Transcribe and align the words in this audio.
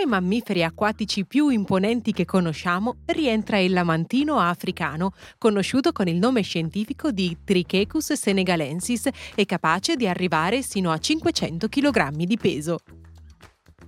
i 0.00 0.06
mammiferi 0.06 0.64
acquatici 0.64 1.24
più 1.24 1.48
imponenti 1.48 2.12
che 2.12 2.24
conosciamo 2.24 2.96
rientra 3.06 3.58
il 3.58 3.72
lamantino 3.72 4.38
africano, 4.38 5.12
conosciuto 5.38 5.92
con 5.92 6.08
il 6.08 6.16
nome 6.16 6.42
scientifico 6.42 7.10
di 7.10 7.36
Trichecus 7.44 8.12
senegalensis 8.12 9.08
e 9.34 9.46
capace 9.46 9.96
di 9.96 10.08
arrivare 10.08 10.62
sino 10.62 10.90
a 10.90 10.98
500 10.98 11.68
kg 11.68 12.10
di 12.10 12.36
peso. 12.36 12.78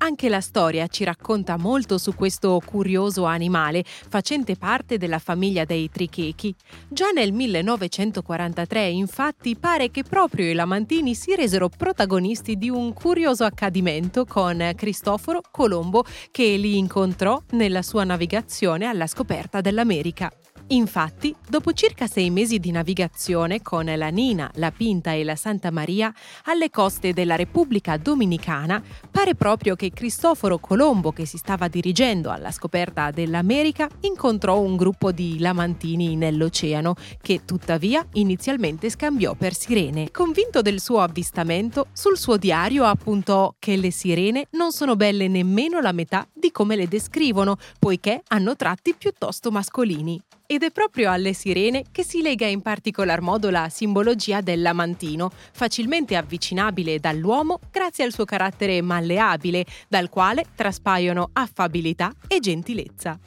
Anche 0.02 0.28
la 0.28 0.40
storia 0.40 0.88
ci 0.88 1.04
racconta 1.04 1.56
molto 1.56 1.96
su 1.96 2.16
questo 2.16 2.60
curioso 2.64 3.24
animale, 3.24 3.84
facente 3.84 4.56
parte 4.56 4.98
della 4.98 5.20
famiglia 5.20 5.64
dei 5.64 5.88
trichechi. 5.90 6.52
Già 6.88 7.10
nel 7.10 7.32
1943, 7.32 8.88
infatti, 8.88 9.54
pare 9.54 9.92
che 9.92 10.02
proprio 10.02 10.50
i 10.50 10.54
lamantini 10.54 11.14
si 11.14 11.36
resero 11.36 11.68
protagonisti 11.68 12.56
di 12.58 12.68
un 12.68 12.92
curioso 12.92 13.44
accadimento 13.44 14.24
con 14.24 14.72
Cristoforo 14.74 15.40
Colombo 15.52 16.04
che 16.32 16.56
li 16.56 16.78
incontrò 16.78 17.40
nella 17.50 17.82
sua 17.82 18.02
navigazione 18.02 18.86
alla 18.86 19.06
scoperta 19.06 19.60
dell'America. 19.60 20.32
Infatti, 20.72 21.34
dopo 21.46 21.74
circa 21.74 22.06
sei 22.06 22.30
mesi 22.30 22.58
di 22.58 22.70
navigazione 22.70 23.60
con 23.60 23.84
la 23.84 24.08
Nina, 24.08 24.50
la 24.54 24.70
Pinta 24.70 25.12
e 25.12 25.22
la 25.22 25.36
Santa 25.36 25.70
Maria 25.70 26.10
alle 26.44 26.70
coste 26.70 27.12
della 27.12 27.36
Repubblica 27.36 27.98
Dominicana, 27.98 28.82
pare 29.10 29.34
proprio 29.34 29.76
che 29.76 29.90
Cristoforo 29.90 30.58
Colombo, 30.58 31.12
che 31.12 31.26
si 31.26 31.36
stava 31.36 31.68
dirigendo 31.68 32.30
alla 32.30 32.50
scoperta 32.50 33.10
dell'America, 33.10 33.86
incontrò 34.00 34.60
un 34.60 34.76
gruppo 34.76 35.12
di 35.12 35.38
lamantini 35.40 36.16
nell'oceano, 36.16 36.94
che 37.20 37.44
tuttavia 37.44 38.06
inizialmente 38.14 38.88
scambiò 38.88 39.34
per 39.34 39.52
sirene. 39.52 40.10
Convinto 40.10 40.62
del 40.62 40.80
suo 40.80 41.00
avvistamento, 41.00 41.88
sul 41.92 42.16
suo 42.16 42.38
diario 42.38 42.86
appuntò 42.86 43.54
che 43.58 43.76
le 43.76 43.90
sirene 43.90 44.46
non 44.52 44.72
sono 44.72 44.96
belle 44.96 45.28
nemmeno 45.28 45.82
la 45.82 45.92
metà 45.92 46.26
di 46.32 46.50
come 46.50 46.76
le 46.76 46.88
descrivono, 46.88 47.58
poiché 47.78 48.22
hanno 48.28 48.56
tratti 48.56 48.94
piuttosto 48.94 49.50
mascolini. 49.50 50.18
Ed 50.52 50.64
è 50.64 50.70
proprio 50.70 51.10
alle 51.10 51.32
sirene 51.32 51.84
che 51.90 52.04
si 52.04 52.20
lega 52.20 52.46
in 52.46 52.60
particolar 52.60 53.22
modo 53.22 53.48
la 53.48 53.70
simbologia 53.70 54.42
del 54.42 54.60
lamantino, 54.60 55.30
facilmente 55.50 56.14
avvicinabile 56.14 56.98
dall'uomo 56.98 57.58
grazie 57.70 58.04
al 58.04 58.12
suo 58.12 58.26
carattere 58.26 58.82
malleabile, 58.82 59.64
dal 59.88 60.10
quale 60.10 60.44
traspaiono 60.54 61.30
affabilità 61.32 62.12
e 62.28 62.38
gentilezza. 62.40 63.18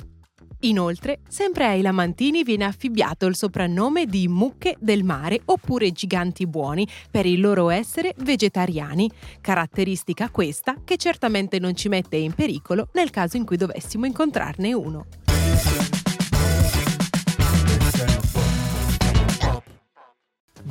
Inoltre, 0.60 1.22
sempre 1.28 1.66
ai 1.66 1.82
lamantini 1.82 2.44
viene 2.44 2.66
affibbiato 2.66 3.26
il 3.26 3.36
soprannome 3.36 4.06
di 4.06 4.28
mucche 4.28 4.76
del 4.80 5.04
mare 5.04 5.42
oppure 5.46 5.92
giganti 5.92 6.46
buoni 6.46 6.88
per 7.10 7.26
il 7.26 7.40
loro 7.40 7.72
essere 7.72 8.14
vegetariani, 8.18 9.10
caratteristica 9.42 10.30
questa 10.30 10.76
che 10.84 10.98
certamente 10.98 11.58
non 11.58 11.76
ci 11.76 11.90
mette 11.90 12.18
in 12.18 12.34
pericolo 12.34 12.90
nel 12.94 13.10
caso 13.10 13.36
in 13.36 13.46
cui 13.46 13.58
dovessimo 13.58 14.06
incontrarne 14.06 14.74
uno. 14.74 15.08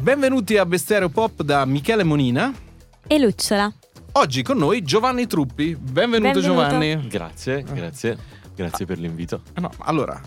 Benvenuti 0.05 0.59
a 0.59 0.67
Bestiario 0.67 1.09
Pop 1.09 1.43
da 1.43 1.65
Michele 1.65 2.05
Monina 2.05 2.53
e 3.07 3.19
Lucciola. 3.19 3.73
Oggi 4.13 4.43
con 4.43 4.59
noi 4.59 4.83
Giovanni 4.83 5.27
Truppi. 5.27 5.75
Benvenuto, 5.75 6.41
Benvenuto. 6.41 6.41
Giovanni. 6.41 7.09
Grazie, 7.09 7.63
grazie, 7.63 8.19
grazie 8.55 8.85
per 8.85 8.99
l'invito. 8.99 9.41
Ah, 9.55 9.63
no, 9.63 9.73
allora, 9.79 10.21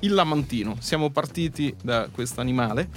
il 0.00 0.12
lamantino. 0.12 0.76
Siamo 0.80 1.08
partiti 1.08 1.74
da 1.82 2.10
questo 2.12 2.42
animale, 2.42 2.90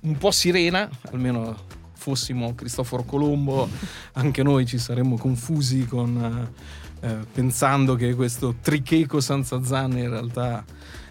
un 0.00 0.18
po' 0.18 0.30
sirena, 0.30 0.86
almeno 1.12 1.56
fossimo 1.94 2.54
Cristoforo 2.54 3.04
Colombo, 3.04 3.66
anche 4.12 4.42
noi 4.42 4.66
ci 4.66 4.76
saremmo 4.76 5.16
confusi 5.16 5.86
con, 5.86 6.52
eh, 7.00 7.08
eh, 7.08 7.16
pensando 7.32 7.94
che 7.94 8.14
questo 8.14 8.56
tricheco 8.60 9.22
senza 9.22 9.64
zanne 9.64 10.00
in 10.00 10.10
realtà 10.10 10.62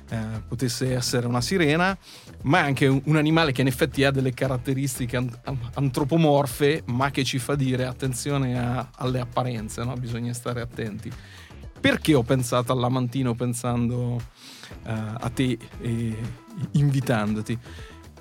eh, 0.09 0.41
potesse 0.47 0.93
essere 0.93 1.25
una 1.25 1.41
sirena, 1.41 1.97
ma 2.43 2.59
è 2.59 2.61
anche 2.61 2.87
un, 2.87 3.15
animale 3.15 3.51
che 3.51 3.61
in 3.61 3.67
effetti 3.67 4.03
ha 4.03 4.11
delle 4.11 4.33
caratteristiche 4.33 5.17
an- 5.17 5.29
antropomorfe, 5.73 6.83
ma 6.87 7.11
che 7.11 7.23
ci 7.23 7.39
fa 7.39 7.55
dire 7.55 7.85
attenzione 7.85 8.59
a- 8.59 8.89
alle 8.95 9.19
apparenze, 9.19 9.83
no? 9.83 9.93
bisogna 9.93 10.33
stare 10.33 10.61
attenti. 10.61 11.11
Perché 11.79 12.13
ho 12.13 12.23
pensato 12.23 12.71
al 12.71 12.79
lamantino 12.79 13.35
pensando 13.35 14.21
eh, 14.85 14.91
a 14.91 15.29
te 15.33 15.57
e 15.81 16.17
invitandoti? 16.71 17.57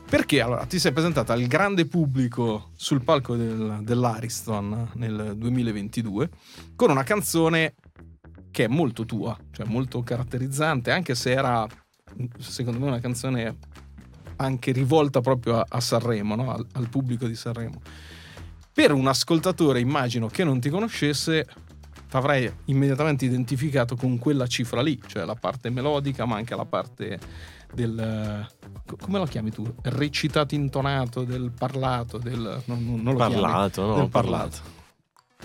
Perché 0.09 0.41
allora 0.41 0.67
ti 0.67 0.79
sei 0.79 0.93
presentata 0.93 1.33
al 1.33 1.47
grande 1.47 1.87
pubblico 1.87 2.71
sul 2.77 3.03
palco 3.03 3.35
del- 3.37 3.79
dell'Ariston 3.83 4.91
nel 4.95 5.35
2022 5.37 6.29
con 6.77 6.91
una 6.91 7.03
canzone 7.03 7.75
che 8.51 8.65
è 8.65 8.69
molto 8.69 9.05
tua, 9.07 9.37
cioè 9.53 9.67
molto 9.67 10.03
caratterizzante, 10.03 10.91
anche 10.91 11.15
se 11.15 11.31
era 11.31 11.67
secondo 12.39 12.79
me 12.79 12.87
una 12.87 13.01
canzone 13.01 13.57
anche 14.45 14.73
rivolta 14.73 15.21
proprio 15.21 15.59
a, 15.59 15.67
a 15.69 15.81
Sanremo, 15.81 16.35
no? 16.35 16.53
al, 16.53 16.67
al 16.73 16.89
pubblico 16.89 17.27
di 17.27 17.35
Sanremo. 17.35 17.81
Per 18.73 18.93
un 18.93 19.07
ascoltatore, 19.07 19.81
immagino 19.81 20.29
che 20.29 20.45
non 20.45 20.61
ti 20.61 20.71
conoscesse, 20.71 21.47
ti 22.09 22.17
avrei 22.17 22.51
immediatamente 22.67 23.25
identificato 23.25 23.97
con 23.97 24.19
quella 24.19 24.47
cifra 24.47 24.81
lì, 24.83 25.01
cioè 25.07 25.25
la 25.25 25.35
parte 25.35 25.71
melodica, 25.71 26.25
ma 26.25 26.37
anche 26.37 26.55
la 26.55 26.65
parte 26.65 27.19
del 27.75 28.47
co- 28.87 28.97
come 29.01 29.19
lo 29.19 29.25
chiami 29.25 29.51
tu? 29.51 29.65
Recitato 29.83 30.55
intonato, 30.55 31.25
del 31.25 31.53
parlato, 31.57 32.19
del 32.19 32.63
non, 32.67 32.85
non- 32.85 33.03
non 33.03 33.15
lo 33.15 33.19
chiami? 33.19 33.35
Parlato, 33.35 33.87
no? 33.87 33.95
del 33.95 34.09
parlato. 34.09 34.59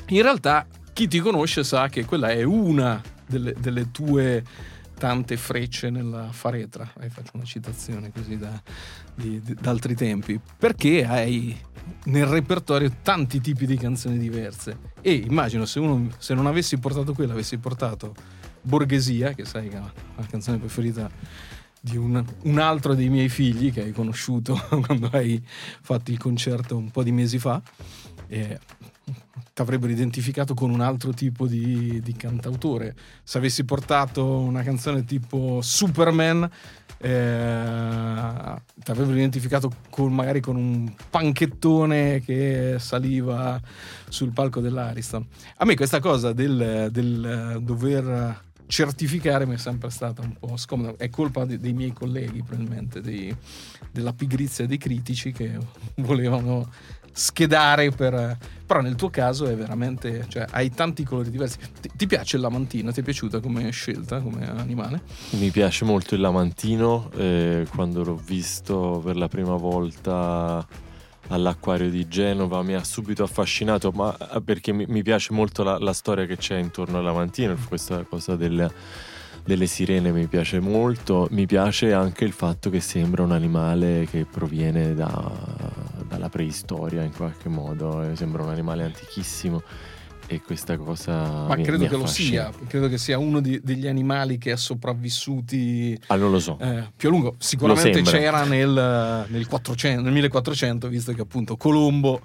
In 0.07 0.21
realtà 0.21 0.65
chi 0.93 1.07
ti 1.07 1.19
conosce 1.19 1.63
sa 1.63 1.89
che 1.89 2.05
quella 2.05 2.29
è 2.29 2.43
una 2.43 3.01
delle, 3.27 3.53
delle 3.59 3.91
tue 3.91 4.43
tante 4.97 5.37
frecce 5.37 5.89
nella 5.89 6.31
faretra. 6.31 6.91
Eh, 6.99 7.09
faccio 7.09 7.31
una 7.33 7.43
citazione 7.43 8.11
così 8.11 8.37
da, 8.37 8.61
di- 9.15 9.41
di- 9.41 9.53
da 9.53 9.69
altri 9.69 9.95
tempi. 9.95 10.39
Perché 10.57 11.05
hai 11.05 11.55
nel 12.05 12.25
repertorio 12.25 12.91
tanti 13.01 13.39
tipi 13.39 13.65
di 13.65 13.77
canzoni 13.77 14.17
diverse. 14.17 14.93
E 15.01 15.13
immagino 15.13 15.65
se, 15.65 15.79
uno, 15.79 16.09
se 16.17 16.33
non 16.33 16.47
avessi 16.47 16.77
portato 16.77 17.13
quella, 17.13 17.33
avessi 17.33 17.57
portato 17.57 18.13
Borghesia, 18.61 19.33
che 19.33 19.45
sai 19.45 19.69
che 19.69 19.77
è 19.77 19.79
la 19.79 20.25
canzone 20.25 20.57
preferita 20.57 21.09
di 21.79 21.95
un, 21.95 22.23
un 22.43 22.59
altro 22.59 22.95
dei 22.95 23.09
miei 23.09 23.29
figli 23.29 23.71
che 23.71 23.83
hai 23.83 23.91
conosciuto 23.91 24.59
quando 24.85 25.09
hai 25.13 25.41
fatto 25.45 26.11
il 26.11 26.17
concerto 26.17 26.75
un 26.75 26.91
po' 26.91 27.03
di 27.03 27.11
mesi 27.11 27.39
fa. 27.39 27.61
E 28.27 28.59
ti 29.57 29.63
avrebbero 29.63 29.91
identificato 29.91 30.53
con 30.53 30.69
un 30.69 30.81
altro 30.81 31.13
tipo 31.13 31.47
di, 31.47 31.99
di 32.03 32.13
cantautore. 32.13 32.95
Se 33.23 33.39
avessi 33.39 33.65
portato 33.65 34.37
una 34.37 34.61
canzone 34.61 35.03
tipo 35.03 35.61
Superman, 35.63 36.43
eh, 36.43 38.61
ti 38.75 38.91
avrebbero 38.91 39.17
identificato 39.17 39.71
con, 39.89 40.13
magari 40.13 40.41
con 40.41 40.57
un 40.57 40.93
panchettone 41.09 42.21
che 42.21 42.75
saliva 42.77 43.59
sul 44.07 44.31
palco 44.31 44.61
dell'Ariston. 44.61 45.25
A 45.55 45.65
me 45.65 45.73
questa 45.73 45.99
cosa 45.99 46.33
del, 46.33 46.89
del 46.91 47.57
dover 47.63 48.45
certificare 48.67 49.45
mi 49.45 49.55
è 49.55 49.57
sempre 49.57 49.89
stata 49.89 50.21
un 50.21 50.35
po' 50.37 50.55
scomoda. 50.55 50.93
È 50.97 51.09
colpa 51.09 51.45
de- 51.45 51.57
dei 51.57 51.73
miei 51.73 51.93
colleghi, 51.93 52.43
probabilmente, 52.43 53.01
dei- 53.01 53.35
della 53.91 54.13
pigrizia 54.13 54.67
dei 54.67 54.77
critici 54.77 55.31
che 55.31 55.57
volevano 55.95 56.71
schedare 57.17 57.89
per... 57.89 58.37
Però 58.67 58.81
nel 58.81 58.95
tuo 58.95 59.09
caso 59.09 59.47
è 59.47 59.55
veramente... 59.55 60.25
Cioè, 60.27 60.45
hai 60.51 60.69
tanti 60.71 61.03
colori 61.03 61.31
diversi. 61.31 61.57
Ti, 61.81 61.89
ti 61.95 62.05
piace 62.05 62.35
il 62.35 62.41
lamantino? 62.43 62.91
Ti 62.91 62.99
è 62.99 63.03
piaciuta 63.03 63.39
come 63.39 63.69
scelta, 63.71 64.19
come 64.19 64.47
animale? 64.47 65.01
Mi 65.31 65.49
piace 65.49 65.83
molto 65.85 66.15
il 66.15 66.21
lamantino, 66.21 67.09
eh, 67.15 67.65
quando 67.73 68.03
l'ho 68.03 68.15
visto 68.15 69.01
per 69.03 69.15
la 69.15 69.27
prima 69.27 69.55
volta 69.55 70.65
all'acquario 71.29 71.89
di 71.89 72.07
Genova 72.07 72.61
mi 72.61 72.73
ha 72.73 72.83
subito 72.83 73.23
affascinato, 73.23 73.91
ma 73.91 74.15
eh, 74.33 74.41
perché 74.41 74.71
mi, 74.71 74.85
mi 74.87 75.01
piace 75.01 75.33
molto 75.33 75.63
la, 75.63 75.77
la 75.77 75.93
storia 75.93 76.25
che 76.25 76.37
c'è 76.37 76.57
intorno 76.57 76.99
al 76.99 77.03
lamantino, 77.03 77.57
questa 77.67 78.03
cosa 78.03 78.35
del- 78.35 78.71
delle 79.43 79.65
sirene 79.65 80.11
mi 80.11 80.27
piace 80.27 80.59
molto, 80.59 81.27
mi 81.31 81.45
piace 81.45 81.93
anche 81.93 82.25
il 82.25 82.33
fatto 82.33 82.69
che 82.69 82.81
sembra 82.81 83.23
un 83.23 83.31
animale 83.31 84.05
che 84.09 84.25
proviene 84.29 84.93
da- 84.93 85.31
dalla 86.17 86.29
preistoria 86.29 87.03
in 87.03 87.13
qualche 87.13 87.47
modo, 87.47 88.01
eh, 88.01 88.15
sembra 88.15 88.41
un 88.43 88.49
animale 88.49 88.83
antichissimo 88.83 89.61
e 90.29 90.41
questa 90.41 90.75
cosa... 90.75 91.45
Ma 91.47 91.55
mi- 91.55 91.63
credo 91.63 91.83
mi 91.83 91.89
che 91.89 91.95
lo 91.95 92.05
sia. 92.05 92.51
Credo 92.67 92.89
che 92.89 92.97
sia 92.97 93.17
uno 93.17 93.39
di- 93.39 93.61
degli 93.63 93.87
animali 93.87 94.37
che 94.37 94.51
è 94.51 94.57
sopravvissuti 94.57 95.97
Ah, 96.07 96.15
non 96.15 96.31
lo 96.31 96.39
so. 96.39 96.57
eh, 96.59 96.83
più 96.97 97.07
a 97.07 97.11
lungo. 97.11 97.35
Sicuramente 97.37 98.01
c'era 98.01 98.43
nel, 98.43 99.25
nel 99.29 99.47
400 99.47 100.01
nel 100.01 100.11
1400, 100.11 100.89
visto 100.89 101.13
che 101.13 101.21
appunto 101.21 101.55
Colombo 101.55 102.19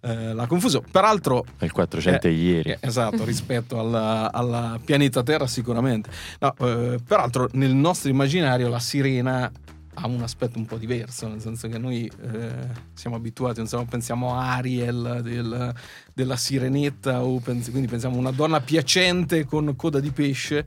eh, 0.00 0.32
l'ha 0.32 0.46
confuso. 0.46 0.82
Peraltro, 0.90 1.44
Il 1.60 1.70
400 1.70 2.26
è 2.26 2.30
ieri. 2.30 2.70
eh, 2.70 2.78
esatto, 2.80 3.24
rispetto 3.24 3.78
alla, 3.78 4.32
alla 4.32 4.80
pianeta 4.84 5.22
Terra, 5.22 5.46
sicuramente. 5.46 6.10
No, 6.40 6.54
eh, 6.58 6.98
peraltro, 7.06 7.48
nel 7.52 7.74
nostro 7.74 8.10
immaginario, 8.10 8.68
la 8.68 8.80
sirena 8.80 9.48
ha 9.94 10.06
un 10.06 10.22
aspetto 10.22 10.58
un 10.58 10.66
po' 10.66 10.76
diverso, 10.76 11.28
nel 11.28 11.40
senso 11.40 11.68
che 11.68 11.78
noi 11.78 12.10
eh, 12.32 12.50
siamo 12.94 13.16
abituati, 13.16 13.60
insomma, 13.60 13.84
pensiamo 13.84 14.34
a 14.34 14.54
Ariel 14.54 15.20
del, 15.22 15.72
della 16.12 16.36
sirenetta, 16.36 17.22
o 17.22 17.38
pens- 17.38 17.70
quindi 17.70 17.88
pensiamo 17.88 18.16
a 18.16 18.18
una 18.18 18.30
donna 18.30 18.60
piacente 18.60 19.44
con 19.44 19.74
coda 19.76 20.00
di 20.00 20.10
pesce, 20.10 20.66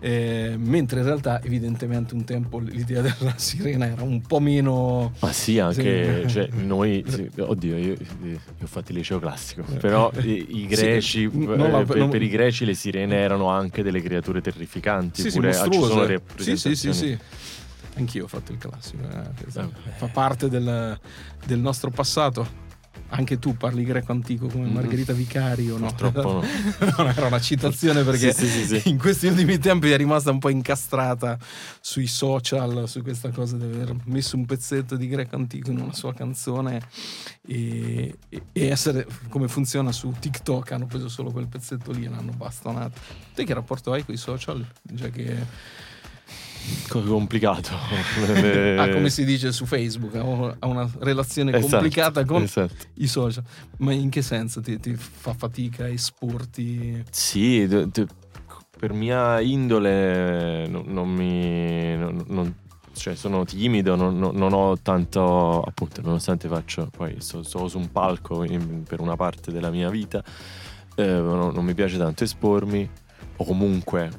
eh, 0.00 0.54
mentre 0.58 1.00
in 1.00 1.06
realtà 1.06 1.42
evidentemente 1.42 2.14
un 2.14 2.24
tempo 2.24 2.58
l'idea 2.58 3.00
della 3.00 3.34
sirena 3.36 3.86
era 3.86 4.02
un 4.02 4.20
po' 4.20 4.40
meno... 4.40 5.12
Ma 5.20 5.32
sì, 5.32 5.58
anche. 5.58 6.24
Cioè, 6.26 6.48
noi, 6.52 7.04
sì, 7.06 7.30
oddio, 7.38 7.76
io, 7.76 7.96
io, 8.22 8.40
ho 8.60 8.66
fatto 8.66 8.90
il 8.90 8.98
liceo 8.98 9.18
classico, 9.18 9.62
però 9.78 10.10
i, 10.22 10.62
i 10.62 10.66
greci, 10.66 11.30
sì, 11.30 11.38
per, 11.38 11.58
la, 11.58 11.82
per, 11.84 11.96
non... 11.96 12.10
per, 12.10 12.22
i 12.22 12.28
greci 12.28 12.64
le 12.64 12.74
sirene 12.74 13.16
erano 13.16 13.48
anche 13.48 13.82
delle 13.82 14.02
creature 14.02 14.40
terrificanti, 14.40 15.22
sì, 15.22 15.30
pure 15.30 15.52
sì, 15.52 15.70
ci 15.70 15.78
sono 15.80 16.06
rappresentazioni. 16.06 16.76
Sì, 16.76 16.76
sì, 16.76 16.92
sì, 16.92 16.92
sì. 16.92 17.18
Anch'io 17.96 18.24
ho 18.24 18.28
fatto 18.28 18.52
il 18.52 18.58
classico, 18.58 19.04
eh, 19.08 19.68
fa 19.96 20.08
parte 20.08 20.48
del, 20.48 20.98
del, 21.44 21.58
nostro 21.58 21.90
passato. 21.90 22.62
Anche 23.08 23.38
tu 23.38 23.56
parli 23.56 23.84
greco 23.84 24.10
antico 24.10 24.46
come 24.48 24.64
mm-hmm. 24.64 24.72
Margherita 24.72 25.12
Vicario, 25.12 25.76
no? 25.78 25.86
Purtroppo 25.86 26.42
no. 26.42 26.42
no 26.98 27.08
era 27.08 27.26
una 27.26 27.40
citazione 27.40 28.02
perché 28.02 28.32
sì, 28.32 28.46
sì, 28.46 28.64
sì, 28.64 28.88
in 28.88 28.98
questi 28.98 29.26
ultimi 29.28 29.58
tempi 29.58 29.90
è 29.90 29.96
rimasta 29.96 30.32
un 30.32 30.40
po' 30.40 30.48
incastrata 30.48 31.38
sui 31.80 32.08
social, 32.08 32.88
su 32.88 33.02
questa 33.02 33.30
cosa 33.30 33.56
di 33.56 33.64
aver 33.64 33.94
messo 34.06 34.36
un 34.36 34.46
pezzetto 34.46 34.96
di 34.96 35.06
greco 35.06 35.36
antico 35.36 35.70
in 35.70 35.78
una 35.78 35.92
sua 35.92 36.12
canzone 36.12 36.80
e, 37.46 38.16
e 38.28 38.66
essere 38.66 39.06
come 39.28 39.46
funziona 39.46 39.92
su 39.92 40.12
TikTok. 40.18 40.72
Hanno 40.72 40.86
preso 40.86 41.08
solo 41.08 41.30
quel 41.30 41.46
pezzetto 41.46 41.92
lì 41.92 42.06
e 42.06 42.08
l'hanno 42.08 42.32
bastonato. 42.32 42.98
Te 43.32 43.44
che 43.44 43.54
rapporto 43.54 43.92
hai 43.92 44.04
con 44.04 44.14
i 44.14 44.18
social? 44.18 44.66
Già 44.82 45.08
che 45.10 45.92
complicato. 46.88 47.70
ah, 48.78 48.88
come 48.90 49.10
si 49.10 49.24
dice 49.24 49.52
su 49.52 49.66
Facebook, 49.66 50.14
ha 50.16 50.66
una 50.66 50.90
relazione 51.00 51.52
esatto, 51.52 51.72
complicata 51.72 52.24
con 52.24 52.42
esatto. 52.42 52.74
i 52.94 53.06
social. 53.06 53.44
Ma 53.78 53.92
in 53.92 54.10
che 54.10 54.22
senso 54.22 54.60
ti, 54.60 54.78
ti 54.78 54.94
fa 54.94 55.34
fatica 55.34 55.88
esporti? 55.88 57.02
Sì, 57.10 57.66
d- 57.66 57.86
d- 57.86 58.06
per 58.78 58.92
mia 58.92 59.40
indole 59.40 60.66
non, 60.68 60.84
non 60.86 61.08
mi... 61.08 61.96
Non, 61.96 62.24
non, 62.28 62.54
cioè 62.94 63.16
sono 63.16 63.44
timido, 63.44 63.96
non, 63.96 64.18
non, 64.18 64.52
ho 64.52 64.78
tanto, 64.80 65.60
appunto, 65.62 66.00
nonostante 66.00 66.46
faccio, 66.46 66.88
poi 66.96 67.16
sto, 67.18 67.42
sto 67.42 67.66
su 67.66 67.76
un 67.76 67.90
palco 67.90 68.44
in, 68.44 68.84
per 68.84 69.00
una 69.00 69.16
parte 69.16 69.50
della 69.50 69.70
mia 69.70 69.90
vita, 69.90 70.22
eh, 70.94 71.04
non 71.04 71.64
mi 71.64 71.74
piace 71.74 71.98
tanto 71.98 72.22
espormi, 72.22 72.88
o 73.36 73.44
comunque 73.44 74.10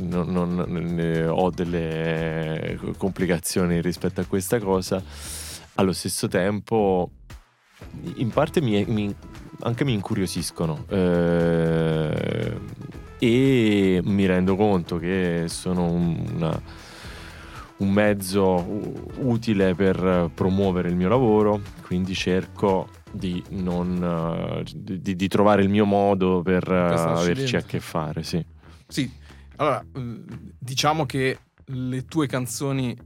non, 0.00 0.32
non 0.32 1.26
ho 1.28 1.50
delle 1.50 2.78
complicazioni 2.96 3.80
rispetto 3.80 4.20
a 4.20 4.24
questa 4.24 4.58
cosa. 4.58 5.02
Allo 5.74 5.92
stesso 5.92 6.28
tempo, 6.28 7.10
in 8.16 8.30
parte 8.30 8.60
mi, 8.60 8.84
mi, 8.86 9.14
anche 9.60 9.84
mi 9.84 9.92
incuriosiscono 9.94 10.84
eh, 10.88 12.58
e 13.18 14.00
mi 14.04 14.26
rendo 14.26 14.56
conto 14.56 14.98
che 14.98 15.44
sono 15.46 15.90
una, 15.90 16.60
un 17.78 17.90
mezzo 17.90 18.66
utile 19.18 19.74
per 19.74 20.30
promuovere 20.34 20.88
il 20.88 20.96
mio 20.96 21.08
lavoro, 21.08 21.60
quindi 21.86 22.14
cerco 22.14 22.88
di, 23.10 23.42
non, 23.50 24.62
di, 24.74 25.16
di 25.16 25.28
trovare 25.28 25.62
il 25.62 25.68
mio 25.68 25.84
modo 25.84 26.42
per 26.42 26.70
averci 26.70 27.56
a 27.56 27.62
che 27.62 27.80
fare. 27.80 28.22
Sì. 28.22 28.44
Sì, 28.86 29.10
allora, 29.60 29.84
mm, 29.98 30.26
diciamo 30.58 31.04
che 31.04 31.38
le 31.66 32.04
tue 32.06 32.26
canzoni 32.26 32.96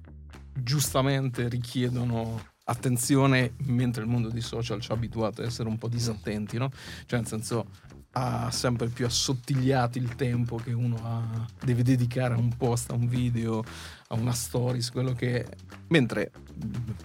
giustamente 0.52 1.48
richiedono 1.48 2.52
attenzione 2.66 3.54
mentre 3.64 4.02
il 4.02 4.08
mondo 4.08 4.30
dei 4.30 4.40
social 4.40 4.80
ci 4.80 4.90
ha 4.90 4.94
abituato 4.94 5.42
a 5.42 5.44
essere 5.44 5.68
un 5.68 5.76
po' 5.76 5.88
disattenti, 5.88 6.56
no? 6.56 6.70
Cioè 7.06 7.18
nel 7.18 7.28
senso 7.28 7.66
ha 8.12 8.50
sempre 8.52 8.86
più 8.86 9.04
assottigliato 9.04 9.98
il 9.98 10.14
tempo 10.14 10.56
che 10.56 10.72
uno 10.72 10.96
ha, 11.02 11.44
deve 11.60 11.82
dedicare 11.82 12.34
a 12.34 12.38
un 12.38 12.56
post, 12.56 12.90
a 12.90 12.94
un 12.94 13.08
video, 13.08 13.64
a 14.08 14.14
una 14.14 14.32
stories, 14.32 14.90
quello 14.90 15.12
che. 15.12 15.44
Mentre 15.88 16.30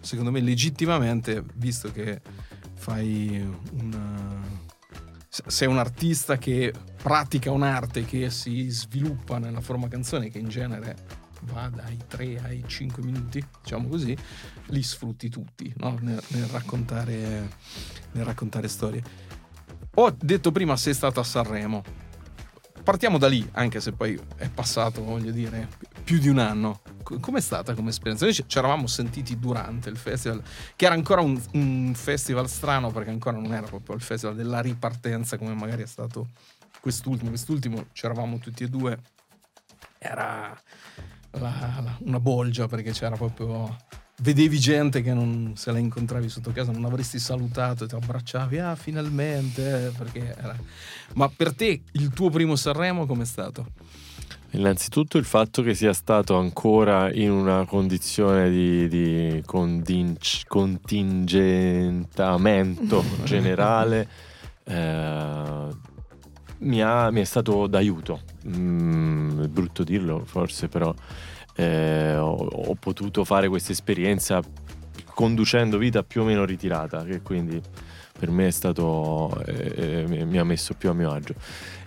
secondo 0.01 0.29
me 0.29 0.39
legittimamente, 0.41 1.43
visto 1.55 1.91
che 1.91 2.21
fai 2.75 3.43
una 3.71 4.67
sei 5.29 5.67
un 5.67 5.77
artista 5.77 6.37
che 6.37 6.73
pratica 7.01 7.51
un'arte 7.51 8.03
che 8.03 8.29
si 8.31 8.67
sviluppa 8.69 9.37
nella 9.37 9.61
forma 9.61 9.87
canzone, 9.87 10.29
che 10.29 10.39
in 10.39 10.49
genere 10.49 11.27
va 11.41 11.69
dai 11.69 11.97
3 12.07 12.39
ai 12.41 12.63
5 12.65 13.03
minuti, 13.03 13.45
diciamo 13.61 13.87
così, 13.87 14.17
li 14.67 14.83
sfrutti 14.83 15.29
tutti 15.29 15.71
no? 15.77 15.97
nel, 16.01 16.21
nel, 16.29 16.45
raccontare, 16.45 17.49
nel 18.11 18.25
raccontare 18.25 18.67
storie. 18.67 19.03
Ho 19.95 20.15
detto 20.19 20.51
prima 20.51 20.75
sei 20.75 20.93
stato 20.93 21.19
a 21.19 21.23
Sanremo. 21.23 22.07
Partiamo 22.83 23.17
da 23.17 23.27
lì, 23.27 23.47
anche 23.53 23.81
se 23.81 23.91
poi 23.91 24.19
è 24.37 24.49
passato, 24.49 25.03
voglio 25.03 25.31
dire, 25.31 25.67
più 26.03 26.17
di 26.19 26.27
un 26.27 26.39
anno. 26.39 26.81
Com'è 27.03 27.41
stata 27.41 27.73
come 27.73 27.89
esperienza? 27.89 28.25
Noi 28.25 28.33
ci 28.33 28.57
eravamo 28.57 28.87
sentiti 28.87 29.37
durante 29.39 29.89
il 29.89 29.97
festival, 29.97 30.41
che 30.75 30.85
era 30.85 30.95
ancora 30.95 31.21
un, 31.21 31.39
un, 31.53 31.93
festival 31.95 32.49
strano 32.49 32.91
perché 32.91 33.09
ancora 33.09 33.37
non 33.37 33.53
era 33.53 33.65
proprio 33.67 33.95
il 33.95 34.01
festival 34.01 34.35
della 34.35 34.59
ripartenza 34.59 35.37
come 35.37 35.53
magari 35.53 35.83
è 35.83 35.87
stato 35.87 36.29
quest'ultimo. 36.79 37.29
Quest'ultimo 37.29 37.87
c'eravamo 37.93 38.37
tutti 38.37 38.63
e 38.63 38.67
due, 38.67 38.99
era 39.97 40.59
la, 41.31 41.81
la, 41.83 41.97
una 41.99 42.19
bolgia 42.19 42.67
perché 42.67 42.91
c'era 42.91 43.15
proprio 43.15 43.75
vedevi 44.21 44.59
gente 44.59 45.01
che 45.01 45.13
non, 45.13 45.53
se 45.55 45.71
la 45.71 45.77
incontravi 45.77 46.29
sotto 46.29 46.51
casa 46.51 46.71
non 46.71 46.85
avresti 46.85 47.19
salutato 47.19 47.83
e 47.83 47.87
ti 47.87 47.95
abbracciavi, 47.95 48.59
ah 48.59 48.75
finalmente, 48.75 49.91
perché 49.97 50.35
era... 50.37 50.55
Ma 51.13 51.29
per 51.29 51.53
te 51.53 51.81
il 51.93 52.09
tuo 52.09 52.29
primo 52.29 52.55
Sanremo 52.55 53.05
com'è 53.05 53.25
stato? 53.25 53.67
Innanzitutto 54.51 55.19
il 55.19 55.25
fatto 55.25 55.61
che 55.61 55.75
sia 55.75 55.93
stato 55.93 56.35
ancora 56.35 57.13
in 57.13 57.29
una 57.29 57.65
condizione 57.65 58.49
di, 58.49 58.87
di 58.87 59.43
conting- 59.45 60.17
contingentamento 60.47 63.03
generale 63.25 64.09
eh, 64.63 65.67
mi, 66.57 66.81
ha, 66.81 67.11
mi, 67.11 67.21
è 67.21 67.25
stato 67.25 67.67
d'aiuto. 67.67 68.21
Mm, 68.47 69.43
è 69.43 69.47
brutto 69.47 69.83
dirlo 69.83 70.23
forse, 70.25 70.67
però 70.67 70.91
eh, 71.59 72.15
ho, 72.15 72.35
ho, 72.35 72.75
potuto 72.75 73.25
fare 73.25 73.49
questa 73.49 73.73
esperienza 73.73 74.41
conducendo 75.13 75.77
vita 75.77 76.03
più 76.03 76.21
o 76.21 76.23
meno 76.23 76.45
ritirata, 76.45 77.03
che 77.03 77.21
quindi 77.21 77.61
per 78.17 78.31
me 78.31 78.47
è 78.47 78.51
stato, 78.51 79.43
eh, 79.45 80.05
eh 80.07 80.25
mi 80.25 80.37
ha 80.37 80.45
messo 80.45 80.73
più 80.75 80.89
a 80.89 80.93
mio 80.93 81.11
agio. 81.11 81.33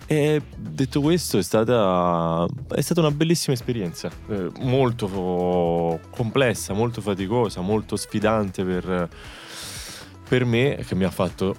E 0.05 0.41
detto 0.55 1.01
questo, 1.01 1.39
è 1.39 1.41
stata, 1.41 2.45
è 2.69 2.81
stata 2.81 2.99
una 2.99 3.09
bellissima 3.09 3.55
esperienza, 3.55 4.11
eh, 4.29 4.51
molto 4.59 5.99
complessa, 6.11 6.73
molto 6.73 7.01
faticosa, 7.01 7.61
molto 7.61 7.95
sfidante 7.95 8.63
per, 8.63 9.09
per 10.33 10.45
me, 10.45 10.83
che 10.83 10.95
mi 10.95 11.03
ha 11.03 11.11
fatto 11.11 11.55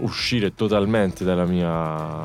uscire 0.00 0.54
totalmente 0.54 1.24
dalla 1.24 1.46
mia 1.46 2.20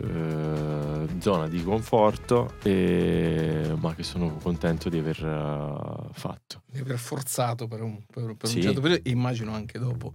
eh, 0.00 1.08
zona 1.18 1.48
di 1.48 1.60
conforto, 1.64 2.54
e, 2.62 3.74
ma 3.76 3.92
che 3.96 4.04
sono 4.04 4.36
contento 4.40 4.88
di 4.88 4.98
aver 4.98 5.24
uh, 5.24 6.08
fatto. 6.12 6.62
Di 6.66 6.78
aver 6.78 6.98
forzato 6.98 7.66
per 7.66 7.82
un, 7.82 7.98
per, 8.06 8.36
per 8.36 8.48
sì. 8.48 8.58
un 8.58 8.62
certo 8.62 8.80
periodo, 8.80 9.08
immagino 9.08 9.52
anche 9.52 9.80
dopo. 9.80 10.14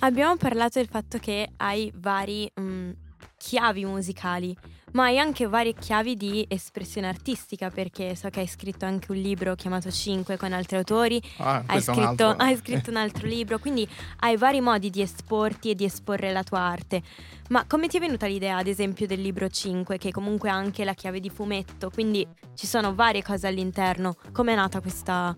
Abbiamo 0.00 0.36
parlato 0.36 0.80
del 0.80 0.88
fatto 0.88 1.18
che 1.18 1.50
hai 1.58 1.92
vari... 1.94 2.50
Mh, 2.54 2.60
mm, 2.60 2.90
chiavi 3.38 3.84
musicali, 3.84 4.54
ma 4.92 5.04
hai 5.04 5.18
anche 5.18 5.46
varie 5.46 5.72
chiavi 5.72 6.16
di 6.16 6.44
espressione 6.48 7.06
artistica, 7.06 7.70
perché 7.70 8.14
so 8.14 8.28
che 8.28 8.40
hai 8.40 8.46
scritto 8.46 8.84
anche 8.84 9.12
un 9.12 9.18
libro 9.18 9.54
chiamato 9.54 9.90
5 9.90 10.36
con 10.36 10.52
altri 10.52 10.76
autori, 10.76 11.22
ah, 11.38 11.62
hai, 11.66 11.80
scritto, 11.80 12.28
hai 12.36 12.56
scritto 12.56 12.90
un 12.90 12.96
altro 12.96 13.26
libro, 13.26 13.58
quindi 13.58 13.88
hai 14.20 14.36
vari 14.36 14.60
modi 14.60 14.90
di 14.90 15.00
esporti 15.00 15.70
e 15.70 15.74
di 15.74 15.84
esporre 15.84 16.32
la 16.32 16.42
tua 16.42 16.60
arte. 16.60 17.02
Ma 17.48 17.64
come 17.66 17.86
ti 17.86 17.96
è 17.96 18.00
venuta 18.00 18.26
l'idea, 18.26 18.58
ad 18.58 18.66
esempio, 18.66 19.06
del 19.06 19.22
libro 19.22 19.48
5, 19.48 19.96
che 19.96 20.10
comunque 20.10 20.50
ha 20.50 20.54
anche 20.54 20.84
la 20.84 20.94
chiave 20.94 21.20
di 21.20 21.30
fumetto, 21.30 21.90
quindi 21.90 22.26
ci 22.54 22.66
sono 22.66 22.94
varie 22.94 23.22
cose 23.22 23.46
all'interno? 23.46 24.16
Come 24.32 24.52
è 24.52 24.56
nata 24.56 24.80
questa 24.80 25.34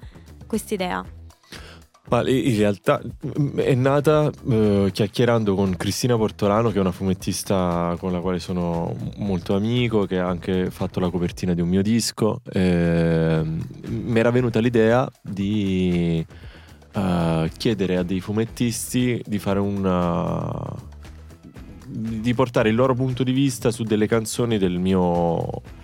idea? 0.71 1.19
Ma 2.09 2.28
in 2.28 2.57
realtà 2.57 3.00
mm, 3.00 3.59
è 3.59 3.75
nata 3.75 4.30
eh, 4.49 4.90
chiacchierando 4.92 5.54
con 5.54 5.76
Cristina 5.76 6.16
Portolano, 6.16 6.71
che 6.71 6.78
è 6.78 6.80
una 6.80 6.90
fumettista 6.90 7.95
con 7.99 8.11
la 8.11 8.21
quale 8.21 8.40
sono 8.40 8.97
molto 9.19 9.54
amico, 9.54 10.07
che 10.07 10.19
ha 10.19 10.26
anche 10.26 10.71
fatto 10.71 10.99
la 10.99 11.11
copertina 11.11 11.54
di 11.54 11.61
un 11.61 11.69
mio 11.69 11.83
disco. 11.83 12.40
Eh, 12.52 13.42
mi 13.45 14.19
era 14.19 14.30
venuta 14.30 14.59
l'idea 14.59 15.09
di 15.23 16.26
uh, 16.95 17.49
chiedere 17.57 17.97
a 17.97 18.02
dei 18.02 18.21
fumettisti 18.21 19.23
di 19.25 19.38
fare 19.38 19.61
una. 19.61 20.88
di 21.87 22.35
portare 22.35 22.71
il 22.71 22.75
loro 22.75 22.95
punto 22.95 23.23
di 23.23 23.33
vista 23.33 23.71
su 23.71 23.85
delle 23.85 24.07
canzoni 24.07 24.59
del 24.59 24.78
mio 24.78 25.78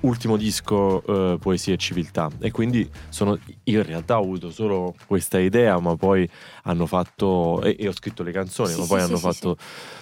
ultimo 0.00 0.36
disco 0.36 1.02
eh, 1.04 1.38
Poesia 1.38 1.74
e 1.74 1.76
Civiltà. 1.76 2.30
E 2.40 2.50
quindi 2.50 2.88
sono, 3.08 3.38
io 3.64 3.80
in 3.80 3.86
realtà 3.86 4.18
ho 4.18 4.22
avuto 4.22 4.50
solo 4.50 4.94
questa 5.06 5.38
idea 5.38 5.78
ma 5.80 5.96
poi 5.96 6.28
hanno 6.64 6.86
fatto 6.86 7.62
e, 7.62 7.76
e 7.78 7.88
ho 7.88 7.92
scritto 7.92 8.22
le 8.22 8.32
canzoni 8.32 8.70
Sì, 8.72 8.76
ma 8.78 8.82
sì, 8.84 8.88
poi 8.88 8.98
sì, 8.98 9.04
hanno 9.04 9.16
sì, 9.16 9.22
fatto 9.22 9.56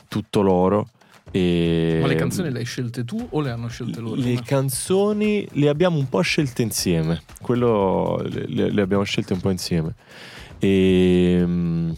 tutto 0.09 0.41
loro. 0.43 0.89
E 1.31 1.99
Ma 2.01 2.07
le 2.07 2.15
canzoni 2.15 2.51
le 2.51 2.61
hai 2.61 2.65
scelte 2.65 3.05
tu 3.05 3.27
o 3.31 3.41
le 3.41 3.51
hanno 3.51 3.69
scelte 3.69 4.01
loro? 4.01 4.15
le 4.21 4.41
canzoni 4.43 5.47
le 5.53 5.69
abbiamo 5.69 5.99
un 5.99 6.09
po' 6.09 6.21
scelte 6.23 6.63
insieme. 6.63 7.23
Quello 7.43 8.19
le, 8.27 8.71
le- 8.71 8.81
abbiamo 8.81 9.03
scelte 9.03 9.35
un 9.35 9.41
po' 9.41 9.51
insieme. 9.51 9.95
E 10.59 11.43
mm, 11.45 11.91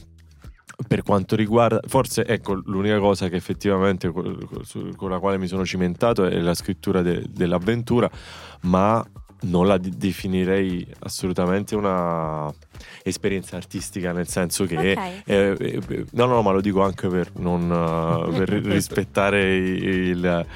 per 0.86 1.02
quanto 1.02 1.36
riguarda 1.36 1.80
forse 1.86 2.24
ecco 2.26 2.54
l'unica 2.64 2.98
cosa 2.98 3.28
che 3.28 3.36
effettivamente 3.36 4.10
con 4.10 5.10
la 5.10 5.18
quale 5.18 5.38
mi 5.38 5.46
sono 5.46 5.64
cimentato 5.64 6.24
è 6.24 6.38
la 6.40 6.54
scrittura 6.54 7.02
de- 7.02 7.24
dell'avventura 7.28 8.10
ma 8.62 9.04
non 9.42 9.66
la 9.66 9.78
di- 9.78 9.90
definirei 9.96 10.86
assolutamente 11.00 11.74
una 11.74 12.52
esperienza 13.02 13.56
artistica 13.56 14.12
nel 14.12 14.28
senso 14.28 14.64
che 14.66 14.76
Ok. 14.76 15.22
eh, 15.26 15.56
eh, 15.58 16.04
no 16.12 16.26
no 16.26 16.42
ma 16.42 16.50
lo 16.50 16.60
dico 16.60 16.82
anche 16.82 17.08
per 17.08 17.30
non 17.36 17.62
eh, 18.32 18.36
per 18.38 18.48
rispettare 18.64 19.54
il, 19.56 19.84
il- 19.84 20.46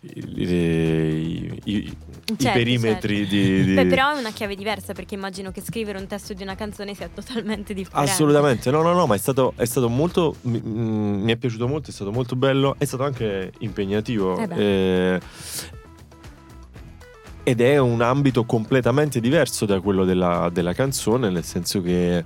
i, 0.00 1.60
i- 1.64 1.74
i 1.74 1.96
Certo, 2.36 2.58
perimetri 2.58 3.16
certo. 3.20 3.34
di, 3.34 3.64
di- 3.64 3.74
Beh, 3.74 3.86
però 3.86 4.14
è 4.14 4.18
una 4.18 4.32
chiave 4.32 4.54
diversa 4.54 4.92
perché 4.92 5.14
immagino 5.14 5.50
che 5.50 5.62
scrivere 5.62 5.98
un 5.98 6.06
testo 6.06 6.34
di 6.34 6.42
una 6.42 6.54
canzone 6.54 6.94
sia 6.94 7.08
totalmente 7.12 7.72
differente. 7.72 8.10
Assolutamente, 8.10 8.70
no, 8.70 8.82
no, 8.82 8.92
no, 8.92 9.06
ma 9.06 9.14
è 9.14 9.18
stato, 9.18 9.54
è 9.56 9.64
stato 9.64 9.88
molto. 9.88 10.36
Mi, 10.42 10.60
mm, 10.62 11.22
mi 11.22 11.32
è 11.32 11.36
piaciuto 11.36 11.66
molto, 11.66 11.88
è 11.90 11.92
stato 11.92 12.12
molto 12.12 12.36
bello, 12.36 12.74
è 12.76 12.84
stato 12.84 13.04
anche 13.04 13.52
impegnativo. 13.60 14.38
Eh 14.38 14.48
eh, 14.62 15.20
ed 17.44 17.62
è 17.62 17.78
un 17.78 18.02
ambito 18.02 18.44
completamente 18.44 19.20
diverso 19.20 19.64
da 19.64 19.80
quello 19.80 20.04
della, 20.04 20.50
della 20.52 20.74
canzone, 20.74 21.30
nel 21.30 21.44
senso 21.44 21.80
che 21.80 22.22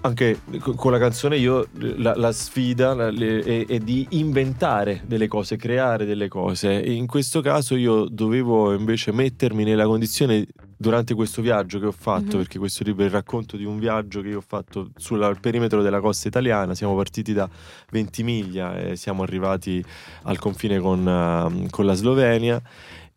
anche 0.00 0.40
co- 0.60 0.74
con 0.74 0.92
la 0.92 0.98
canzone 0.98 1.36
io 1.36 1.66
la, 1.96 2.14
la 2.16 2.32
sfida 2.32 2.94
la- 2.94 3.10
le- 3.10 3.40
è, 3.42 3.66
è 3.66 3.78
di 3.78 4.06
inventare 4.10 5.02
delle 5.06 5.26
cose, 5.28 5.56
creare 5.56 6.04
delle 6.04 6.28
cose. 6.28 6.82
E 6.82 6.92
in 6.92 7.06
questo 7.06 7.40
caso 7.40 7.74
io 7.76 8.04
dovevo 8.08 8.72
invece 8.74 9.12
mettermi 9.12 9.64
nella 9.64 9.84
condizione 9.86 10.46
durante 10.80 11.14
questo 11.14 11.42
viaggio 11.42 11.80
che 11.80 11.86
ho 11.86 11.92
fatto, 11.92 12.36
Mhm. 12.36 12.42
perché 12.42 12.58
questo 12.58 12.84
libro 12.84 13.02
è 13.02 13.06
il 13.06 13.12
racconto 13.12 13.56
di 13.56 13.64
un 13.64 13.78
viaggio 13.80 14.20
che 14.20 14.28
io 14.28 14.38
ho 14.38 14.44
fatto 14.46 14.90
sul 14.96 15.36
perimetro 15.40 15.82
della 15.82 15.98
costa 16.00 16.28
italiana. 16.28 16.74
Siamo 16.76 16.94
partiti 16.94 17.32
da 17.32 17.48
Ventimiglia 17.90 18.78
e 18.78 18.94
siamo 18.96 19.24
arrivati 19.24 19.84
al 20.22 20.38
confine 20.38 20.78
con, 20.78 21.66
con 21.70 21.84
la 21.84 21.94
Slovenia 21.94 22.62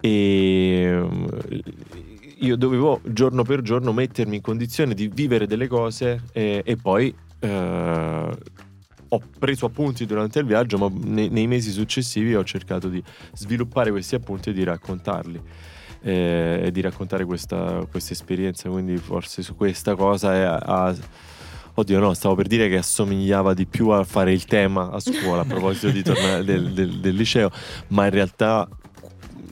e 0.04 1.08
io 2.41 2.55
dovevo 2.55 3.01
giorno 3.03 3.43
per 3.43 3.62
giorno 3.62 3.91
mettermi 3.93 4.36
in 4.38 4.41
condizione 4.41 4.93
di 4.93 5.07
vivere 5.07 5.48
delle 5.48 5.67
cose 5.67 6.21
e, 6.31 6.62
e 6.65 6.75
poi 6.75 7.13
eh, 7.39 8.29
ho 9.13 9.21
preso 9.39 9.65
appunti 9.65 10.05
durante 10.05 10.39
il 10.39 10.45
viaggio, 10.45 10.77
ma 10.77 10.89
nei, 10.91 11.29
nei 11.29 11.45
mesi 11.48 11.71
successivi 11.71 12.33
ho 12.36 12.43
cercato 12.43 12.88
di 12.88 13.03
sviluppare 13.33 13.91
questi 13.91 14.15
appunti 14.15 14.50
e 14.50 14.53
di 14.53 14.63
raccontarli. 14.63 15.41
eh, 16.03 16.62
E 16.65 16.71
di 16.71 16.81
raccontare 16.81 17.25
questa, 17.25 17.86
questa 17.89 18.13
esperienza, 18.13 18.69
quindi 18.69 18.98
forse 18.98 19.43
su 19.43 19.55
questa 19.55 19.95
cosa 19.95 20.33
è 20.33 20.41
a- 20.41 20.95
Oddio, 21.74 22.00
no, 22.00 22.13
stavo 22.13 22.36
per 22.36 22.48
dire 22.48 22.67
che 22.67 22.77
assomigliava 22.77 23.53
di 23.53 23.65
più 23.65 23.88
a 23.89 24.03
fare 24.03 24.33
il 24.33 24.43
tema 24.43 24.89
a 24.91 25.00
scuola 25.00 25.43
a 25.43 25.45
proposito 25.45 25.89
tornare 26.01 26.43
del, 26.43 26.74
del- 26.74 27.00
del 27.00 27.15
liceo, 27.15 27.50
ma 27.89 28.05
in 28.05 28.12
realtà 28.12 28.67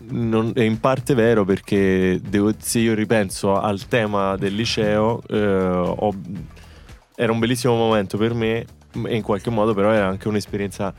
non- 0.09 0.51
è 0.55 0.61
in 0.61 0.79
parte 0.79 1.13
vero 1.13 1.45
perché 1.45 2.19
devo- 2.23 2.53
se 2.57 2.79
io 2.79 2.93
ripenso 2.93 3.59
al 3.59 3.87
tema 3.87 4.35
del 4.35 4.55
liceo, 4.55 5.21
eh, 5.27 5.37
ho- 5.39 6.15
era 7.15 7.31
un 7.31 7.39
bellissimo 7.39 7.75
momento 7.75 8.17
per 8.17 8.33
me 8.33 8.65
e 9.05 9.15
in 9.15 9.21
qualche 9.21 9.49
modo 9.49 9.73
però 9.73 9.91
era 9.91 10.07
anche 10.07 10.27
un'esperienza 10.27 10.93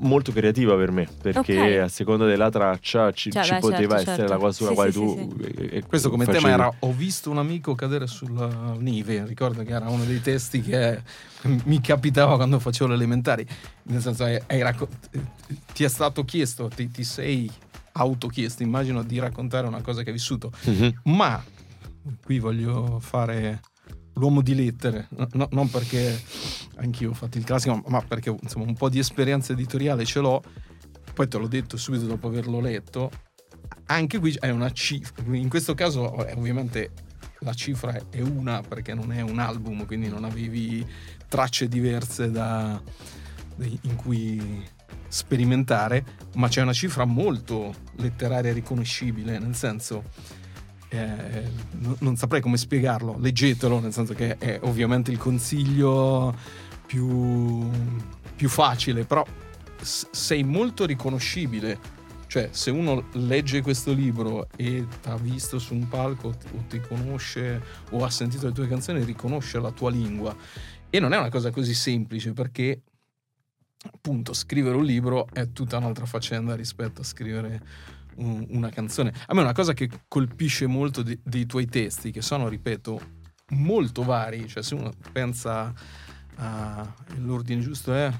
molto 0.00 0.32
creativa 0.32 0.76
per 0.76 0.90
me 0.90 1.08
perché 1.22 1.78
Ok. 1.80 1.84
a 1.84 1.88
seconda 1.88 2.26
della 2.26 2.50
traccia 2.50 3.10
ci, 3.12 3.32
Cioè, 3.32 3.42
ci 3.42 3.52
beh, 3.54 3.58
poteva 3.58 3.96
certo, 3.96 4.10
essere 4.10 4.16
certo. 4.28 4.32
la 4.32 4.38
cosa 4.38 4.52
sulla 4.52 4.68
Sì, 4.68 4.74
quale 4.74 4.92
sì, 4.92 4.98
tu 4.98 5.12
sì, 5.40 5.44
eh, 5.62 5.76
eh, 5.78 5.82
Questo 5.86 6.10
come 6.10 6.24
facevi- 6.26 6.44
tema 6.44 6.54
era 6.54 6.72
Ho 6.80 6.92
visto 6.92 7.30
un 7.30 7.38
amico 7.38 7.74
cadere 7.74 8.06
sulla 8.06 8.74
neve. 8.78 9.24
Ricordo 9.24 9.62
che 9.64 9.72
era 9.72 9.88
uno 9.88 10.04
dei 10.04 10.20
testi 10.20 10.60
che 10.60 11.00
mi 11.64 11.80
capitava 11.80 12.36
quando 12.36 12.58
facevo 12.58 12.90
le 12.90 12.96
elementari. 12.96 13.46
Nel 13.84 14.02
senso, 14.02 14.24
hai- 14.24 14.40
hai 14.46 14.60
racco- 14.62 14.88
ti 15.72 15.84
è 15.84 15.88
stato 15.88 16.22
chiesto, 16.24 16.68
ti, 16.68 16.90
ti 16.90 17.02
sei 17.02 17.50
autochiesto, 17.98 18.62
immagino, 18.62 19.02
di 19.02 19.18
raccontare 19.18 19.66
una 19.66 19.80
cosa 19.82 20.02
che 20.02 20.08
hai 20.08 20.14
vissuto. 20.14 20.52
Mhm. 20.64 21.00
Ma 21.04 21.42
qui 22.24 22.38
voglio 22.38 22.98
fare 23.00 23.60
l'uomo 24.14 24.42
di 24.42 24.54
lettere, 24.54 25.08
no- 25.10 25.28
no- 25.32 25.48
non 25.52 25.70
perché 25.70 26.20
anch'io 26.76 27.10
ho 27.10 27.14
fatto 27.14 27.38
il 27.38 27.44
classico, 27.44 27.82
ma 27.86 28.00
perché 28.00 28.34
insomma 28.42 28.64
un 28.66 28.74
po' 28.74 28.88
di 28.88 28.98
esperienza 28.98 29.52
editoriale 29.52 30.04
ce 30.04 30.20
l'ho. 30.20 30.42
Poi 31.14 31.28
te 31.28 31.38
l'ho 31.38 31.48
detto 31.48 31.76
subito 31.76 32.06
dopo 32.06 32.28
averlo 32.28 32.60
letto. 32.60 33.10
Anche 33.86 34.18
qui 34.18 34.36
è 34.38 34.50
una 34.50 34.70
cifra. 34.72 35.22
In 35.34 35.48
questo 35.48 35.74
caso, 35.74 36.26
eh, 36.26 36.34
ovviamente, 36.34 36.92
la 37.40 37.54
cifra 37.54 37.98
è 38.10 38.20
una 38.20 38.62
perché 38.62 38.94
non 38.94 39.12
è 39.12 39.20
un 39.20 39.38
album, 39.38 39.86
quindi 39.86 40.08
non 40.08 40.24
avevi 40.24 40.86
tracce 41.28 41.68
diverse 41.68 42.30
da, 42.30 42.80
in 43.58 43.96
cui 43.96 44.66
sperimentare, 45.08 46.04
ma 46.34 46.48
c'è 46.48 46.62
una 46.62 46.72
cifra 46.72 47.04
molto 47.04 47.74
letteraria 47.96 48.52
riconoscibile, 48.52 49.38
nel 49.38 49.54
senso 49.54 50.04
eh, 50.90 51.50
no- 51.80 51.96
non 52.00 52.16
saprei 52.16 52.40
come 52.40 52.56
spiegarlo, 52.56 53.16
leggetelo, 53.18 53.80
nel 53.80 53.92
senso 53.92 54.14
che 54.14 54.38
è 54.38 54.58
ovviamente 54.62 55.10
il 55.10 55.18
consiglio 55.18 56.34
più, 56.86 57.68
più 58.34 58.48
facile, 58.48 59.04
però 59.04 59.24
sei 59.80 60.42
molto 60.42 60.86
riconoscibile. 60.86 61.96
Cioè, 62.26 62.50
se 62.52 62.70
uno 62.70 63.08
legge 63.12 63.62
questo 63.62 63.92
libro 63.92 64.48
e 64.54 64.86
ti 65.00 65.08
ha 65.08 65.16
visto 65.16 65.58
su 65.58 65.72
un 65.72 65.88
palco 65.88 66.28
o 66.28 66.64
ti 66.68 66.78
conosce 66.78 67.62
o 67.90 68.04
ha 68.04 68.10
sentito 68.10 68.46
le 68.46 68.52
tue 68.52 68.68
canzoni, 68.68 69.02
riconosce 69.02 69.58
la 69.58 69.70
tua 69.70 69.90
lingua. 69.90 70.36
E 70.90 71.00
non 71.00 71.14
è 71.14 71.18
una 71.18 71.30
cosa 71.30 71.50
così 71.50 71.72
semplice 71.72 72.32
perché, 72.32 72.82
appunto, 73.92 74.32
scrivere 74.32 74.76
un 74.76 74.84
libro 74.84 75.26
è 75.32 75.52
tutta 75.52 75.76
un'altra 75.78 76.06
faccenda 76.06 76.54
rispetto 76.54 77.00
a 77.00 77.04
scrivere 77.04 77.62
un- 78.16 78.44
una 78.50 78.68
canzone. 78.70 79.12
A 79.26 79.34
me 79.34 79.42
una 79.42 79.52
cosa 79.52 79.72
che 79.74 79.88
colpisce 80.08 80.66
molto 80.66 81.02
di- 81.02 81.18
dei 81.22 81.46
tuoi 81.46 81.66
testi, 81.66 82.10
che 82.10 82.22
sono, 82.22 82.48
ripeto, 82.48 83.00
molto 83.50 84.02
vari. 84.02 84.46
Cioè, 84.48 84.62
se 84.62 84.74
uno 84.74 84.92
pensa 85.12 85.72
a 86.40 86.94
l'ordine 87.18 87.60
giusto 87.62 87.94
è 87.94 88.12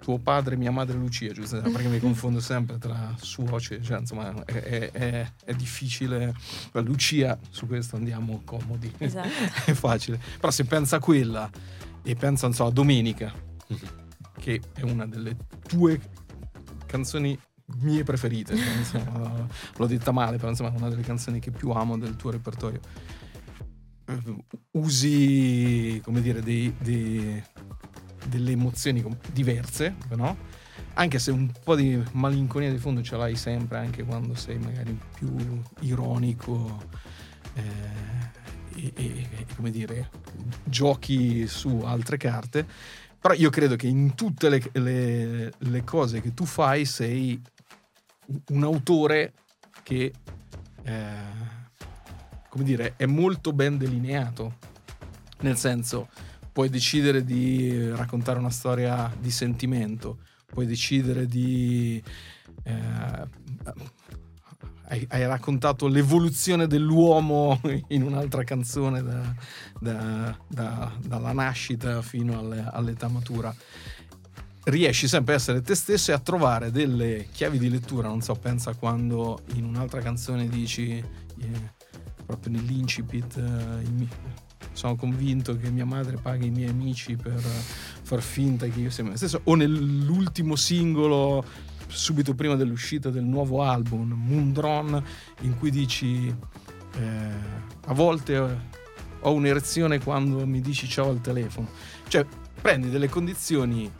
tuo 0.00 0.18
padre, 0.18 0.56
mia 0.56 0.70
madre 0.70 0.96
Lucia, 0.96 1.30
giusto? 1.32 1.60
Perché 1.60 1.88
mi 1.88 1.98
confondo 2.00 2.40
sempre 2.40 2.78
tra 2.78 3.14
suoce, 3.20 3.82
cioè, 3.82 3.98
insomma, 3.98 4.32
è, 4.44 4.90
è- 4.90 5.32
è- 5.44 5.54
difficile. 5.54 6.34
Lucia, 6.72 7.38
su 7.50 7.66
questo 7.66 7.96
andiamo 7.96 8.40
comodi. 8.44 8.90
Esatto. 8.96 9.28
è 9.66 9.72
facile. 9.74 10.18
Però 10.38 10.50
se 10.50 10.64
pensa 10.64 10.96
a 10.96 11.00
quella 11.00 11.50
e 12.02 12.14
pensa, 12.14 12.46
non 12.46 12.54
so, 12.56 12.64
a 12.64 12.70
Domenica, 12.70 13.30
che 14.38 14.60
è 14.74 14.82
una 14.82 15.06
delle 15.06 15.36
tue 15.66 16.00
canzoni 16.86 17.38
mie 17.82 18.02
preferite, 18.02 18.56
cioè, 18.56 18.76
insomma, 18.76 19.46
l'ho 19.76 19.86
detta 19.86 20.10
male, 20.10 20.36
però 20.38 20.48
insomma 20.48 20.72
è 20.72 20.76
una 20.76 20.88
delle 20.88 21.02
canzoni 21.02 21.38
che 21.38 21.50
più 21.50 21.70
amo 21.70 21.96
del 21.98 22.16
tuo 22.16 22.30
repertorio. 22.30 22.80
Eh, 24.06 24.44
Usi, 24.72 26.00
come 26.04 26.20
dire, 26.20 26.42
dei- 26.42 26.74
dei- 26.78 27.42
delle 28.26 28.52
emozioni 28.52 29.04
diverse, 29.32 29.94
no? 30.16 30.36
Anche 30.94 31.18
se 31.18 31.30
un 31.30 31.50
po' 31.62 31.74
di 31.76 32.02
malinconia 32.12 32.70
di 32.70 32.78
fondo 32.78 33.02
ce 33.02 33.16
l'hai 33.16 33.36
sempre, 33.36 33.78
anche 33.78 34.02
quando 34.04 34.34
sei 34.34 34.58
magari 34.58 34.98
più 35.14 35.34
ironico 35.80 36.82
eh, 37.54 37.62
e- 38.74 38.92
e, 38.94 39.46
come 39.56 39.70
dire, 39.70 40.10
giochi 40.64 41.46
su 41.46 41.80
altre 41.84 42.16
carte. 42.16 42.66
Però 43.20 43.34
io 43.34 43.50
credo 43.50 43.76
che 43.76 43.86
in 43.86 44.14
tutte 44.14 44.48
le, 44.48 44.62
le- 44.72 45.52
le 45.56 45.84
cose 45.84 46.20
che 46.22 46.32
tu 46.32 46.46
fai 46.46 46.86
sei 46.86 47.40
un 48.48 48.62
autore 48.62 49.34
che, 49.82 50.12
eh, 50.82 51.14
come 52.48 52.64
dire, 52.64 52.94
è 52.96 53.04
molto 53.04 53.52
ben 53.52 53.76
delineato. 53.76 54.56
Nel 55.40 55.56
senso, 55.56 56.08
puoi 56.50 56.70
decidere 56.70 57.22
di 57.24 57.90
raccontare 57.90 58.38
una 58.38 58.50
storia 58.50 59.14
di 59.18 59.30
sentimento, 59.30 60.20
puoi 60.46 60.66
decidere 60.66 61.26
di... 61.26 62.02
eh, 62.62 63.28
hai, 64.90 65.06
hai 65.08 65.24
raccontato 65.26 65.86
l'evoluzione 65.86 66.66
dell'uomo 66.66 67.60
in 67.88 68.02
un'altra 68.02 68.42
canzone 68.44 69.02
da- 69.02 69.34
da- 69.78 70.36
da- 70.48 70.92
dalla 71.00 71.32
nascita 71.32 72.02
fino 72.02 72.38
alle- 72.38 72.68
all'età 72.70 73.08
matura. 73.08 73.54
riesci 74.64 75.08
sempre 75.08 75.32
a 75.34 75.36
essere 75.36 75.62
te 75.62 75.74
stesso 75.74 76.10
e 76.10 76.14
a 76.14 76.18
trovare 76.18 76.70
delle 76.70 77.26
chiavi 77.32 77.58
di 77.58 77.70
lettura. 77.70 78.08
Non 78.08 78.20
so, 78.20 78.34
pensa 78.34 78.74
quando 78.74 79.40
in 79.54 79.64
un'altra 79.64 80.00
canzone 80.00 80.48
dici, 80.48 80.98
eh, 80.98 81.70
proprio 82.26 82.52
nell'incipit, 82.52 83.36
eh, 83.38 84.06
sono 84.72 84.96
convinto 84.96 85.56
che 85.56 85.70
mia 85.70 85.86
madre 85.86 86.16
paghi 86.18 86.46
i 86.46 86.50
miei 86.50 86.68
amici 86.68 87.16
per 87.16 87.40
far 87.40 88.20
finta 88.22 88.66
che 88.68 88.80
io 88.80 88.90
sia 88.90 89.02
me 89.02 89.16
stesso, 89.16 89.40
o 89.44 89.54
nell'ultimo 89.54 90.54
singolo 90.56 91.44
subito 91.90 92.34
prima 92.34 92.54
dell'uscita 92.54 93.10
del 93.10 93.24
nuovo 93.24 93.62
album, 93.62 94.12
Moondron, 94.12 95.02
in 95.40 95.58
cui 95.58 95.70
dici 95.70 96.26
eh, 96.26 97.30
a 97.86 97.92
volte 97.92 98.38
ho 99.20 99.32
un'erezione 99.32 100.00
quando 100.00 100.46
mi 100.46 100.60
dici 100.60 100.88
ciao 100.88 101.10
al 101.10 101.20
telefono. 101.20 101.68
Cioè, 102.08 102.24
prendi 102.60 102.90
delle 102.90 103.08
condizioni 103.08 103.90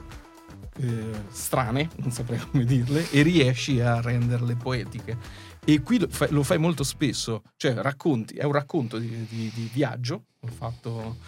eh, 0.78 1.10
strane, 1.28 1.90
non 1.96 2.10
saprei 2.10 2.38
come 2.50 2.64
dirle, 2.64 3.10
e 3.10 3.22
riesci 3.22 3.80
a 3.80 4.00
renderle 4.00 4.54
poetiche. 4.56 5.48
E 5.64 5.82
qui 5.82 5.98
lo 5.98 6.08
fai, 6.08 6.30
lo 6.30 6.42
fai 6.42 6.58
molto 6.58 6.82
spesso, 6.84 7.42
cioè 7.56 7.74
racconti, 7.74 8.34
è 8.34 8.44
un 8.44 8.52
racconto 8.52 8.98
di, 8.98 9.26
di, 9.28 9.50
di 9.54 9.70
viaggio, 9.72 10.24
ho 10.40 10.46
fatto 10.46 11.18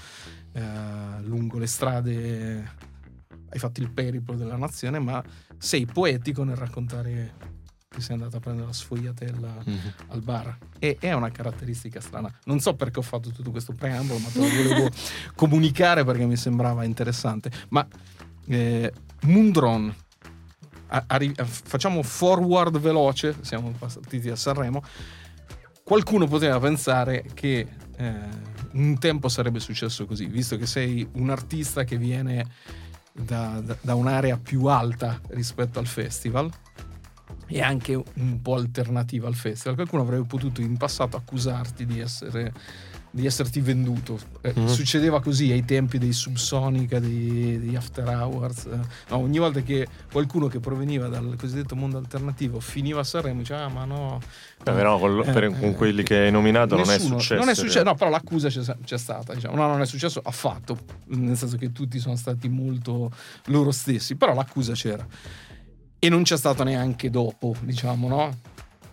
eh, 0.52 0.62
lungo 1.22 1.58
le 1.58 1.66
strade, 1.66 2.90
hai 3.48 3.58
fatto 3.58 3.80
il 3.80 3.90
periplo 3.90 4.34
della 4.34 4.56
nazione, 4.56 4.98
ma 4.98 5.22
sei 5.58 5.86
poetico 5.86 6.42
nel 6.44 6.56
raccontare 6.56 7.50
che 7.92 8.00
sei 8.00 8.14
andato 8.14 8.38
a 8.38 8.40
prendere 8.40 8.66
la 8.66 8.72
sfogliatella 8.72 9.56
mm-hmm. 9.68 9.88
al 10.08 10.22
bar. 10.22 10.58
E 10.78 10.96
è 10.98 11.12
una 11.12 11.30
caratteristica 11.30 12.00
strana. 12.00 12.32
Non 12.44 12.58
so 12.60 12.74
perché 12.74 12.98
ho 12.98 13.02
fatto 13.02 13.30
tutto 13.30 13.50
questo 13.50 13.74
preambolo, 13.74 14.18
ma 14.18 14.28
te 14.28 14.38
lo 14.38 14.48
volevo 14.48 14.90
comunicare 15.36 16.04
perché 16.04 16.24
mi 16.24 16.36
sembrava 16.36 16.84
interessante. 16.84 17.50
Ma 17.68 17.86
eh, 18.46 18.92
Mundron, 19.22 19.94
arri- 20.86 21.34
facciamo 21.44 22.02
forward 22.02 22.78
veloce, 22.78 23.36
siamo 23.42 23.70
partiti 23.72 24.30
a 24.30 24.36
Sanremo. 24.36 24.82
Qualcuno 25.84 26.26
poteva 26.26 26.58
pensare 26.58 27.24
che 27.34 27.66
eh, 27.96 28.14
un 28.72 28.98
tempo 28.98 29.28
sarebbe 29.28 29.60
successo 29.60 30.06
così, 30.06 30.26
visto 30.26 30.56
che 30.56 30.66
sei 30.66 31.06
un 31.12 31.28
artista 31.30 31.84
che 31.84 31.98
viene 31.98 32.46
da, 33.12 33.60
da, 33.60 33.76
da 33.80 33.94
un'area 33.94 34.38
più 34.38 34.66
alta 34.66 35.20
rispetto 35.28 35.78
al 35.78 35.86
festival 35.86 36.50
e 37.46 37.60
anche 37.60 37.94
un 37.94 38.40
po' 38.40 38.54
alternativa 38.54 39.28
al 39.28 39.34
festival. 39.34 39.74
Qualcuno 39.76 40.02
avrebbe 40.02 40.26
potuto 40.26 40.60
in 40.60 40.76
passato 40.76 41.16
accusarti 41.16 41.84
di 41.84 42.00
essere 42.00 42.52
di 43.14 43.26
esserti 43.26 43.60
venduto. 43.60 44.18
Eh, 44.40 44.54
mm. 44.58 44.66
Succedeva 44.66 45.20
così 45.20 45.52
ai 45.52 45.64
tempi 45.66 45.98
dei 45.98 46.14
Subsonica, 46.14 46.98
dei, 46.98 47.60
degli 47.60 47.76
After 47.76 48.08
Hours. 48.08 48.64
Eh. 48.64 48.78
No, 49.10 49.18
ogni 49.18 49.38
volta 49.38 49.60
che 49.60 49.86
qualcuno 50.10 50.48
che 50.48 50.60
proveniva 50.60 51.08
dal 51.08 51.36
cosiddetto 51.38 51.76
mondo 51.76 51.98
alternativo 51.98 52.58
finiva 52.58 53.00
a 53.00 53.04
Sanremo 53.04 53.40
diceva 53.40 53.64
ah 53.64 53.68
ma 53.68 53.84
no... 53.84 54.18
Beh, 54.62 54.72
però 54.72 54.98
con, 54.98 55.22
eh, 55.26 55.30
per, 55.30 55.58
con, 55.58 55.74
quelli 55.74 56.02
che 56.02 56.16
hai 56.16 56.30
nominato 56.30 56.74
nessuno, 56.76 56.94
non 56.94 56.94
è 56.94 57.20
successo. 57.20 57.40
Non 57.40 57.48
è 57.50 57.54
successo, 57.54 57.82
no, 57.82 57.94
però 57.94 58.08
l'accusa 58.08 58.48
c'è, 58.48 58.62
c'è 58.82 58.98
stata. 58.98 59.34
Diciamo. 59.34 59.56
No, 59.56 59.66
non 59.66 59.82
è 59.82 59.86
successo 59.86 60.20
affatto, 60.24 60.78
nel 61.08 61.36
senso 61.36 61.56
che 61.58 61.70
tutti 61.70 61.98
sono 61.98 62.16
stati 62.16 62.48
molto 62.48 63.10
loro 63.46 63.72
stessi, 63.72 64.16
però 64.16 64.32
l'accusa 64.32 64.72
c'era. 64.72 65.06
E 65.98 66.08
non 66.08 66.22
c'è 66.22 66.36
stato 66.36 66.64
neanche 66.64 67.10
dopo, 67.10 67.54
diciamo, 67.60 68.08
no? 68.08 68.36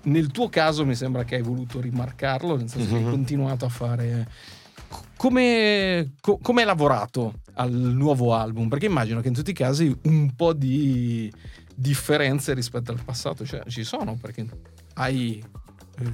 Nel 0.03 0.31
tuo 0.31 0.49
caso 0.49 0.85
mi 0.85 0.95
sembra 0.95 1.23
che 1.23 1.35
hai 1.35 1.41
voluto 1.41 1.79
rimarcarlo, 1.79 2.55
nel 2.55 2.69
senso 2.69 2.85
mm-hmm. 2.85 2.89
che 2.89 2.95
hai 2.95 3.03
mhm. 3.03 3.11
continuato 3.11 3.65
a 3.65 3.69
fare... 3.69 4.31
Come, 5.15 6.13
co- 6.21 6.39
come 6.41 6.61
hai 6.61 6.65
lavorato 6.65 7.41
al 7.55 7.71
nuovo 7.71 8.33
album? 8.33 8.69
Perché 8.69 8.85
immagino 8.85 9.19
che 9.19 9.27
in 9.27 9.33
tutti 9.33 9.51
i 9.51 9.53
casi 9.53 9.95
un 10.03 10.33
po' 10.33 10.53
di 10.53 11.31
differenze 11.75 12.53
rispetto 12.53 12.91
al 12.91 13.03
passato 13.03 13.45
cioè, 13.45 13.63
ci 13.67 13.83
sono, 13.83 14.15
perché 14.15 14.45
hai 14.95 15.43
eh, 15.99 16.13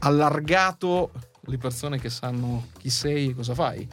allargato 0.00 1.10
le 1.46 1.58
persone 1.58 1.98
che 1.98 2.10
sanno 2.10 2.68
chi 2.78 2.90
sei 2.90 3.30
e 3.30 3.34
cosa 3.34 3.54
fai. 3.54 3.86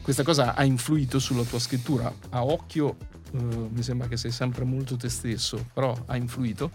Questa 0.00 0.22
cosa 0.22 0.54
ha 0.54 0.64
influito 0.64 1.18
sulla 1.18 1.44
tua 1.44 1.58
scrittura. 1.58 2.12
A 2.30 2.44
occhio 2.44 2.96
eh, 3.32 3.38
mi 3.38 3.82
sembra 3.82 4.08
che 4.08 4.16
sei 4.16 4.30
sempre 4.30 4.64
molto 4.64 4.96
te 4.96 5.08
stesso, 5.08 5.64
però 5.72 5.96
ha 6.06 6.16
influito. 6.16 6.70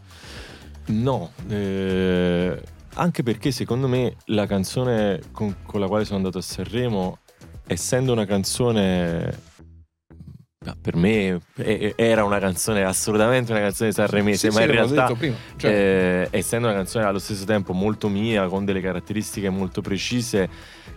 No, 0.88 1.32
eh, 1.50 2.62
anche 2.96 3.24
perché 3.24 3.52
secondo 3.52 3.88
me 3.88 4.16
la 4.26 4.46
canzone 4.46 5.22
con, 5.32 5.58
con, 5.64 5.80
la 5.80 5.88
quale 5.88 6.06
sono 6.06 6.18
andato 6.18 6.38
a 6.38 6.42
Sanremo, 6.42 7.20
essendo 7.66 8.14
una 8.14 8.26
canzone 8.26 9.56
per 10.82 10.96
me 10.96 11.40
era 11.96 12.26
una 12.26 12.40
canzone 12.40 12.84
assolutamente 12.84 13.52
una 13.52 13.62
canzone 13.62 13.92
sanremese, 13.92 14.50
sì, 14.50 14.56
ma 14.56 14.62
sì, 14.62 14.68
in 14.68 14.72
realtà 14.72 15.16
cioè. 15.56 15.72
eh, 15.72 16.28
essendo 16.32 16.68
una 16.68 16.76
canzone 16.76 17.06
allo 17.06 17.20
stesso 17.20 17.46
tempo 17.46 17.74
molto 17.74 18.10
mia, 18.10 18.48
con 18.48 18.66
delle 18.66 18.82
caratteristiche 18.82 19.50
molto 19.50 19.82
precise, 19.82 20.50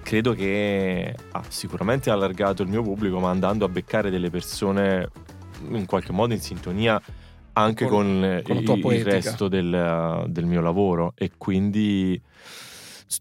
credo 0.02 0.32
che 0.32 1.14
ha 1.30 1.42
sicuramente 1.48 2.10
allargato 2.10 2.62
il 2.62 2.68
mio 2.68 2.82
pubblico, 2.82 3.20
ma 3.20 3.30
andando 3.30 3.64
a 3.64 3.68
beccare 3.68 4.10
delle 4.10 4.30
persone 4.30 5.08
in 5.68 5.86
qualche 5.86 6.12
modo 6.12 6.32
in 6.32 6.40
sintonia 6.40 7.00
anche 7.62 7.86
con, 7.86 8.40
con, 8.44 8.64
con 8.64 8.92
il, 8.92 8.98
il, 8.98 9.04
resto 9.04 9.48
del, 9.48 10.24
del, 10.28 10.46
mio 10.46 10.60
lavoro. 10.60 11.12
E 11.16 11.32
quindi 11.36 12.20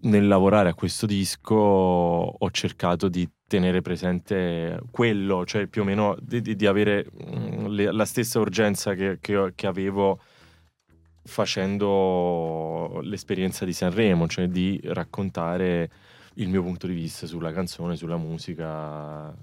nel 0.02 0.28
lavorare 0.28 0.70
a 0.70 0.74
questo 0.74 1.06
disco 1.06 1.56
ho 1.56 2.52
cercato 2.52 3.08
di 3.08 3.28
tenere 3.48 3.82
presente 3.82 4.80
quello, 4.92 5.46
cioè 5.46 5.68
più 5.68 5.82
o 5.82 5.86
meno 5.86 6.16
di, 6.22 6.42
di, 6.42 6.56
di 6.56 6.66
avere 6.66 7.06
mm, 7.12 7.66
le, 7.68 7.92
la 7.92 8.06
stessa 8.06 8.40
urgenza 8.40 8.94
che, 8.94 9.18
che, 9.20 9.52
che 9.56 9.68
avevo 9.68 10.20
facendo 11.24 13.00
l'esperienza 13.02 13.66
di 13.66 13.74
Sanremo, 13.74 14.28
cioè 14.28 14.48
di 14.48 14.80
raccontare 14.86 15.90
il 16.36 16.50
mio 16.50 16.64
punto 16.64 16.88
di 16.88 16.94
vista 16.94 17.28
sulla 17.28 17.52
canzone, 17.52 17.96
sulla 17.96 18.18
musica. 18.18 19.36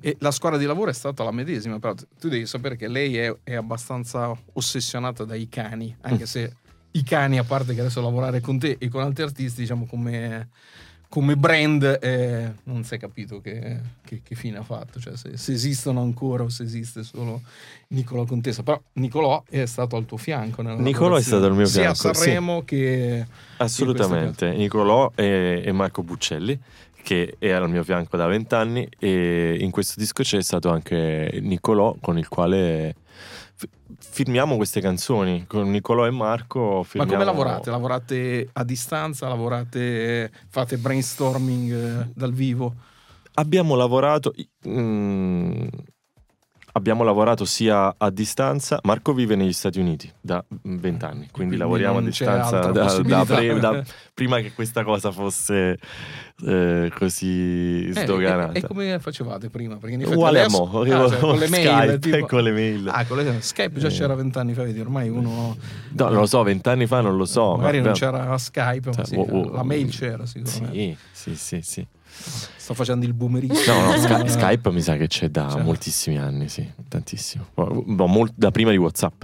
E 0.00 0.16
la 0.20 0.30
squadra 0.30 0.58
di 0.58 0.64
lavoro 0.64 0.90
è 0.90 0.94
stata 0.94 1.24
la 1.24 1.32
medesima, 1.32 1.78
però 1.78 1.94
tu 1.94 2.28
devi 2.28 2.46
sapere 2.46 2.76
che 2.76 2.88
lei 2.88 3.16
è, 3.16 3.34
è 3.44 3.54
abbastanza 3.54 4.36
ossessionata 4.52 5.24
dai 5.24 5.48
cani, 5.48 5.96
anche 6.00 6.26
se 6.26 6.56
i 6.92 7.02
cani, 7.02 7.38
a 7.38 7.44
parte 7.44 7.74
che 7.74 7.80
adesso 7.80 8.00
lavorare 8.02 8.40
con 8.40 8.58
te 8.58 8.76
e 8.78 8.88
con 8.88 9.02
altri 9.02 9.22
artisti, 9.22 9.62
diciamo 9.62 9.86
come 9.86 10.48
come 11.12 11.36
brand 11.36 11.98
eh, 12.00 12.54
non 12.62 12.84
si 12.84 12.94
è 12.94 12.98
capito 12.98 13.42
che, 13.42 13.78
che, 14.02 14.22
che, 14.24 14.34
fine 14.34 14.56
ha 14.56 14.62
fatto, 14.62 14.98
cioè 14.98 15.14
se, 15.14 15.36
se, 15.36 15.52
esistono 15.52 16.00
ancora 16.00 16.44
o 16.44 16.48
se 16.48 16.62
esiste 16.62 17.02
solo 17.02 17.42
Nicolò 17.88 18.24
Contessa. 18.24 18.62
Però 18.62 18.80
Nicolò 18.94 19.44
è 19.46 19.66
stato 19.66 19.96
al 19.96 20.06
tuo 20.06 20.16
fianco. 20.16 20.62
Nicolò 20.62 21.16
è 21.16 21.20
stato 21.20 21.44
al 21.44 21.54
mio 21.54 21.66
fianco. 21.66 21.94
Sia 21.94 22.10
a 22.10 22.14
Sanremo 22.14 22.60
sì. 22.60 22.64
che... 22.64 23.26
Assolutamente. 23.58 24.54
Nicolò 24.54 25.12
e, 25.14 25.60
e 25.62 25.72
Marco 25.72 26.02
Buccelli 26.02 26.58
che 27.02 27.34
è 27.38 27.50
al 27.50 27.68
mio 27.68 27.84
fianco 27.84 28.16
da 28.16 28.26
vent'anni 28.26 28.88
e 28.98 29.58
in 29.60 29.70
questo 29.70 29.94
disco 29.98 30.22
c'è 30.22 30.40
stato 30.40 30.70
anche 30.70 31.40
Nicolò 31.42 31.94
con 32.00 32.16
il 32.16 32.28
quale 32.28 32.94
firmiamo 34.02 34.56
queste 34.56 34.80
canzoni 34.80 35.46
con 35.46 35.70
Nicolò 35.70 36.06
e 36.06 36.10
Marco. 36.10 36.82
Firmiamo... 36.82 37.10
Ma 37.10 37.18
come 37.18 37.24
lavorate? 37.24 37.70
Lavorate 37.70 38.48
a 38.52 38.64
distanza? 38.64 39.28
Lavorate, 39.28 40.30
fate 40.48 40.76
brainstorming 40.76 41.72
eh, 41.72 42.10
dal 42.14 42.32
vivo? 42.32 42.74
Abbiamo 43.34 43.74
lavorato. 43.74 44.34
Mm, 44.68 45.66
abbiamo 46.72 47.02
lavorato 47.02 47.44
sia 47.44 47.94
a 47.96 48.10
distanza. 48.10 48.78
Marco 48.82 49.12
vive 49.12 49.34
negli 49.36 49.52
Stati 49.52 49.78
Uniti 49.78 50.10
da 50.20 50.44
vent'anni, 50.62 51.12
quindi, 51.12 51.30
quindi 51.30 51.56
lavoriamo 51.56 51.98
a 51.98 52.02
distanza 52.02 52.58
da, 52.70 53.00
da, 53.00 53.24
pre, 53.24 53.58
da, 53.58 53.82
prima 54.14 54.40
che 54.40 54.52
questa 54.52 54.84
cosa 54.84 55.10
fosse 55.10 55.78
eh, 56.44 56.92
così 56.94 57.88
eh, 57.88 58.02
sdoganata. 58.02 58.52
E, 58.52 58.58
e, 58.58 58.66
come 58.66 58.98
facevate 58.98 59.48
prima? 59.50 59.76
Perché 59.76 60.04
Uguale 60.04 60.40
adesso, 60.40 60.62
a 60.62 60.70
mo, 60.70 60.80
ah, 60.80 61.08
cioè, 61.08 61.18
con 61.18 61.38
le 61.38 61.48
mail. 61.50 61.98
Tipo, 61.98 62.26
con 62.26 62.42
le 62.42 62.52
mail. 62.52 62.88
Ah, 62.88 63.04
con 63.04 63.18
le, 63.18 63.40
Skype 63.40 63.78
già 63.78 63.88
eh. 63.88 63.90
c'era 63.90 64.14
vent'anni 64.14 64.54
fa, 64.54 64.62
vedi, 64.62 64.80
ormai 64.80 65.08
uno... 65.08 65.56
No, 65.90 66.08
non 66.08 66.14
lo 66.14 66.26
so, 66.26 66.42
vent'anni 66.42 66.86
fa 66.86 67.00
non 67.00 67.16
lo 67.16 67.24
so. 67.24 67.56
Magari 67.56 67.78
ma, 67.78 67.86
non 67.86 67.94
c'era 67.94 68.38
Skype, 68.38 68.88
ma 68.88 68.94
cioè, 68.94 69.04
sì, 69.04 69.14
oh, 69.16 69.22
oh, 69.22 69.50
la 69.52 69.62
mail 69.62 69.90
c'era 69.90 70.26
sicuramente. 70.26 70.98
Sì, 71.12 71.34
sì, 71.36 71.60
sì, 71.60 71.60
sì. 71.62 71.86
Sto 72.72 72.84
facendo 72.84 73.04
il 73.04 73.12
boomerino. 73.12 73.54
No, 73.66 73.92
no, 73.92 73.98
Sky- 73.98 74.28
Skype 74.28 74.70
mi 74.70 74.80
sa 74.80 74.96
che 74.96 75.06
c'è 75.06 75.28
da 75.28 75.48
cioè. 75.50 75.62
moltissimi 75.62 76.16
anni, 76.16 76.48
sì, 76.48 76.66
tantissimo. 76.88 77.46
No, 77.54 78.28
da 78.34 78.50
prima 78.50 78.70
di 78.70 78.78
WhatsApp. 78.78 79.22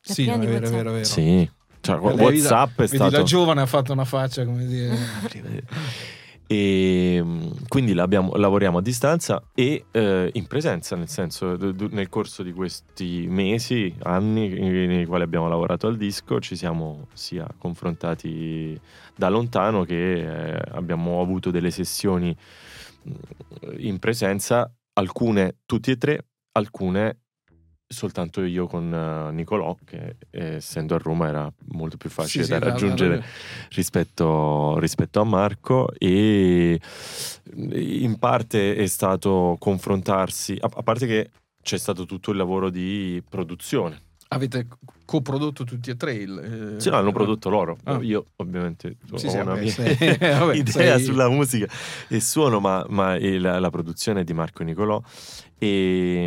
Sì, 0.00 0.26
no, 0.26 0.34
è 0.34 0.38
vero, 0.38 0.66
è 0.66 0.70
vero, 0.70 0.90
è 0.90 0.92
vero. 0.92 1.04
Sì. 1.04 1.48
Cioè, 1.80 1.96
WhatsApp 1.98 2.80
è 2.80 2.86
stato. 2.86 3.16
la 3.16 3.22
giovane 3.22 3.60
ha 3.60 3.66
fatto 3.66 3.92
una 3.92 4.04
faccia, 4.04 4.44
come 4.44 4.66
dire. 4.66 4.96
E 6.52 7.24
quindi 7.68 7.94
lavoriamo 7.94 8.78
a 8.78 8.82
distanza 8.82 9.40
e 9.54 9.84
eh, 9.92 10.30
in 10.32 10.48
presenza, 10.48 10.96
nel 10.96 11.06
senso, 11.06 11.54
d- 11.54 11.90
nel 11.92 12.08
corso 12.08 12.42
di 12.42 12.52
questi 12.52 13.26
mesi, 13.28 13.94
anni 14.02 14.48
nei 14.48 15.06
quali 15.06 15.22
abbiamo 15.22 15.46
lavorato 15.46 15.86
al 15.86 15.96
disco, 15.96 16.40
ci 16.40 16.56
siamo 16.56 17.06
sia 17.12 17.46
confrontati 17.56 18.76
da 19.14 19.28
lontano 19.28 19.84
che 19.84 20.54
eh, 20.54 20.60
abbiamo 20.72 21.20
avuto 21.20 21.52
delle 21.52 21.70
sessioni 21.70 22.36
in 23.78 23.98
presenza, 23.98 24.72
alcune 24.94 25.58
tutti 25.66 25.90
e 25.90 25.96
tre, 25.96 26.26
alcune 26.52 27.18
soltanto 27.90 28.42
io 28.44 28.68
con 28.68 28.92
uh, 28.92 29.32
Nicolò, 29.34 29.76
che 29.84 30.16
essendo 30.30 30.94
a 30.94 30.98
Roma 30.98 31.26
era 31.26 31.52
molto 31.72 31.96
più 31.96 32.08
facile 32.08 32.44
Sì, 32.44 32.50
da 32.50 32.58
sì, 32.58 32.64
raggiungere 32.64 33.14
era- 33.14 33.24
rispetto, 33.70 34.78
rispetto 34.78 35.20
a 35.20 35.24
Marco 35.24 35.92
e 35.98 36.80
in 37.56 38.16
parte 38.20 38.76
è 38.76 38.86
stato 38.86 39.56
confrontarsi, 39.58 40.56
a, 40.60 40.70
a 40.72 40.82
parte 40.82 41.06
che 41.06 41.30
c'è 41.62 41.78
stato 41.78 42.06
tutto 42.06 42.30
il 42.30 42.36
lavoro 42.36 42.70
di 42.70 43.20
produzione. 43.28 44.00
Avete 44.28 44.68
coprodotto 45.10 45.64
tutti 45.64 45.90
e 45.90 45.96
tre 45.96 46.12
il... 46.12 46.74
eh, 46.76 46.80
Sì, 46.80 46.88
no, 46.88 46.96
hanno 46.96 47.10
prodotto 47.10 47.50
loro. 47.50 47.76
Ah. 47.82 47.98
Io 48.00 48.26
ovviamente 48.36 48.94
Sì, 49.16 49.26
ho 49.26 49.28
sì, 49.30 49.36
una 49.38 49.44
vabbè, 49.54 49.60
mia 49.62 49.70
sei- 49.72 49.96
vabbè, 50.38 50.54
idea 50.56 50.70
sei- 50.96 51.02
sulla 51.04 51.28
musica 51.28 51.66
e 52.08 52.20
suono, 52.20 52.60
ma, 52.60 52.86
ma 52.90 53.16
il- 53.16 53.40
la, 53.40 53.70
produzione 53.70 54.20
è 54.20 54.24
di 54.24 54.32
Marco 54.32 54.62
Nicolò. 54.62 55.02
E, 55.58 56.26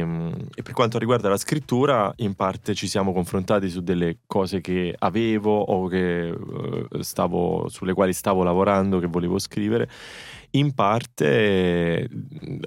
e 0.54 0.62
per 0.62 0.74
quanto 0.74 0.98
riguarda 1.00 1.30
la 1.30 1.38
scrittura, 1.38 2.12
in 2.18 2.34
parte 2.36 2.76
ci 2.76 2.88
siamo 2.88 3.14
confrontati 3.14 3.70
su 3.70 3.82
delle 3.82 4.18
cose 4.28 4.60
che 4.60 4.94
avevo 5.00 5.60
o 5.62 5.88
che, 5.88 6.28
eh, 6.28 6.88
stavo, 7.00 7.68
sulle 7.70 7.94
quali 7.94 8.12
stavo 8.12 8.44
lavorando, 8.44 9.00
che 9.00 9.08
volevo 9.08 9.40
scrivere. 9.40 9.90
In 10.52 10.74
parte 10.74 12.08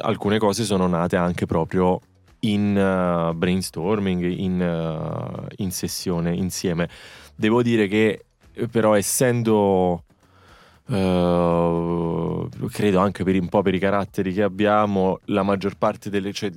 alcune 0.01 0.39
cose 0.39 0.65
sono 0.65 0.87
nate 0.89 1.17
anche 1.17 1.45
proprio 1.47 2.01
in 2.41 2.77
uh, 2.77 3.35
brainstorming, 3.35 4.25
in, 4.25 4.61
uh, 4.61 5.47
in 5.57 5.71
sessione 5.71 6.35
insieme. 6.35 6.89
Devo 7.35 7.63
dire 7.63 7.89
che 7.89 8.25
eh, 8.53 8.69
però 8.69 8.95
essendo 8.95 10.03
Uh, 10.89 12.49
credo 12.71 13.01
anche 13.01 13.25
per 13.25 13.35
un 13.41 13.49
po' 13.49 13.61
per 13.61 13.75
i 13.75 13.81
caratteri 13.81 14.33
che 14.33 14.45
abbiamo, 14.45 15.19
la 15.25 15.43
maggior 15.43 15.77
parte 15.77 16.11
delle. 16.11 16.33
Cioè, 16.33 16.53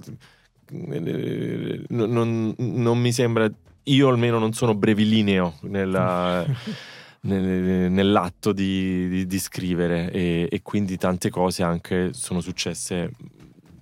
non, 0.70 1.84
non, 1.88 2.54
non 2.58 3.00
mi 3.00 3.12
sembra. 3.12 3.50
Io 3.86 4.08
almeno 4.08 4.38
non 4.38 4.54
sono 4.54 4.76
brevilineo 4.76 5.58
nella, 5.62 6.46
nel- 7.22 7.92
nell'atto 7.92 8.52
di, 8.52 9.10
di- 9.10 9.26
di 9.26 9.40
scrivere 9.40 10.12
e, 10.12 10.48
e 10.48 10.62
quindi 10.62 10.96
tante 10.98 11.32
cose 11.32 11.64
anche 11.64 12.14
sono 12.14 12.40
successe 12.40 13.12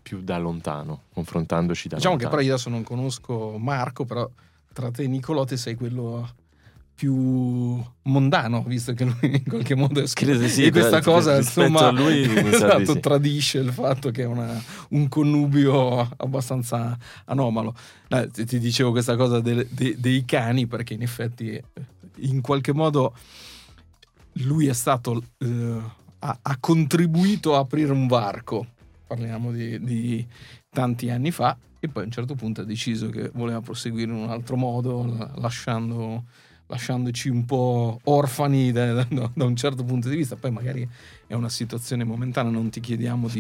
più 0.07 0.21
da 0.21 0.37
lontano, 0.37 1.01
confrontandoci 1.13 1.89
da 1.89 1.97
Diciamo 1.97 2.15
che 2.15 2.23
lontano. 2.23 2.41
però 2.41 2.47
io 2.49 2.53
adesso 2.55 2.69
non 2.69 2.83
conosco 2.83 3.57
Marco, 3.57 4.05
però 4.05 4.29
tra 4.71 4.89
te 4.89 5.03
e 5.03 5.07
Nicolò 5.07 5.43
te 5.43 5.57
sei 5.57 5.75
quello 5.75 6.29
più 6.95 7.83
mondano, 8.03 8.63
visto 8.63 8.93
che 8.93 9.03
lui 9.03 9.17
in 9.35 9.43
qualche 9.43 9.75
modo 9.75 9.99
è 10.01 10.07
scritto. 10.07 10.47
Sì, 10.47 10.63
e 10.63 10.71
questa 10.71 11.01
cosa 11.01 11.35
insomma 11.35 11.91
lui, 11.91 12.21
esatto, 12.47 12.93
sì. 12.93 12.99
tradisce 13.01 13.57
il 13.59 13.73
fatto 13.73 14.09
che 14.11 14.21
è 14.23 14.25
una- 14.25 14.63
un 14.91 15.09
connubio 15.09 15.99
abbastanza 16.17 16.97
anomalo. 17.25 17.75
Eh, 18.07 18.29
ti, 18.31 18.45
ti 18.45 18.59
dicevo 18.59 18.91
questa 18.91 19.17
cosa 19.17 19.41
del- 19.41 19.67
de- 19.69 19.95
dei 19.99 20.23
cani 20.23 20.67
perché 20.67 20.93
in 20.93 21.01
effetti 21.01 21.49
eh, 21.49 21.63
in 22.19 22.39
qualche 22.39 22.73
modo 22.73 23.13
lui 24.43 24.67
è 24.67 24.73
stato 24.73 25.21
eh, 25.39 25.81
ha, 26.19 26.39
ha 26.41 26.57
contribuito 26.59 27.55
a 27.55 27.59
aprire 27.59 27.91
un 27.91 28.07
varco 28.07 28.67
parliamo 29.07 29.51
di, 29.51 29.79
di 29.83 30.27
tanti 30.69 31.09
anni 31.09 31.31
fa 31.31 31.57
e 31.79 31.87
poi 31.87 32.03
a 32.03 32.05
un 32.05 32.11
certo 32.11 32.35
punto 32.35 32.61
ha 32.61 32.65
deciso 32.65 33.09
che 33.09 33.29
voleva 33.33 33.61
proseguire 33.61 34.11
in 34.11 34.17
un 34.17 34.29
altro 34.29 34.55
modo 34.57 35.05
la- 35.05 35.31
lasciando 35.37 36.25
lasciandoci 36.69 37.29
un 37.29 37.45
po' 37.45 37.97
orfani 38.03 38.73
da, 38.73 38.91
da- 39.03 39.31
da 39.33 39.45
un 39.45 39.55
certo 39.55 39.85
punto 39.85 40.09
di 40.09 40.17
vista. 40.17 40.35
Poi 40.35 40.51
magari 40.51 40.85
è 41.25 41.33
una 41.33 41.47
situazione 41.47 42.03
momentanea 42.03 42.51
non 42.51 42.69
ti 42.69 42.81
chiediamo 42.81 43.29
di, 43.29 43.39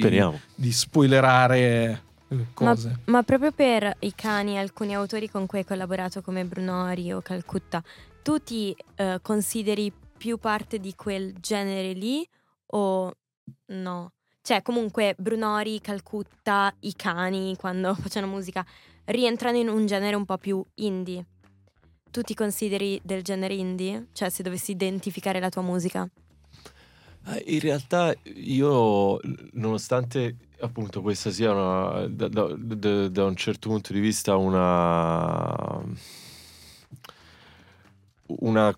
di 0.55 0.71
spoilerare 0.71 2.03
eh, 2.29 2.45
cose. 2.53 2.99
Ma 3.05 3.23
proprio 3.23 3.51
per 3.51 3.97
i 3.99 4.13
cani 4.15 4.57
alcuni 4.57 4.95
autori 4.95 5.29
con 5.29 5.45
cui 5.45 5.59
hai 5.59 5.65
collaborato 5.65 6.21
come 6.21 6.45
Brunori 6.45 7.11
o 7.11 7.21
Calcutta, 7.21 7.83
tu 8.23 8.39
ti 8.39 8.73
eh, 8.95 9.19
consideri 9.21 9.91
più 10.17 10.37
parte 10.37 10.79
di 10.79 10.95
quel 10.95 11.33
genere 11.39 11.91
lì 11.91 12.25
o 12.67 13.13
no? 13.67 14.11
Cioè, 14.47 14.61
comunque 14.61 15.13
Brunori, 15.17 15.81
Calcutta, 15.81 16.73
i 16.79 16.95
cani, 16.95 17.57
quando 17.57 17.93
facciano 17.99 18.27
musica, 18.27 18.65
rientrano 19.03 19.57
in 19.57 19.67
un 19.67 19.85
genere 19.85 20.15
un 20.15 20.23
po' 20.23 20.37
più 20.37 20.63
indie. 20.75 21.25
Tu 22.09 22.21
ti 22.21 22.33
consideri 22.33 22.97
del 23.03 23.23
genere 23.23 23.55
indie? 23.55 24.07
Cioè, 24.13 24.29
se 24.29 24.43
dovessi 24.43 24.71
identificare 24.71 25.41
la 25.41 25.49
tua 25.49 25.63
musica? 25.63 26.09
Eh, 27.27 27.43
In 27.55 27.59
realtà 27.59 28.15
io, 28.35 29.19
nonostante 29.51 30.37
appunto 30.61 31.01
questa 31.01 31.29
sia 31.29 31.51
una, 31.51 32.07
da, 32.07 32.29
da- 32.29 32.55
da- 32.55 33.09
da 33.09 33.25
un 33.25 33.35
certo 33.35 33.67
punto 33.67 33.91
di 33.91 33.99
vista 33.99 34.37
una, 34.37 35.83
una 38.27 38.73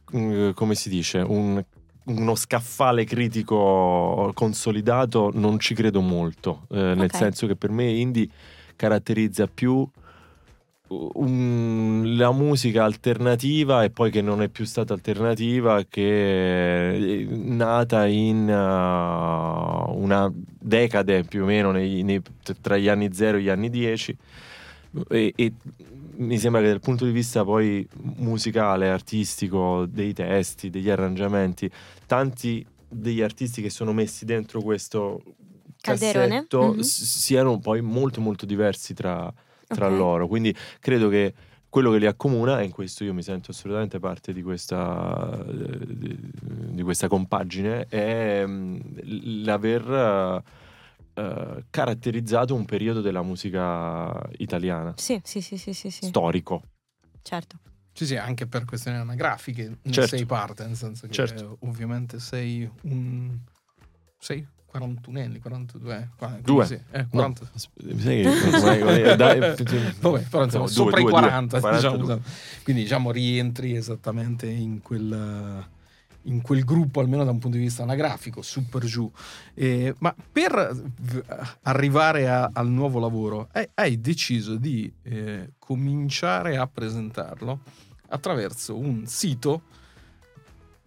come 0.56 0.74
si 0.74 0.90
dice, 0.90 1.20
un- 1.20 1.64
uno 2.10 2.36
scaffale 2.36 3.06
critico 3.06 4.32
consolidato, 4.34 5.32
non 5.34 5.60
ci 5.60 5.74
credo 5.74 6.02
molto, 6.02 6.66
eh, 6.72 6.76
nel 6.96 7.02
Ok. 7.06 7.16
senso 7.16 7.48
che 7.48 7.56
per 7.56 7.70
me 7.72 7.86
indie 7.90 8.28
caratterizza 8.76 9.48
più 9.48 9.88
un- 10.92 12.16
la 12.18 12.32
musica 12.32 12.84
alternativa 12.84 13.84
e 13.84 13.92
poi 13.92 14.10
che 14.10 14.22
non 14.24 14.42
è 14.42 14.48
più 14.50 14.66
stata 14.66 14.94
alternativa 14.94 15.84
che 15.88 16.96
è 16.96 17.26
nata 17.30 18.08
in 18.08 18.48
uh, 18.48 19.96
una 19.96 20.32
decade 20.34 21.26
più 21.26 21.44
o 21.44 21.46
meno 21.46 21.70
nei- 21.72 22.02
nei- 22.02 22.22
tra 22.62 22.76
gli 22.78 22.88
anni 22.88 23.14
0 23.14 23.38
e 23.38 23.42
gli 23.44 23.50
anni 23.50 23.70
10 23.70 24.18
e, 25.10 25.34
e 25.36 25.54
mi 26.16 26.38
sembra 26.40 26.60
che 26.62 26.68
dal 26.70 26.80
punto 26.80 27.06
di 27.06 27.12
vista 27.12 27.44
poi 27.46 27.88
musicale, 28.18 28.90
artistico, 28.90 29.86
dei 29.88 30.12
testi, 30.14 30.70
degli 30.72 30.90
arrangiamenti, 30.90 31.70
tanti 32.10 32.66
degli 32.88 33.22
artisti 33.22 33.62
che 33.62 33.70
sono 33.70 33.94
messi 33.94 34.26
dentro 34.26 34.62
questo 34.64 35.22
Calderone? 35.80 36.48
cassetto 36.50 36.74
Mhm. 36.74 36.82
s- 36.82 37.04
siano 37.04 37.60
poi 37.60 37.82
molto 37.82 38.20
molto 38.20 38.48
diversi 38.48 38.96
tra, 38.96 39.32
tra 39.68 39.88
Ok. 39.90 39.96
loro. 39.96 40.28
Quindi 40.28 40.54
credo 40.80 41.08
che 41.08 41.36
quello 41.70 41.92
che 41.92 42.00
li 42.00 42.08
accomuna, 42.08 42.62
e 42.62 42.66
in 42.66 42.72
questo 42.72 43.04
io 43.04 43.14
mi 43.14 43.22
sento 43.22 43.52
assolutamente 43.52 44.00
parte 44.00 44.34
di 44.34 44.42
questa, 44.42 45.44
di, 45.46 46.18
di 46.72 46.82
questa 46.82 47.08
compagine, 47.08 47.86
è 47.88 48.44
mm, 48.44 48.80
l'aver 49.44 50.44
eh, 51.14 51.64
caratterizzato 51.70 52.56
un 52.56 52.66
periodo 52.66 53.02
della 53.02 53.22
musica 53.22 54.12
italiana, 54.38 54.94
Sì, 54.98 55.22
sì, 55.24 55.42
sì, 55.42 55.58
sì, 55.58 55.74
sì, 55.74 55.92
sì. 55.92 56.08
storico. 56.08 56.64
certo. 57.22 57.60
Sì, 57.94 58.06
sì, 58.06 58.16
anche 58.16 58.48
per 58.48 58.66
questioni 58.66 58.98
anagrafiche 58.98 59.78
ne 59.82 59.92
Certo. 59.92 60.16
sei 60.16 60.26
parte, 60.26 60.66
nel 60.66 60.76
senso 60.76 61.08
che 61.08 61.14
Certo. 61.14 61.58
ovviamente 61.62 62.20
sei 62.20 62.70
un... 62.84 63.38
sei 64.20 64.46
41 64.66 65.20
anni, 65.20 65.40
42, 65.40 66.10
qua- 66.16 66.28
quindi 66.28 66.44
Due. 66.44 66.66
sì, 66.66 66.80
eh, 66.92 67.00
No, 67.12 67.34
40. 67.34 67.50
s- 67.56 67.70
sai 67.98 68.22
che 68.22 68.84
ormai- 68.84 69.02
eh, 69.02 69.16
dai, 69.16 69.40
Vabbè, 70.00 70.22
però 70.30 70.44
insomma, 70.44 70.64
no, 70.66 70.66
due, 70.66 70.68
sopra 70.70 70.92
due, 70.92 71.00
i 71.00 71.04
due, 71.04 71.12
40, 71.12 71.60
42. 71.60 72.00
diciamo, 72.00 72.22
quindi 72.64 72.82
diciamo 72.84 73.12
rientri 73.12 73.76
esattamente 73.76 74.48
in 74.48 74.82
quel, 74.82 75.68
in 76.30 76.42
quel 76.42 76.64
gruppo, 76.64 77.00
almeno 77.00 77.24
da 77.24 77.32
un 77.32 77.40
punto 77.40 77.58
di 77.58 77.64
vista 77.64 77.84
anagrafico, 77.84 78.42
super 78.42 78.84
giù. 78.86 79.12
Eh, 79.54 79.94
ma 80.00 80.16
per 80.32 80.74
v- 81.00 81.48
arrivare 81.64 82.30
a- 82.30 82.50
al 82.54 82.70
nuovo 82.70 83.00
lavoro, 83.00 83.50
hai, 83.52 83.68
hai 83.76 84.00
deciso 84.00 84.56
di 84.56 84.92
eh, 85.04 85.52
cominciare 85.60 86.58
a 86.58 86.68
presentarlo 86.68 87.62
attraverso 88.10 88.78
un 88.78 89.06
sito 89.06 89.64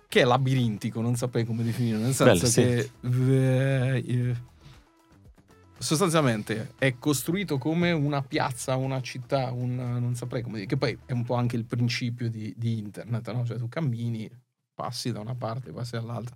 che 0.09 0.21
è 0.21 0.25
labirintico, 0.25 1.01
non 1.01 1.17
saprei 1.17 1.45
come 1.45 1.63
definire, 1.63 1.97
nel 1.97 2.13
senso 2.13 2.25
Bello, 2.25 2.47
sì. 2.47 2.63
che 2.63 3.97
eh, 3.97 4.05
eh, 4.07 4.37
sostanzialmente 5.79 6.75
è 6.79 6.97
costruito 6.99 7.57
come 7.57 7.93
una 7.93 8.21
piazza, 8.21 8.77
una 8.77 9.01
città, 9.01 9.51
un, 9.53 9.75
non 9.75 10.15
saprei 10.15 10.43
come 10.43 10.57
dire, 10.57 10.67
che 10.67 10.77
poi 10.77 10.99
è 11.07 11.13
un 11.13 11.25
po' 11.25 11.35
anche 11.35 11.57
il 11.57 11.65
principio 11.65 12.29
di, 12.29 12.53
di 12.57 12.79
internet, 12.79 13.33
no? 13.33 13.47
Cioè 13.47 13.57
tu 13.57 13.69
cammini, 13.69 14.31
passi 14.83 15.13
da 15.13 15.21
una 15.21 15.35
parte, 15.37 15.71
passi 15.71 15.93
dall'altra, 15.93 16.35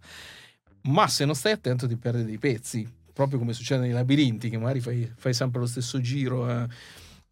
ma 0.83 1.09
se 1.09 1.25
non 1.25 1.35
stai 1.35 1.53
attento 1.53 1.89
ti 1.89 1.97
perdi 1.97 2.25
dei 2.25 2.39
pezzi, 2.39 2.89
proprio 3.13 3.41
come 3.41 3.53
succede 3.53 3.81
nei 3.81 3.91
labirinti, 3.91 4.49
che 4.49 4.57
magari 4.57 4.81
fai, 4.81 5.11
fai 5.17 5.35
sempre 5.35 5.59
lo 5.61 5.67
stesso 5.67 6.01
giro. 6.01 6.49
eh. 6.49 6.69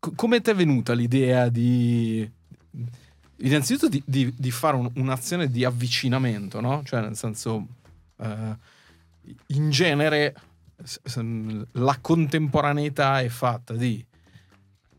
Co- 0.01 0.13
come 0.17 0.41
ti 0.41 0.51
è 0.51 0.55
venuta 0.55 0.93
l'idea 0.93 1.49
di... 1.49 2.29
Innanzitutto 3.39 3.89
di, 3.89 4.03
di- 4.05 4.35
di 4.37 4.51
fare 4.51 4.77
un- 4.77 4.91
un'azione 4.95 5.49
di 5.49 5.65
avvicinamento, 5.65 6.61
no? 6.61 6.83
Cioè 6.85 7.01
nel 7.01 7.17
senso, 7.17 7.67
eh, 8.19 8.57
in 9.49 9.71
genere 9.71 10.35
la 11.73 11.97
contemporaneità 12.01 13.21
è 13.21 13.29
fatta 13.29 13.75
di 13.75 14.05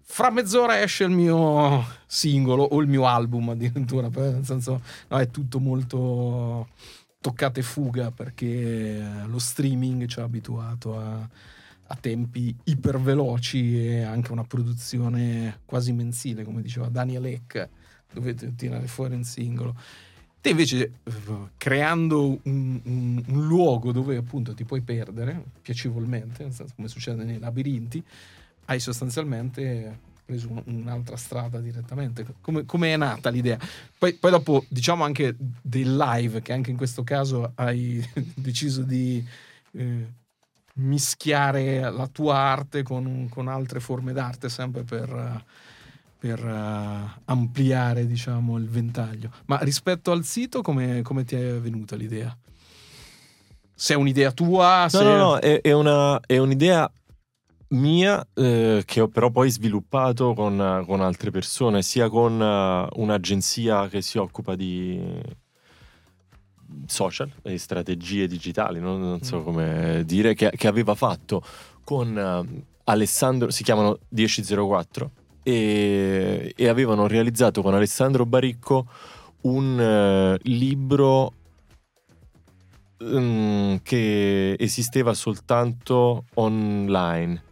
fra 0.08 0.30
mezz'ora 0.30 0.82
esce 0.82 1.04
il 1.04 1.10
mio 1.10 1.84
singolo 2.06 2.64
o 2.64 2.80
il 2.80 2.88
mio 2.88 3.08
album 3.08 3.50
addirittura, 3.50 4.08
nel 4.08 4.46
senso 4.46 4.82
no, 5.10 5.18
è 5.18 5.30
tutto 5.30 5.60
molto 5.60 6.70
toccata 7.20 7.60
e 7.60 7.64
fuga 7.64 8.12
perché 8.12 9.04
lo 9.26 9.40
streaming 9.40 10.06
ci 10.06 10.20
ha 10.20 10.24
abituato 10.24 11.00
a, 11.00 11.28
a 11.88 11.96
tempi 12.00 12.56
iperveloci 12.66 13.84
e 13.84 14.02
anche 14.04 14.32
una 14.32 14.44
produzione 14.44 15.62
quasi 15.66 15.92
mensile, 15.92 16.44
come 16.44 16.62
diceva 16.62 16.88
Daniel 16.88 17.26
Eck, 17.26 17.68
dovete 18.14 18.54
tirare 18.56 18.86
fuori 18.86 19.16
un 19.16 19.24
singolo. 19.24 19.76
Te 20.40 20.52
invece, 20.52 21.00
creando 21.58 22.40
un, 22.44 22.80
un, 22.84 23.24
un, 23.26 23.48
luogo 23.48 23.92
dove 23.92 24.16
appunto 24.16 24.54
ti 24.54 24.64
puoi 24.64 24.82
perdere 24.82 25.44
piacevolmente, 25.60 26.48
come 26.76 26.88
succede 26.88 27.24
nei 27.24 27.40
labirinti, 27.40 28.04
hai 28.66 28.80
sostanzialmente 28.80 30.14
preso 30.26 30.50
un'altra 30.66 31.16
strada 31.16 31.60
direttamente. 31.60 32.26
Come, 32.42 32.66
come 32.66 32.94
è 32.94 32.98
nata 32.98 33.30
l'idea? 33.30 33.60
Poi, 33.98 34.14
poi, 34.14 34.32
dopo 34.32 34.66
diciamo 34.68 35.04
anche 35.04 35.36
del 35.62 35.96
live, 35.96 36.42
che 36.42 36.52
anche 36.52 36.72
in 36.72 36.78
questo 36.78 37.04
caso 37.04 37.52
hai 37.56 38.04
deciso 38.34 38.82
di 38.82 39.24
eh, 39.74 40.08
mischiare 40.76 41.80
la 41.80 42.08
tua 42.08 42.38
arte 42.38 42.82
con, 42.82 43.28
con, 43.30 43.48
altre 43.48 43.80
forme 43.80 44.14
d'arte, 44.14 44.50
sempre 44.50 44.84
per, 44.84 45.44
per 46.18 46.44
uh, 46.44 47.22
ampliare 47.26 48.08
diciamo, 48.08 48.58
il 48.58 48.68
ventaglio. 48.68 49.32
Ma 49.46 49.60
rispetto 49.60 50.12
al 50.12 50.24
sito, 50.26 50.62
come, 50.62 51.04
come 51.04 51.24
ti 51.24 51.36
è 51.36 51.54
venuta 51.60 51.96
l'idea? 51.96 52.36
Se 53.78 53.94
è 53.94 53.98
un'idea 53.98 54.32
tua? 54.32 54.84
No, 54.84 54.90
se... 54.90 55.04
no, 55.04 55.18
no, 55.18 55.38
è, 55.38 55.62
è, 55.62 55.72
una, 55.72 56.20
è 56.26 56.38
un'idea 56.38 56.90
mia 57.76 58.26
eh, 58.34 58.84
che 58.86 59.02
ho 59.02 59.08
però 59.08 59.30
poi 59.30 59.50
sviluppato 59.50 60.34
con, 60.34 60.84
con 60.88 61.02
altre 61.02 61.32
persone, 61.32 61.82
sia 61.82 62.10
con 62.10 62.34
uh, 62.40 63.02
un'agenzia 63.02 63.88
che 63.88 64.02
si 64.02 64.18
occupa 64.18 64.56
di 64.56 65.22
social 66.88 67.30
e 67.44 67.58
strategie 67.58 68.28
digitali, 68.28 68.80
no? 68.80 68.98
non 68.98 69.22
so 69.22 69.40
mm. 69.40 69.44
come 69.44 70.04
dire, 70.06 70.34
che, 70.34 70.52
che 70.56 70.68
aveva 70.68 70.96
fatto 70.96 71.44
con 71.84 72.16
uh, 72.16 72.64
Alessandro, 72.86 73.52
si 73.52 73.64
chiamano 73.64 74.00
1004, 74.10 75.12
e, 75.44 76.54
e 76.56 76.68
avevano 76.68 77.06
realizzato 77.06 77.62
con 77.62 77.76
Alessandro 77.76 78.26
Baricco 78.26 78.88
un 79.42 79.78
uh, 79.78 80.50
libro 80.50 81.34
um, 82.98 83.80
che 83.84 84.56
esisteva 84.58 85.14
soltanto 85.14 86.26
online 86.36 87.45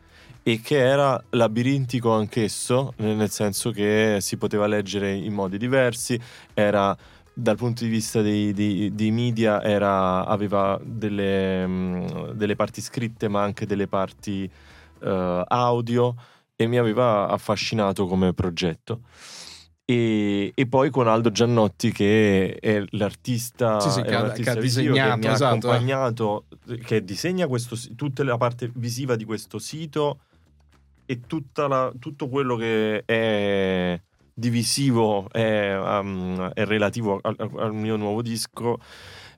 e 0.44 0.60
che 0.62 0.78
era 0.78 1.22
labirintico 1.30 2.12
anch'esso, 2.12 2.94
nel 2.98 3.30
senso 3.30 3.72
che 3.72 4.18
si 4.20 4.36
poteva 4.36 4.68
leggere 4.68 5.14
in 5.14 5.34
modi 5.34 5.58
diversi, 5.58 6.20
era 6.54 6.96
dal 7.34 7.56
punto 7.56 7.84
di 7.84 7.90
vista 7.90 8.22
dei, 8.22 8.54
dei, 8.54 8.94
dei 8.94 9.10
media 9.10 9.64
era, 9.64 10.26
aveva 10.26 10.80
delle, 10.84 11.64
um, 11.64 12.32
delle, 12.34 12.56
parti 12.56 12.82
scritte 12.82 13.28
ma 13.28 13.42
anche 13.42 13.66
delle 13.66 13.88
parti 13.88 14.48
uh, 15.00 15.08
audio 15.48 16.14
e 16.56 16.68
mi 16.68 16.78
aveva 16.78 17.30
affascinato 17.30 18.06
come 18.06 18.34
progetto. 18.34 19.02
E, 19.86 20.52
e, 20.56 20.68
poi 20.68 20.90
con 20.92 21.08
Aldo 21.08 21.32
Giannotti 21.32 21.92
che 21.92 22.58
è 22.60 22.84
l'artista, 22.92 23.80
sì, 23.80 23.90
sì, 23.90 24.00
è 24.02 24.04
che, 24.04 24.16
ha, 24.16 24.32
che 24.32 24.50
ha 24.50 24.56
disegnato, 24.56 25.20
che 25.20 25.28
mi 25.28 25.34
esatto. 25.34 25.44
ha 25.44 25.48
accompagnato, 25.48 26.46
che 26.84 27.04
disegna 27.04 27.48
questo, 27.48 27.76
tutta 27.96 28.24
la 28.24 28.38
parte 28.38 28.72
visiva 28.76 29.16
di 29.16 29.26
questo 29.26 29.58
sito 29.58 30.20
e 31.22 31.68
la, 31.68 31.92
tutto 32.00 32.28
quello 32.30 32.56
che 32.56 33.04
è 33.06 34.00
divisivo 34.34 35.28
è, 35.32 35.78
um, 35.78 36.52
relativo 36.56 37.20
al, 37.22 37.36
al, 37.38 37.74
mio 37.74 37.96
nuovo 37.96 38.22
disco 38.22 38.80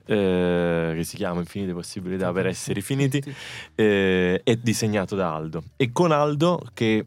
eh, 0.05 0.93
che 0.95 1.03
si 1.03 1.17
chiama 1.17 1.39
Infinite 1.39 1.73
possibilità 1.73 2.31
per 2.31 2.47
essere 2.47 2.81
finiti 2.81 3.21
eh, 3.75 4.41
è 4.43 4.55
disegnato 4.55 5.15
da 5.15 5.33
Aldo. 5.33 5.63
E 5.75 5.91
con 5.91 6.11
Aldo 6.11 6.61
che 6.73 7.05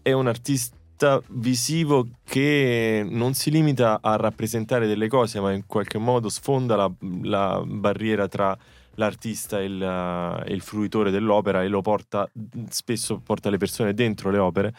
è 0.00 0.12
un 0.12 0.26
artista 0.26 1.20
visivo 1.28 2.08
che 2.24 3.06
non 3.08 3.34
si 3.34 3.50
limita 3.50 3.98
a 4.00 4.16
rappresentare 4.16 4.86
delle 4.86 5.08
cose 5.08 5.40
ma 5.40 5.52
in 5.52 5.66
qualche 5.66 5.98
modo 5.98 6.28
sfonda 6.28 6.76
la, 6.76 6.90
la 7.22 7.62
barriera 7.64 8.26
tra 8.26 8.56
l'artista 8.98 9.60
e 9.60 9.64
il, 9.64 9.80
uh, 9.80 10.52
il, 10.52 10.60
fruitore 10.60 11.10
dell'opera 11.10 11.62
e 11.62 11.68
lo 11.68 11.80
porta, 11.80 12.28
spesso 12.68 13.20
porta 13.20 13.48
le 13.48 13.56
persone 13.56 13.94
dentro 13.94 14.30
le 14.30 14.38
opere. 14.38 14.74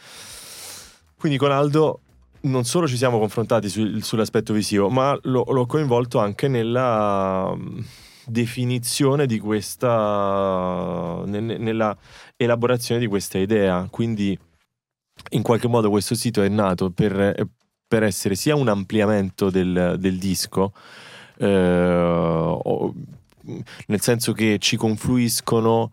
Quindi 1.18 1.38
con 1.38 1.52
Aldo 1.52 2.02
non 2.42 2.64
solo 2.64 2.88
ci 2.88 2.96
siamo 2.96 3.20
confrontati 3.20 3.68
su, 3.68 4.00
sull'aspetto 4.00 4.54
visivo, 4.54 4.90
ma 4.90 5.18
lo, 5.24 5.44
l'ho 5.50 5.66
coinvolto 5.66 6.20
anche 6.20 6.48
nella 6.48 7.54
mm, 7.56 7.80
definizione 8.26 9.26
di 9.26 9.40
questa, 9.40 11.24
nella 11.26 11.98
elaborazione 12.36 13.02
di 13.02 13.08
questa 13.08 13.38
idea. 13.38 13.88
Quindi 13.90 14.38
in 15.32 15.42
qualche 15.42 15.68
modo 15.68 15.90
questo 15.90 16.16
sito 16.16 16.42
è 16.42 16.48
nato 16.48 16.92
per, 16.92 17.36
per 17.88 18.04
essere 18.04 18.36
sia 18.36 18.56
un 18.56 18.68
ampliamento 18.68 19.50
del, 19.50 19.96
del 19.98 20.18
disco, 20.18 20.74
eh, 21.38 22.58
nel 23.88 24.02
senso 24.02 24.34
che 24.34 24.58
ci 24.60 24.78
confluiscono 24.78 25.92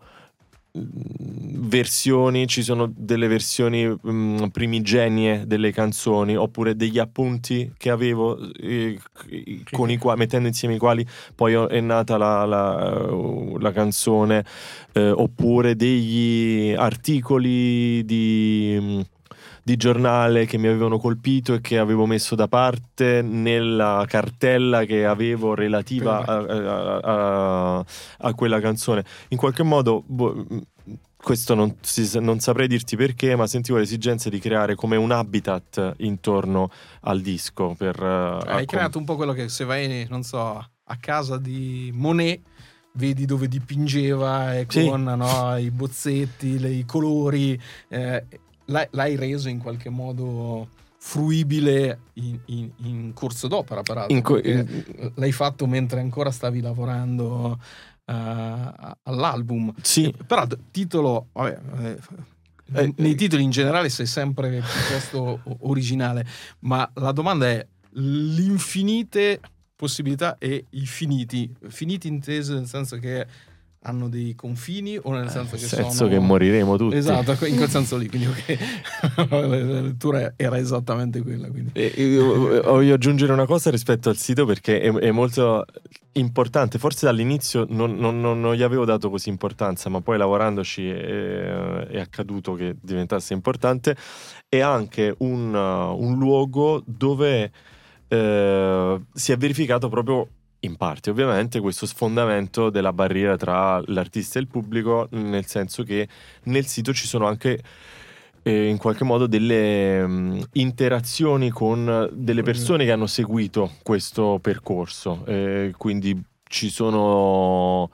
mm, 0.77 1.67
versioni, 1.67 2.47
ci 2.47 2.63
sono 2.63 2.91
delle 2.95 3.27
versioni 3.27 3.85
um, 3.85 4.49
primigenie 4.51 5.45
delle 5.47 5.71
canzoni 5.71 6.35
oppure 6.35 6.75
degli 6.75 6.99
appunti 6.99 7.73
che 7.77 7.89
avevo 7.89 8.37
eh, 8.53 8.99
con 9.71 9.89
i 9.89 9.97
quali, 9.97 10.19
mettendo 10.19 10.47
insieme 10.47 10.75
i 10.75 10.79
quali 10.79 11.05
poi 11.35 11.53
è 11.53 11.79
nata 11.79 12.17
la, 12.17 12.45
la, 12.45 13.09
la 13.59 13.71
canzone 13.71 14.45
eh, 14.93 15.09
oppure 15.09 15.75
degli 15.75 16.73
articoli 16.77 18.05
di 18.05 18.77
mm, 18.79 19.01
di 19.67 19.75
giornale 19.75 20.45
che 20.45 20.57
mi 20.57 20.67
avevano 20.67 20.97
colpito 20.97 21.55
e 21.55 21.59
che 21.59 21.77
avevo 21.77 22.05
messo 22.05 22.35
da 22.35 22.47
parte 22.47 23.21
nella 23.21 24.05
cartella 24.07 24.85
che 24.85 25.05
avevo 25.05 25.55
relativa 25.55 26.23
a, 26.23 26.37
a, 26.37 26.97
a, 27.79 27.85
a 28.19 28.33
quella 28.33 28.61
canzone. 28.61 29.03
In 29.27 29.37
qualche 29.37 29.63
modo, 29.63 30.05
boh, 30.07 30.45
questo 31.17 31.53
non, 31.53 31.75
si, 31.81 32.09
non, 32.21 32.39
saprei 32.39 32.69
dirti 32.69 32.95
perché, 32.95 33.35
ma 33.35 33.45
sentivo 33.45 33.77
l'esigenza 33.77 34.29
di 34.29 34.39
creare 34.39 34.75
come 34.75 34.95
un 34.95 35.11
habitat 35.11 35.95
intorno 35.97 36.71
al 37.01 37.19
disco. 37.19 37.75
Per, 37.77 37.93
cioè, 37.97 38.49
hai 38.49 38.65
creato 38.65 38.97
un 38.97 39.03
po' 39.03 39.17
quello 39.17 39.33
che 39.33 39.49
se 39.49 39.65
vai, 39.65 40.07
non 40.09 40.23
so, 40.23 40.65
a 40.81 40.95
casa 40.97 41.37
di 41.37 41.91
Monet 41.93 42.39
vedi 42.93 43.25
dove 43.25 43.49
dipingeva 43.49 44.57
e 44.57 44.65
con 44.65 44.71
sì. 44.71 44.87
no, 45.17 45.57
i 45.57 45.71
bozzetti, 45.71 46.57
le, 46.57 46.69
i 46.69 46.85
colori. 46.85 47.61
Eh, 47.89 48.23
l'hai, 48.67 48.87
l'hai 48.91 49.15
reso 49.15 49.49
in 49.49 49.59
qualche 49.59 49.89
modo 49.89 50.69
fruibile 50.99 51.99
in, 52.13 52.39
in, 52.45 52.71
in 52.77 53.13
corso 53.13 53.47
d'opera, 53.47 53.81
peraltro. 53.81 54.21
Co-. 54.21 54.41
L'hai 55.15 55.31
fatto 55.31 55.67
mentre 55.67 55.99
ancora 55.99 56.31
stavi 56.31 56.61
lavorando 56.61 57.59
uh, 58.05 58.13
all'album. 59.03 59.73
Sì. 59.81 60.13
Peraltro, 60.25 60.59
titolo, 60.71 61.27
vabbè, 61.33 61.59
eh, 61.79 61.99
eh, 62.73 62.93
nei 62.97 63.15
titoli 63.15 63.43
in 63.43 63.51
generale 63.51 63.89
sei 63.89 64.05
sempre 64.05 64.61
piuttosto 64.61 65.41
originale, 65.59 66.25
ma 66.59 66.89
la 66.95 67.11
domanda 67.11 67.47
è 67.47 67.65
l'infinite 67.91 69.39
possibilità 69.75 70.37
e 70.39 70.65
i 70.71 70.85
finiti. 70.85 71.53
Finiti 71.67 72.07
intese 72.07 72.53
nel 72.53 72.67
senso 72.67 72.97
che 72.97 73.25
hanno 73.81 74.09
dei 74.09 74.35
confini 74.35 74.97
o 75.01 75.13
nel 75.13 75.29
senso 75.29 75.55
eh, 75.55 75.59
che 75.59 75.65
senso 75.65 75.91
sono... 75.91 76.09
che 76.09 76.19
moriremo 76.19 76.77
tutti. 76.77 76.95
Esatto, 76.95 77.45
in 77.45 77.55
quel 77.55 77.69
senso 77.69 77.97
lì, 77.97 78.07
quindi 78.07 78.27
okay. 78.27 78.57
la 79.29 79.81
lettura 79.81 80.33
era 80.35 80.57
esattamente 80.57 81.21
quella. 81.21 81.47
E, 81.73 81.85
io, 81.85 82.61
voglio 82.63 82.93
aggiungere 82.93 83.31
una 83.31 83.45
cosa 83.45 83.69
rispetto 83.69 84.09
al 84.09 84.17
sito 84.17 84.45
perché 84.45 84.81
è, 84.81 84.91
è 84.91 85.11
molto 85.11 85.65
importante, 86.13 86.79
forse 86.79 87.05
dall'inizio 87.05 87.65
non, 87.69 87.95
non, 87.95 88.19
non, 88.19 88.53
gli 88.55 88.63
avevo 88.63 88.85
dato 88.85 89.09
così 89.09 89.29
importanza, 89.29 89.89
ma 89.89 90.01
poi 90.01 90.17
lavorandoci 90.17 90.89
è, 90.89 91.87
è 91.87 91.99
accaduto 91.99 92.55
che 92.55 92.75
diventasse 92.81 93.33
importante, 93.33 93.95
è 94.49 94.59
anche 94.59 95.15
un, 95.19 95.53
un 95.53 96.17
luogo 96.17 96.83
dove... 96.85 97.51
Eh, 98.09 99.01
si 99.11 99.33
è 99.33 99.37
verificato 99.37 99.89
proprio 99.89 100.29
in 100.61 100.75
parte 100.75 101.09
ovviamente 101.09 101.59
questo 101.59 101.85
sfondamento 101.85 102.69
della 102.69 102.93
barriera 102.93 103.35
tra 103.37 103.81
l'artista 103.87 104.39
e 104.39 104.41
il 104.41 104.47
pubblico, 104.47 105.07
nel 105.11 105.45
senso 105.45 105.83
che 105.83 106.07
nel 106.43 106.65
sito 106.65 106.93
ci 106.93 107.07
sono 107.07 107.27
anche 107.27 107.61
eh, 108.43 108.67
in 108.67 108.77
qualche 108.77 109.03
modo 109.03 109.27
delle 109.27 110.01
um, 110.01 110.43
interazioni 110.53 111.49
con 111.49 112.09
delle 112.11 112.43
persone 112.43 112.85
che 112.85 112.91
hanno 112.91 113.07
seguito 113.07 113.73
questo 113.83 114.39
percorso, 114.41 115.23
eh, 115.25 115.73
quindi 115.77 116.19
ci 116.43 116.69
sono 116.69 117.89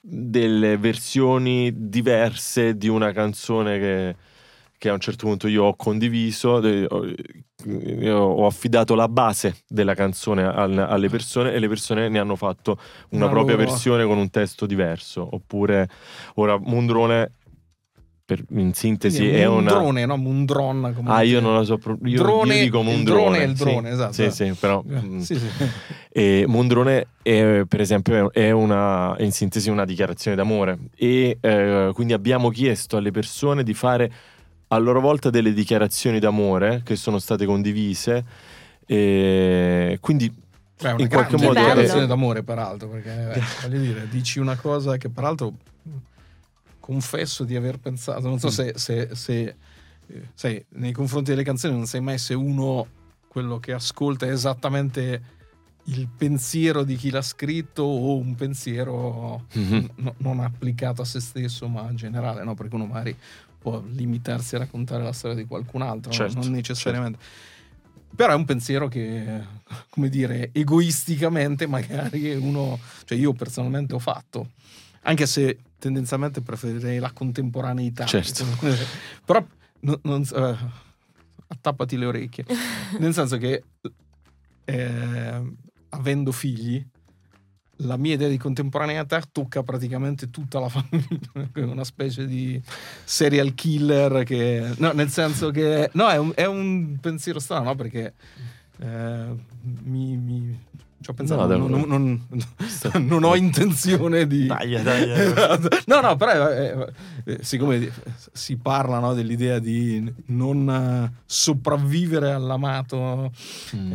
delle 0.00 0.76
versioni 0.76 1.72
diverse 1.88 2.76
di 2.76 2.88
una 2.88 3.12
canzone 3.12 3.78
che 3.78 4.16
che 4.78 4.88
a 4.88 4.92
un 4.92 5.00
certo 5.00 5.26
punto 5.26 5.48
io 5.48 5.64
ho 5.64 5.74
condiviso, 5.74 6.60
ho 7.64 8.46
affidato 8.46 8.94
la 8.94 9.08
base 9.08 9.56
della 9.66 9.94
canzone 9.94 10.44
alle 10.44 11.08
persone 11.08 11.52
e 11.52 11.58
le 11.58 11.68
persone 11.68 12.08
ne 12.08 12.18
hanno 12.18 12.36
fatto 12.36 12.78
una, 13.10 13.24
una 13.24 13.32
propria 13.32 13.56
versione 13.56 14.04
con 14.04 14.18
un 14.18 14.30
testo 14.30 14.66
diverso. 14.66 15.26
Oppure 15.30 15.88
ora 16.34 16.58
Mundrone 16.58 17.32
per, 18.26 18.42
in 18.50 18.74
sintesi 18.74 19.18
Quindi 19.18 19.36
è 19.36 19.46
un 19.46 19.58
una... 19.58 19.70
drone, 19.70 20.04
no? 20.04 20.14
Un 20.14 20.44
drone. 20.44 20.92
come 20.92 21.10
Ah, 21.10 21.22
io 21.22 21.40
non 21.40 21.54
lo 21.54 21.64
so, 21.64 21.78
pro- 21.78 21.96
io, 22.02 22.18
Drone- 22.18 22.56
io 22.56 22.64
dico 22.64 22.80
il 22.80 22.84
Mundrone. 22.84 23.20
drone 23.22 23.38
è 23.38 23.46
il 23.46 23.56
sì. 23.56 23.62
drone, 23.64 23.90
esatto. 23.90 24.12
Sì, 24.12 24.30
sì, 24.32 24.56
però... 24.58 24.82
Eh, 24.88 25.00
mm, 25.00 25.18
sì, 25.20 25.38
sì. 25.38 25.46
E 26.10 26.44
Mundrone 26.48 27.06
è, 27.22 27.62
per 27.68 27.80
esempio 27.80 28.32
è 28.32 28.50
una, 28.50 29.14
in 29.20 29.30
sintesi 29.30 29.70
una 29.70 29.84
dichiarazione 29.84 30.36
d'amore 30.36 30.78
e 30.96 31.38
eh, 31.40 31.90
quindi 31.94 32.14
abbiamo 32.14 32.48
chiesto 32.50 32.96
alle 32.96 33.12
persone 33.12 33.62
di 33.62 33.74
fare 33.74 34.10
a 34.68 34.78
loro 34.78 35.00
volta 35.00 35.30
delle 35.30 35.52
dichiarazioni 35.52 36.18
d'amore 36.18 36.82
che 36.84 36.96
sono 36.96 37.18
state 37.18 37.44
condivise 37.46 38.24
e 38.84 39.98
quindi 40.00 40.32
Beh, 40.80 40.94
in 40.98 41.08
qualche 41.08 41.36
modo- 41.36 41.58
dichiarazione 41.58 42.06
d'amore, 42.06 42.42
peraltro, 42.42 42.88
perché 42.88 43.32
eh, 43.34 43.42
voglio 43.62 43.78
dire, 43.80 44.08
dici 44.08 44.38
una 44.38 44.56
cosa 44.56 44.96
che 44.96 45.08
peraltro 45.08 45.52
confesso 46.80 47.44
di 47.44 47.56
aver 47.56 47.78
pensato, 47.78 48.28
non 48.28 48.38
so 48.38 48.50
se, 48.50 48.72
se, 48.76 49.08
se- 49.12 49.56
eh, 50.08 50.22
sai, 50.34 50.64
nei 50.70 50.92
confronti 50.92 51.30
delle 51.30 51.42
canzoni 51.42 51.74
non 51.74 51.86
sai 51.86 52.00
mai 52.00 52.18
se 52.18 52.34
uno 52.34 52.86
quello 53.28 53.58
che 53.58 53.72
ascolta 53.72 54.26
è 54.26 54.30
esattamente 54.30 55.34
il 55.88 56.08
pensiero 56.16 56.84
di 56.84 56.96
chi 56.96 57.10
l'ha 57.10 57.22
scritto 57.22 57.82
o 57.82 58.16
un 58.16 58.34
pensiero 58.34 59.44
Mhm. 59.52 59.90
no- 59.96 60.14
non 60.18 60.40
applicato 60.40 61.02
a 61.02 61.04
se 61.04 61.20
stesso 61.20 61.68
ma 61.68 61.92
generale, 61.94 62.44
no? 62.44 62.54
Perché 62.54 62.74
uno 62.76 62.86
magari 62.86 63.16
può 63.66 63.82
limitarsi 63.84 64.54
a 64.54 64.58
raccontare 64.58 65.02
la 65.02 65.10
storia 65.10 65.36
di 65.36 65.44
qualcun 65.44 65.82
altro, 65.82 66.12
no? 66.12 66.16
Certo, 66.16 66.38
non 66.38 66.52
necessariamente. 66.52 67.18
Però 68.14 68.30
è 68.32 68.36
un 68.36 68.44
pensiero 68.44 68.86
che, 68.86 69.42
come 69.90 70.08
dire, 70.08 70.50
egoisticamente 70.52 71.66
magari 71.66 72.32
uno, 72.36 72.78
cioè 73.04 73.18
io 73.18 73.32
personalmente 73.32 73.92
ho 73.92 73.98
fatto, 73.98 74.50
anche 75.02 75.26
se 75.26 75.58
tendenzialmente 75.80 76.42
preferirei 76.42 77.00
la 77.00 77.10
contemporaneità. 77.10 78.04
Certo. 78.06 78.44
Però 79.26 79.44
non, 79.80 79.98
non- 80.02 80.22
eh, 80.32 80.56
attappati 81.48 81.96
le 81.96 82.06
orecchie. 82.06 82.44
Nel 83.00 83.14
senso 83.14 83.36
che 83.36 83.64
eh, 84.64 85.42
avendo 85.88 86.30
figli, 86.30 86.86
la 87.80 87.96
mia 87.96 88.14
idea 88.14 88.28
di 88.28 88.38
contemporaneità 88.38 89.22
tocca 89.30 89.62
praticamente 89.62 90.30
tutta 90.30 90.58
la 90.60 90.68
famiglia, 90.68 91.28
una 91.70 91.84
specie 91.84 92.26
di 92.26 92.60
serial 93.04 93.54
killer 93.54 94.22
che... 94.24 94.72
No, 94.78 94.92
nel 94.92 95.10
senso 95.10 95.50
che... 95.50 95.90
No, 95.92 96.08
è 96.08 96.16
un, 96.18 96.32
è 96.34 96.44
un 96.46 96.96
pensiero 97.00 97.38
strano, 97.38 97.64
no? 97.64 97.74
Perché 97.74 98.14
eh, 98.78 99.24
mi... 99.84 100.16
mi 100.16 100.58
ci 100.98 101.10
ho 101.10 101.14
pensato, 101.14 101.46
No, 101.46 101.68
non, 101.68 101.82
non- 101.86 102.26
non- 102.28 103.06
non 103.06 103.22
ho 103.24 103.36
intenzione 103.36 104.26
di... 104.26 104.46
Taglia, 104.48 104.82
taglia. 104.82 105.14
Esatto. 105.14 105.68
no, 105.86 106.00
no, 106.00 106.16
però 106.16 106.50
eh, 106.50 106.92
eh, 107.26 107.38
siccome 107.42 107.92
si 108.32 108.56
parla 108.56 108.98
no, 108.98 109.12
dell'idea 109.12 109.58
di 109.58 110.10
non 110.28 110.68
eh, 110.68 111.18
sopravvivere 111.26 112.32
all'amato, 112.32 113.30
Mm. 113.76 113.92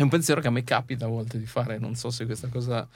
Eh, 0.00 0.02
è 0.02 0.02
un 0.02 0.08
pensiero 0.08 0.40
che 0.40 0.48
a 0.48 0.50
me 0.50 0.64
capita 0.64 1.04
a 1.04 1.08
volte 1.08 1.38
di 1.38 1.46
fare. 1.46 1.78
Non 1.78 1.94
so 1.94 2.10
se 2.10 2.24
questa 2.24 2.48
cosa 2.48 2.88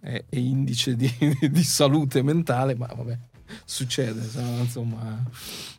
è, 0.00 0.24
è 0.28 0.36
indice 0.36 0.96
di, 0.96 1.10
di 1.50 1.62
salute 1.62 2.22
mentale, 2.22 2.74
ma 2.74 2.86
vabbè, 2.86 3.16
succede. 3.64 4.20
Insomma, 4.60 5.22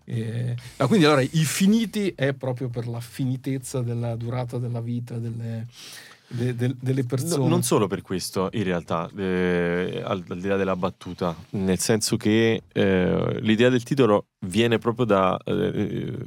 eh, 0.05 0.55
no, 0.77 0.87
quindi 0.87 1.05
allora 1.05 1.21
i 1.21 1.45
finiti 1.45 2.13
è 2.15 2.33
proprio 2.33 2.69
per 2.69 2.87
la 2.87 2.99
finitezza 2.99 3.81
della 3.81 4.15
durata 4.15 4.57
della 4.57 4.81
vita 4.81 5.17
delle, 5.17 5.67
de- 6.27 6.55
de- 6.55 6.75
delle 6.79 7.03
persone. 7.03 7.43
No, 7.43 7.49
non 7.49 7.63
solo 7.63 7.87
per 7.87 8.01
questo, 8.01 8.49
in 8.53 8.63
realtà, 8.63 9.09
eh, 9.17 10.01
al, 10.03 10.23
al 10.27 10.39
di 10.39 10.47
là 10.47 10.55
della 10.55 10.75
battuta, 10.75 11.35
nel 11.51 11.79
senso 11.79 12.17
che 12.17 12.63
eh, 12.71 13.39
l'idea 13.41 13.69
del 13.69 13.83
titolo 13.83 14.27
viene 14.39 14.77
proprio 14.77 15.05
da... 15.05 15.37
eh, 15.43 16.17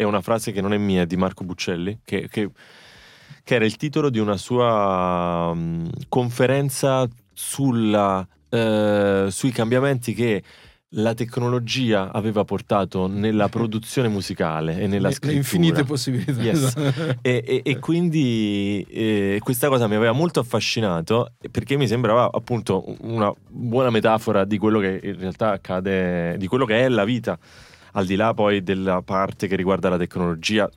è 0.00 0.04
una 0.04 0.22
frase 0.22 0.50
che 0.50 0.62
non 0.62 0.72
è 0.72 0.78
mia, 0.78 1.02
è 1.02 1.06
di 1.06 1.16
Marco 1.18 1.44
Buccelli, 1.44 2.00
che, 2.04 2.26
che- 2.30 2.50
che 3.44 3.54
era 3.54 3.66
il 3.66 3.76
titolo 3.76 4.08
di 4.08 4.18
una 4.18 4.38
sua 4.38 5.52
mm, 5.54 5.86
conferenza 6.08 7.06
sulla, 7.34 8.26
eh, 8.48 9.26
sui 9.28 9.50
cambiamenti 9.50 10.14
che 10.14 10.42
la 10.94 11.12
tecnologia 11.14 12.10
aveva 12.12 12.44
portato 12.44 13.06
nella 13.08 13.48
produzione 13.52 14.08
musicale 14.08 14.78
e 14.80 14.86
nella 14.86 15.02
le, 15.02 15.08
le 15.08 15.12
scrittura. 15.12 15.36
infinite 15.36 15.84
possibilità. 15.84 16.40
Yes. 16.42 16.74
E, 17.20 17.44
e- 17.46 17.60
e 17.62 17.78
quindi 17.80 18.84
eh, 18.88 19.38
questa 19.42 19.68
cosa 19.68 19.86
mi 19.86 19.96
aveva 19.96 20.12
molto 20.12 20.40
affascinato 20.40 21.32
perché 21.50 21.76
mi 21.76 21.86
sembrava 21.86 22.30
appunto 22.32 22.96
una 23.02 23.30
buona 23.48 23.90
metafora 23.90 24.44
di 24.44 24.56
quello 24.56 24.80
che 24.80 24.98
in 25.02 25.18
realtà 25.18 25.50
accade, 25.52 26.36
di 26.38 26.46
quello 26.46 26.64
che 26.64 26.80
è 26.84 26.88
la 26.88 27.04
vita, 27.04 27.38
al 27.92 28.06
di 28.06 28.16
là 28.16 28.32
poi 28.34 28.62
della 28.62 29.02
parte 29.02 29.46
che 29.46 29.56
riguarda 29.56 29.88
la 29.88 29.96
tecnologia, 29.98 30.68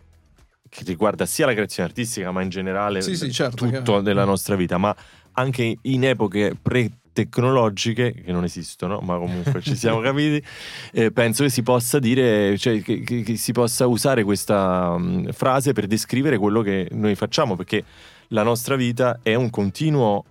che 0.69 0.83
riguarda 0.85 1.25
sia 1.25 1.45
la 1.45 1.53
creazione 1.53 1.89
artistica, 1.89 2.31
ma 2.31 2.41
in 2.41 2.49
generale 2.49 3.01
Sì, 3.01 3.15
sì, 3.15 3.31
certo, 3.31 3.57
tutto 3.65 3.81
chiaro. 3.83 4.01
della 4.01 4.25
nostra 4.25 4.55
vita, 4.55 4.77
ma 4.77 4.95
anche 5.33 5.77
in 5.81 6.03
epoche 6.05 6.55
pre-tecnologiche, 6.59 8.13
che 8.25 8.31
non 8.31 8.43
esistono, 8.43 8.99
ma 8.99 9.17
comunque 9.17 9.61
ci 9.61 9.75
siamo 9.75 9.99
capiti, 10.01 10.43
eh, 10.91 11.11
penso 11.11 11.43
che 11.43 11.49
si 11.49 11.61
possa 11.63 11.99
dire, 11.99 12.57
cioè 12.57 12.81
che, 12.81 13.01
che- 13.01 13.21
che 13.21 13.35
si 13.37 13.51
possa 13.51 13.87
usare 13.87 14.23
questa 14.23 14.95
mm, 14.97 15.29
frase 15.29 15.73
per 15.73 15.87
descrivere 15.87 16.37
quello 16.37 16.61
che 16.61 16.87
noi 16.91 17.15
facciamo, 17.15 17.55
perché 17.55 17.83
la 18.29 18.43
nostra 18.43 18.75
vita 18.75 19.19
è 19.21 19.35
un 19.35 19.49
continuo. 19.49 20.25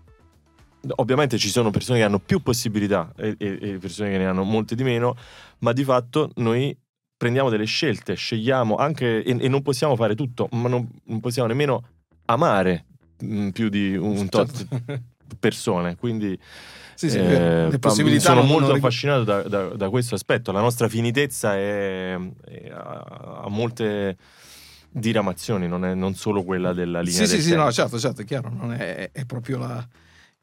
Ovviamente 0.96 1.38
ci 1.38 1.48
sono 1.48 1.70
persone 1.70 1.98
che 1.98 2.04
hanno 2.04 2.18
più 2.18 2.42
possibilità 2.42 3.12
e, 3.16 3.34
e- 3.38 3.58
e 3.60 3.78
persone 3.78 4.10
che 4.10 4.18
ne 4.18 4.26
hanno 4.26 4.42
molte 4.42 4.74
di 4.74 4.82
meno, 4.82 5.16
ma 5.58 5.72
di 5.72 5.84
fatto 5.84 6.30
noi 6.36 6.76
prendiamo 7.16 7.50
delle 7.50 7.66
scelte, 7.66 8.14
scegliamo 8.14 8.74
anche 8.76 9.22
e, 9.22 9.36
e 9.38 9.48
non 9.48 9.62
possiamo 9.62 9.94
fare 9.94 10.14
tutto, 10.16 10.48
ma 10.52 10.68
non, 10.68 10.88
non 11.04 11.20
possiamo 11.20 11.46
nemmeno 11.46 11.84
amare 12.24 12.86
mm, 13.24 13.50
più 13.50 13.68
di 13.68 13.94
un 13.96 14.28
tot 14.28 14.50
Certo. 14.68 15.00
persone. 15.38 15.94
Quindi 15.96 16.36
Sì, 16.96 17.08
sì, 17.10 17.16
eh, 17.18 17.68
le 17.70 17.78
possibilità 17.78 18.30
sono 18.30 18.42
molto 18.42 18.68
non- 18.68 18.76
affascinato 18.76 19.22
da, 19.22 19.42
da- 19.42 19.68
da 19.76 19.88
questo 19.88 20.16
aspetto. 20.16 20.50
La 20.50 20.60
nostra 20.60 20.88
finitezza 20.88 21.54
è, 21.56 22.18
è- 22.44 22.70
ha, 22.72 23.46
molte 23.48 24.16
diramazioni, 24.90 25.68
non 25.68 25.84
è 25.84 25.94
non 25.94 26.14
solo 26.14 26.42
quella 26.42 26.72
della 26.72 27.00
linea 27.00 27.20
Sì, 27.20 27.26
sì, 27.26 27.32
del 27.36 27.42
sì, 27.42 27.48
tempo. 27.50 27.64
no, 27.64 27.72
certo, 27.72 27.98
certo, 27.98 28.20
è 28.22 28.24
chiaro, 28.24 28.50
non 28.52 28.72
è, 28.72 29.10
è 29.12 29.24
proprio 29.24 29.58
la... 29.58 29.88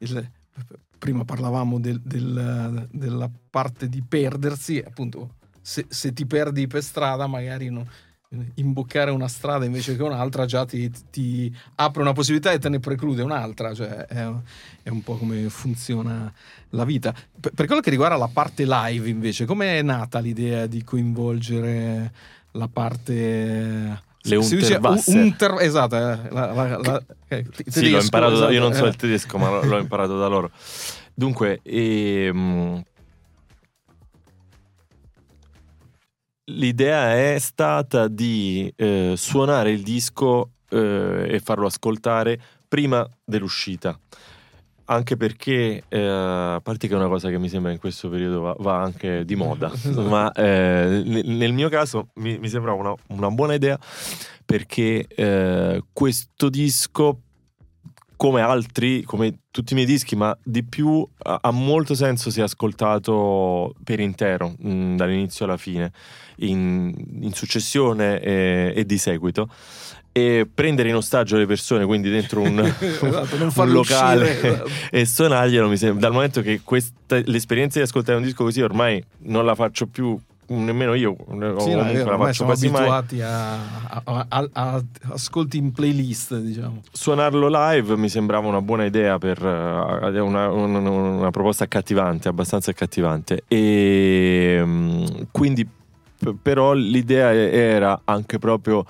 il- 0.00 0.30
prima 0.98 1.24
parlavamo 1.24 1.80
del- 1.80 2.00
del- 2.00 2.88
della 2.90 3.30
parte 3.50 3.88
di 3.88 4.02
perdersi, 4.02 4.82
appunto, 4.84 5.36
se, 5.62 5.86
se 5.88 6.12
ti 6.12 6.26
perdi 6.26 6.66
per 6.66 6.82
strada 6.82 7.26
magari 7.26 7.70
no, 7.70 7.86
imboccare 8.56 9.10
una 9.10 9.26
strada 9.28 9.64
invece 9.64 9.96
che 9.96 10.02
un'altra 10.02 10.44
già 10.46 10.64
ti, 10.64 10.90
ti 11.10 11.54
apre 11.76 12.02
una 12.02 12.12
possibilità 12.12 12.52
e 12.52 12.58
te 12.58 12.68
ne 12.68 12.78
preclude 12.80 13.22
un'altra, 13.22 13.74
cioè 13.74 13.88
è, 14.06 14.30
è 14.82 14.88
un 14.88 15.02
po' 15.02 15.16
come 15.16 15.48
funziona 15.48 16.32
la 16.70 16.84
vita. 16.84 17.12
Per, 17.12 17.52
per 17.52 17.66
quello 17.66 17.80
che 17.80 17.90
riguarda 17.90 18.16
la 18.16 18.28
parte 18.32 18.64
live 18.66 19.08
invece, 19.08 19.46
come 19.46 19.78
è 19.78 19.82
nata 19.82 20.18
l'idea 20.20 20.66
di 20.66 20.84
coinvolgere 20.84 22.12
la 22.52 22.68
parte... 22.68 24.08
Le 24.22 24.36
Unterwasser. 24.36 25.14
un- 25.16 25.22
unter- 25.22 25.60
esatto, 25.60 25.96
eh, 25.96 26.00
la, 26.30 26.52
la- 26.52 26.78
la- 26.78 27.02
eh, 27.28 27.44
Sì, 27.52 27.62
l'ho 27.64 27.70
tedesco, 27.72 28.04
imparato, 28.04 28.38
da- 28.38 28.50
io 28.50 28.60
non 28.60 28.70
so 28.72 28.76
esatto, 28.76 28.88
il 28.90 28.96
tedesco, 28.96 29.38
ma 29.38 29.48
l'ho- 29.50 29.64
l'ho 29.64 29.78
imparato 29.80 30.18
da 30.18 30.26
loro. 30.26 30.50
Dunque, 31.14 31.60
ehm, 31.62 32.82
l'idea 36.52 37.14
è 37.34 37.38
stata 37.38 38.08
di 38.08 38.72
eh, 38.76 39.14
suonare 39.16 39.70
il 39.70 39.82
disco 39.82 40.52
eh, 40.68 41.26
e 41.30 41.40
farlo 41.40 41.66
ascoltare 41.66 42.38
prima 42.68 43.06
dell'uscita. 43.24 43.98
Anche 44.90 45.16
perché, 45.16 45.84
eh, 45.88 46.00
a 46.00 46.60
parte 46.60 46.88
che 46.88 46.94
è 46.94 46.96
una 46.96 47.06
cosa 47.06 47.28
che 47.28 47.38
mi 47.38 47.48
sembra 47.48 47.70
in 47.70 47.78
questo 47.78 48.08
periodo 48.08 48.40
va, 48.40 48.56
va 48.58 48.82
anche 48.82 49.24
di 49.24 49.36
moda, 49.36 49.70
Esatto. 49.72 50.02
ma 50.02 50.32
eh, 50.32 51.02
nel, 51.04 51.52
mio 51.52 51.68
caso 51.68 52.08
mi, 52.14 52.38
mi 52.38 52.48
sembra 52.48 52.72
una, 52.72 52.92
una 53.08 53.30
buona 53.30 53.54
idea 53.54 53.78
perché 54.44 55.06
eh, 55.06 55.80
questo 55.92 56.48
disco 56.48 57.20
come 58.16 58.42
altri, 58.42 59.02
come 59.02 59.44
tutti 59.50 59.72
i 59.72 59.76
miei 59.76 59.86
dischi, 59.86 60.14
ma 60.14 60.36
di 60.42 60.62
più 60.62 61.08
ha, 61.22 61.38
ha 61.40 61.50
molto 61.52 61.94
senso 61.94 62.30
se 62.30 62.42
ascoltato 62.42 63.74
per 63.82 63.98
intero, 63.98 64.54
mh, 64.58 64.96
dall'inizio 64.96 65.46
alla 65.46 65.56
fine, 65.56 65.90
in, 66.38 66.92
in 67.22 67.32
successione 67.32 68.20
e, 68.20 68.72
e 68.76 68.84
di 68.84 68.98
seguito. 68.98 69.48
E 70.12 70.48
prendere 70.52 70.88
in 70.88 70.96
ostaggio 70.96 71.36
le 71.36 71.46
persone, 71.46 71.84
quindi 71.86 72.10
dentro 72.10 72.40
un, 72.40 72.58
Esatto, 72.80 73.36
un 73.42 73.50
farle 73.52 73.72
locale 73.72 74.30
uscire. 74.30 74.62
e 74.90 75.06
suonarglielo, 75.06 75.68
mi 75.68 75.76
sembra, 75.76 76.00
dal 76.00 76.12
momento 76.12 76.40
che 76.42 76.60
questa, 76.64 77.20
l'esperienza 77.26 77.78
di 77.78 77.84
ascoltare 77.84 78.18
un 78.18 78.24
disco 78.24 78.42
così 78.42 78.60
ormai 78.60 79.02
non 79.18 79.44
la 79.44 79.54
faccio 79.54 79.86
più 79.86 80.18
nemmeno 80.48 80.94
io 80.94 81.14
Sì, 81.28 81.36
no, 81.36 81.84
vero, 81.84 82.10
la 82.10 82.16
faccio 82.18 82.32
siamo 82.32 82.50
quasi 82.50 82.68
mai. 82.70 82.80
abituati 82.88 83.20
a, 83.20 83.54
a- 84.02 84.26
a- 84.28 84.48
a- 84.52 84.82
ascolti 85.12 85.58
in 85.58 85.70
playlist, 85.70 86.36
diciamo. 86.38 86.82
Suonarlo 86.90 87.46
live 87.48 87.96
mi 87.96 88.08
sembrava 88.08 88.48
una 88.48 88.60
buona 88.60 88.84
idea 88.86 89.16
per 89.18 89.38
eh, 89.38 90.18
una, 90.18 90.50
una- 90.50 90.90
una 90.90 91.30
proposta 91.30 91.62
accattivante, 91.62 92.26
abbastanza 92.26 92.72
accattivante. 92.72 93.44
E 93.46 94.60
mm, 94.60 95.04
quindi, 95.30 95.64
però, 96.42 96.72
l'idea 96.72 97.32
era 97.32 98.00
anche 98.04 98.40
proprio. 98.40 98.84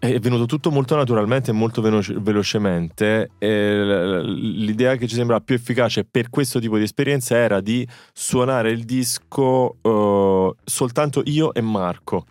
È 0.00 0.18
venuto 0.20 0.46
tutto 0.46 0.70
molto 0.70 0.94
naturalmente 0.94 1.50
e 1.50 1.54
molto 1.54 1.80
veloce- 1.80 2.14
velocemente. 2.20 3.30
E 3.38 4.20
l'idea 4.22 4.94
che 4.94 5.08
ci 5.08 5.16
sembra 5.16 5.40
più 5.40 5.56
efficace 5.56 6.04
per 6.04 6.30
questo 6.30 6.60
tipo 6.60 6.76
di 6.76 6.84
esperienza 6.84 7.36
era 7.36 7.60
di 7.60 7.86
suonare 8.12 8.70
il 8.70 8.84
disco 8.84 9.76
eh, 9.82 10.52
soltanto 10.64 11.22
io 11.24 11.52
e 11.52 11.60
Marco. 11.62 12.26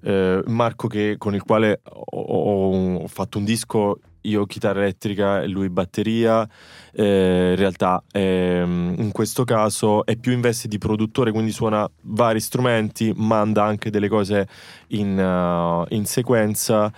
Eh, 0.00 0.42
Marco 0.46 0.88
che- 0.88 1.14
con 1.16 1.34
il 1.36 1.42
quale 1.42 1.80
ho- 1.84 2.96
ho 3.02 3.06
fatto 3.06 3.38
un 3.38 3.44
disco 3.44 4.00
io 4.24 4.46
chitarra 4.46 4.80
elettrica 4.80 5.42
e 5.42 5.48
lui 5.48 5.68
batteria 5.70 6.48
Eh, 6.96 7.50
in 7.50 7.56
realtà 7.56 8.00
ehm, 8.12 8.94
in 8.98 9.10
questo 9.10 9.42
caso 9.42 10.06
è 10.06 10.14
più 10.16 10.30
in 10.30 10.40
veste 10.40 10.68
di 10.68 10.78
produttore 10.78 11.32
quindi 11.32 11.50
suona 11.50 11.90
vari 12.02 12.38
strumenti 12.38 13.12
manda 13.16 13.64
anche 13.64 13.90
delle 13.90 14.08
cose 14.08 14.46
in, 14.88 15.18
uh, 15.18 15.92
in 15.92 16.04
sequenza 16.06 16.92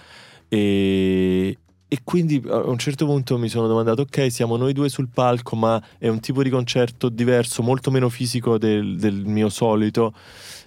e, 0.48 1.56
e 1.88 2.00
quindi 2.02 2.42
a 2.48 2.68
un 2.68 2.78
certo 2.78 3.06
punto 3.06 3.38
mi 3.38 3.48
sono 3.48 3.68
domandato 3.68 4.02
ok 4.02 4.30
siamo 4.30 4.56
noi 4.56 4.72
due 4.72 4.88
sul 4.88 5.08
palco 5.12 5.54
ma 5.54 5.80
è 5.98 6.08
un 6.08 6.18
tipo 6.18 6.42
di 6.42 6.50
concerto 6.50 7.08
diverso 7.08 7.62
molto 7.62 7.92
meno 7.92 8.08
fisico 8.08 8.58
del, 8.58 8.96
del 8.98 9.24
mio 9.24 9.48
solito. 9.48 10.12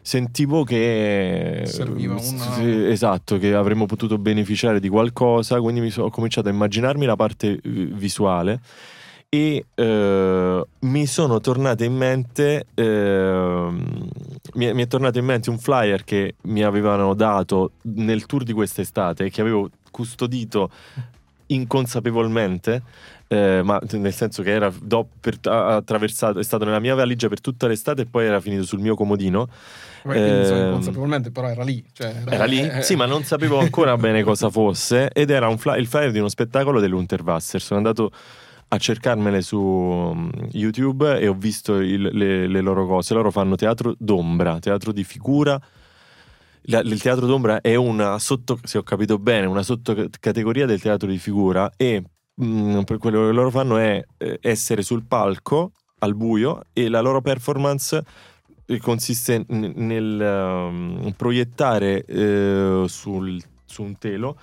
Sentivo 0.01 0.63
che 0.63 1.63
Serviva 1.65 2.15
una- 2.15 2.89
esatto 2.89 3.37
che 3.37 3.53
avremmo 3.53 3.85
potuto 3.85 4.17
beneficiare 4.17 4.79
di 4.79 4.87
qualcosa 4.87 5.59
quindi 5.59 5.81
mi 5.81 5.89
so- 5.89 6.03
ho 6.03 6.09
cominciato 6.09 6.47
a 6.47 6.51
immaginarmi 6.51 7.05
la 7.05 7.15
parte 7.17 7.47
eh, 7.51 7.59
visuale. 7.61 8.61
E 9.31 9.65
eh, 9.75 10.63
mi 10.79 11.05
sono 11.05 11.39
tornate 11.39 11.85
in 11.85 11.95
mente 11.95 12.65
ehm, 12.73 14.07
mi, 14.55 14.65
è, 14.65 14.73
mi 14.73 14.81
è 14.81 14.87
tornato 14.87 15.19
in 15.19 15.25
mente 15.25 15.51
un 15.51 15.59
flyer 15.59 16.03
che 16.03 16.33
mi 16.43 16.63
avevano 16.63 17.13
dato 17.13 17.73
nel 17.83 18.25
tour 18.25 18.43
di 18.43 18.53
quest'estate 18.53 19.29
che 19.29 19.41
avevo 19.41 19.69
custodito 19.91 20.69
inconsapevolmente 21.47 22.83
eh, 23.27 23.61
ma 23.63 23.79
nel 23.91 24.13
senso 24.13 24.41
che 24.43 24.51
era 24.51 24.71
do- 24.81 25.07
per- 25.19 25.37
attraversato 25.41 26.39
è 26.39 26.43
stato 26.43 26.65
nella 26.65 26.79
mia 26.79 26.95
valigia 26.95 27.27
per 27.27 27.41
tutta 27.41 27.67
l'estate 27.67 28.01
e 28.03 28.05
poi 28.05 28.25
era 28.25 28.39
finito 28.39 28.63
sul 28.63 28.79
mio 28.79 28.95
comodino 28.95 29.47
Beh, 30.03 30.15
Ehm, 30.15 30.65
inconsapevolmente, 30.67 31.29
però 31.29 31.49
era 31.49 31.61
lì. 31.63 31.83
Cioè, 31.91 32.23
era 32.29 32.45
lì? 32.45 32.61
eh, 32.61 32.81
Sì, 32.81 32.95
ma 32.95 33.05
non 33.05 33.23
sapevo 33.23 33.59
ancora 33.59 33.97
bene 33.99 34.23
cosa 34.23 34.49
fosse. 34.49 35.09
Ed 35.11 35.29
era 35.29 35.49
un 35.49 35.57
fly- 35.57 35.77
il 35.77 35.87
flyer 35.87 36.11
di 36.11 36.19
uno 36.19 36.29
spettacolo 36.29 36.79
dell'Unterwasser. 36.79 37.59
Sono 37.61 37.79
andato 37.79 38.09
a 38.69 38.77
cercarmele 38.77 39.41
su 39.41 39.59
mm, 40.15 40.29
YouTube 40.53 41.19
e 41.19 41.27
ho 41.27 41.33
visto 41.33 41.79
il- 41.79 42.09
le, 42.13 42.47
le 42.47 42.61
loro 42.61 42.87
cose. 42.87 43.13
Loro 43.13 43.29
fanno 43.29 43.55
teatro 43.57 43.93
d'ombra, 43.99 44.57
teatro 44.59 44.93
di 44.93 45.03
figura. 45.03 45.59
Il 46.71 47.01
teatro 47.01 47.25
d'ombra 47.25 47.61
è 47.61 47.73
una 47.73 48.19
sotto, 48.19 48.59
se 48.61 48.77
ho 48.77 48.83
capito 48.83 49.17
bene, 49.17 49.47
una 49.47 49.63
sottocategoria 49.63 50.67
del 50.67 50.79
teatro 50.79 51.09
di 51.09 51.17
figura 51.17 51.71
e 51.75 52.03
mm, 52.43 52.81
per 52.81 52.99
quello 52.99 53.25
che 53.25 53.31
loro 53.31 53.49
fanno 53.49 53.77
è 53.77 53.99
eh, 54.17 54.37
essere 54.39 54.83
sul 54.83 55.03
palco 55.03 55.71
al 55.99 56.13
buio 56.13 56.61
e 56.71 56.87
la 56.87 57.01
loro 57.01 57.21
performance 57.21 58.03
eh, 58.67 58.77
consiste 58.77 59.45
n- 59.47 59.73
nel 59.77 60.21
ehm, 60.21 61.13
proiettare 61.17 62.05
eh, 62.05 62.83
sul- 62.87 63.41
su 63.65 63.81
un 63.81 63.97
telo 63.97 64.37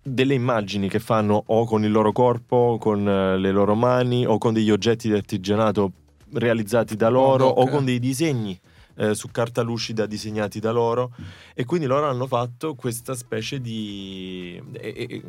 delle 0.00 0.34
immagini 0.34 0.88
che 0.88 1.00
fanno 1.00 1.42
o 1.46 1.64
con 1.64 1.82
il 1.82 1.90
loro 1.90 2.12
corpo, 2.12 2.78
con 2.78 3.08
eh, 3.08 3.38
le 3.38 3.50
loro 3.50 3.74
mani 3.74 4.24
o 4.24 4.38
con 4.38 4.52
degli 4.52 4.70
oggetti 4.70 5.08
di 5.08 5.14
artigianato 5.14 5.92
realizzati 6.34 6.94
da 6.94 7.08
loro 7.08 7.46
hoc. 7.46 7.58
o 7.58 7.70
con 7.70 7.84
dei 7.84 7.98
disegni 7.98 8.56
eh, 8.96 9.14
su 9.14 9.28
carta 9.30 9.62
lucida 9.62 10.06
disegnati 10.06 10.60
da 10.60 10.70
loro 10.72 11.12
e 11.54 11.64
quindi 11.64 11.86
loro 11.86 12.08
hanno 12.08 12.26
fatto 12.26 12.74
questa 12.74 13.14
specie 13.14 13.60
di 13.60 14.60
è, 14.72 14.92
è- 14.92 15.22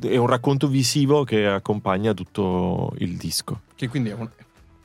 è 0.00 0.16
un 0.16 0.26
racconto 0.26 0.68
visivo 0.68 1.24
che 1.24 1.46
accompagna 1.46 2.12
tutto 2.14 2.92
il 2.98 3.16
disco 3.16 3.62
Che 3.74 3.88
quindi 3.88 4.10
è 4.10 4.14
un- 4.14 4.28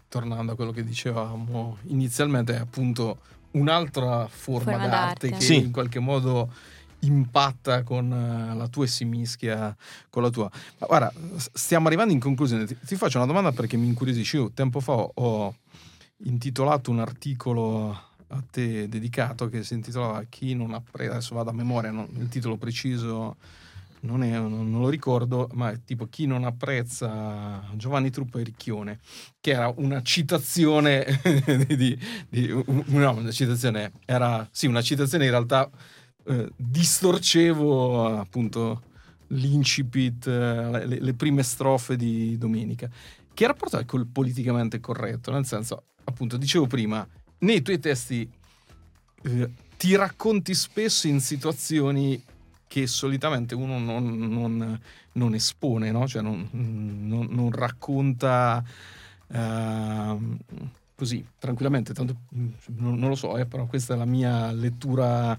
tornando 0.07 0.51
a 0.51 0.55
quello 0.55 0.71
che 0.71 0.83
dicevamo 0.83 1.77
inizialmente, 1.87 2.53
è 2.55 2.59
appunto 2.59 3.17
un'altra 3.51 4.27
forma, 4.27 4.71
Forma 4.73 4.87
d'arte, 4.87 5.29
d'arte. 5.29 5.37
che 5.37 5.41
Sì. 5.43 5.57
in 5.57 5.71
qualche 5.71 5.99
modo 5.99 6.51
impatta 6.99 7.83
con 7.83 8.11
eh, 8.11 8.55
la 8.55 8.67
tua 8.67 8.85
e 8.85 8.87
si 8.87 9.03
mischia 9.05 9.75
con 10.09 10.21
la 10.23 10.29
tua. 10.29 10.49
Ma 10.77 10.87
guarda, 10.87 11.11
stiamo 11.35 11.87
arrivando 11.87 12.13
in 12.13 12.19
conclusione. 12.19 12.65
Ti, 12.65 12.77
ti 12.85 12.95
faccio 12.95 13.17
una 13.17 13.25
domanda 13.27 13.51
perché 13.51 13.75
mi 13.75 13.87
incuriosisce. 13.87 14.37
Io 14.37 14.51
tempo 14.53 14.79
fa 14.79 14.93
ho 14.93 15.55
intitolato 16.23 16.91
un 16.91 16.99
articolo 16.99 17.91
a 18.27 18.43
te 18.49 18.87
dedicato 18.89 19.47
che 19.49 19.63
si 19.63 19.73
intitolava 19.75 20.23
Chi 20.23 20.55
non 20.55 20.73
apprezza, 20.73 21.11
adesso 21.13 21.35
vado 21.35 21.49
a 21.51 21.53
memoria, 21.53 21.91
non- 21.91 22.07
il 22.17 22.29
titolo 22.29 22.57
preciso 22.57 23.37
non, 24.01 24.23
è- 24.23 24.31
non- 24.37 24.69
non 24.69 24.81
lo 24.81 24.89
ricordo, 24.89 25.49
ma 25.53 25.71
è 25.71 25.79
tipo 25.83 26.07
Chi 26.07 26.25
non 26.25 26.43
apprezza 26.43 27.63
Giovanni 27.75 28.09
Truppa 28.09 28.39
e 28.39 28.43
Ricchione, 28.43 28.99
che 29.39 29.51
era 29.51 29.71
una 29.77 30.01
citazione 30.01 31.05
di, 31.67 31.75
di- 31.75 31.99
di- 32.29 32.47
no, 32.47 33.11
una 33.13 33.31
citazione, 33.31 33.91
era 34.05 34.47
sì, 34.51 34.67
una 34.67 34.81
citazione 34.81 35.25
in 35.25 35.31
realtà 35.31 35.69
eh, 36.25 36.51
distorcevo 36.55 38.17
appunto 38.19 38.81
l'incipit, 39.27 40.25
le, 40.27 40.85
le 40.99 41.13
prime 41.13 41.43
strofe 41.43 41.95
di 41.95 42.37
Domenica. 42.37 42.89
Che 43.33 43.47
rapporto 43.47 43.77
hai 43.77 43.85
col 43.85 44.07
politicamente 44.07 44.79
corretto? 44.79 45.31
Nel 45.31 45.45
senso, 45.45 45.85
appunto, 46.03 46.37
dicevo 46.37 46.67
prima, 46.67 47.05
nei 47.39 47.61
tuoi 47.61 47.79
testi 47.79 48.29
eh, 49.23 49.49
ti 49.77 49.95
racconti 49.95 50.53
spesso 50.53 51.07
in 51.07 51.19
situazioni 51.19 52.21
che 52.67 52.87
solitamente 52.87 53.53
uno 53.53 53.77
non, 53.77 54.17
non- 54.17 54.79
non 55.13 55.33
espone, 55.35 55.91
no? 55.91 56.07
Cioè 56.07 56.21
non, 56.21 56.47
non- 56.51 57.51
racconta 57.51 58.63
ehm, 59.27 60.37
così 60.95 61.23
tranquillamente, 61.37 61.93
tanto 61.93 62.15
non, 62.29 62.97
non 62.97 63.09
lo 63.09 63.15
so, 63.15 63.37
eh, 63.37 63.45
però 63.45 63.65
questa 63.67 63.93
è 63.93 63.97
la 63.97 64.05
mia 64.05 64.51
lettura 64.51 65.37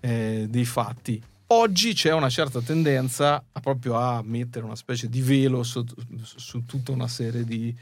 eh, 0.00 0.46
dei 0.48 0.64
fatti. 0.64 1.22
Oggi 1.48 1.94
c'è 1.94 2.12
una 2.14 2.30
certa 2.30 2.60
tendenza 2.60 3.42
a 3.52 3.60
proprio 3.60 3.96
a 3.96 4.22
mettere 4.24 4.64
una 4.64 4.76
specie 4.76 5.08
di 5.08 5.20
velo 5.20 5.64
su, 5.64 5.84
su 6.22 6.64
tutta 6.64 6.92
una 6.92 7.08
serie 7.08 7.44
di 7.44 7.76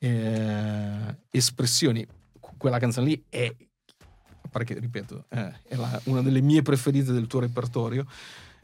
eh, 0.00 1.16
espressioni. 1.30 2.06
Quella 2.56 2.78
canzone 2.78 3.06
lì 3.06 3.24
è, 3.28 3.54
perché 4.50 4.78
ripeto, 4.78 5.26
eh, 5.28 5.52
è 5.68 5.76
la- 5.76 6.00
una 6.04 6.22
delle 6.22 6.40
mie 6.40 6.62
preferite 6.62 7.12
del 7.12 7.26
tuo 7.26 7.40
repertorio, 7.40 8.06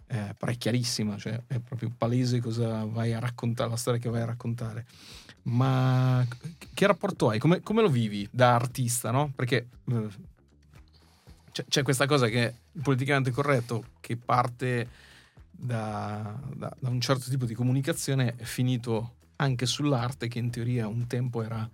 eh, 0.08 0.34
però 0.36 0.52
è 0.52 0.56
chiarissima, 0.56 1.16
cioè 1.16 1.40
è 1.46 1.58
proprio 1.60 1.92
palese 1.96 2.40
cosa 2.40 2.84
vai 2.84 3.12
a 3.12 3.18
raccontare, 3.18 3.70
la 3.70 3.76
storia 3.76 4.00
che 4.00 4.08
vai 4.08 4.22
a 4.22 4.26
raccontare. 4.26 4.86
Ma 5.42 6.26
che 6.74 6.86
rapporto 6.86 7.28
hai? 7.28 7.38
Come, 7.38 7.60
come 7.60 7.82
lo 7.82 7.88
vivi 7.88 8.26
da 8.32 8.54
artista, 8.54 9.10
no? 9.10 9.32
Perché 9.34 9.68
eh, 9.84 10.08
c'è, 11.52 11.64
c'è 11.68 11.82
questa 11.82 12.06
cosa 12.06 12.28
che 12.28 12.46
è 12.48 12.54
politicamente 12.82 13.30
corretto, 13.30 13.84
che 14.00 14.16
parte 14.16 14.88
da, 15.50 16.38
da- 16.54 16.74
da 16.78 16.88
un 16.88 17.00
certo 17.00 17.30
tipo 17.30 17.44
di 17.44 17.54
comunicazione, 17.54 18.34
è 18.36 18.44
finito 18.44 19.15
anche 19.36 19.66
sull'arte, 19.66 20.28
che 20.28 20.38
in 20.38 20.50
teoria 20.50 20.88
un 20.88 21.06
tempo 21.06 21.42
era 21.42 21.68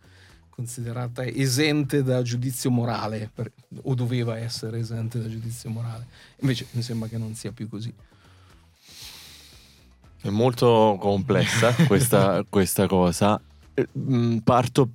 considerata 0.49 1.25
esente 1.25 2.03
da 2.03 2.23
giudizio 2.23 2.71
morale, 2.71 3.31
per- 3.33 3.53
o 3.83 3.95
doveva 3.95 4.37
essere 4.39 4.79
esente 4.79 5.21
da 5.21 5.29
giudizio 5.29 5.71
morale. 5.71 6.07
Invece 6.41 6.67
mi 6.73 6.83
sembra 6.83 7.09
che 7.09 7.19
non 7.19 7.35
sia 7.35 7.53
più 7.53 7.69
così. 7.69 7.93
È 10.21 10.29
molto 10.29 10.97
complessa 11.01 11.75
questa, 11.87 12.45
questa 12.49 12.87
cosa. 12.87 13.41
Eh, 13.75 13.89
mm, 13.99 14.39
Parto, 14.39 14.91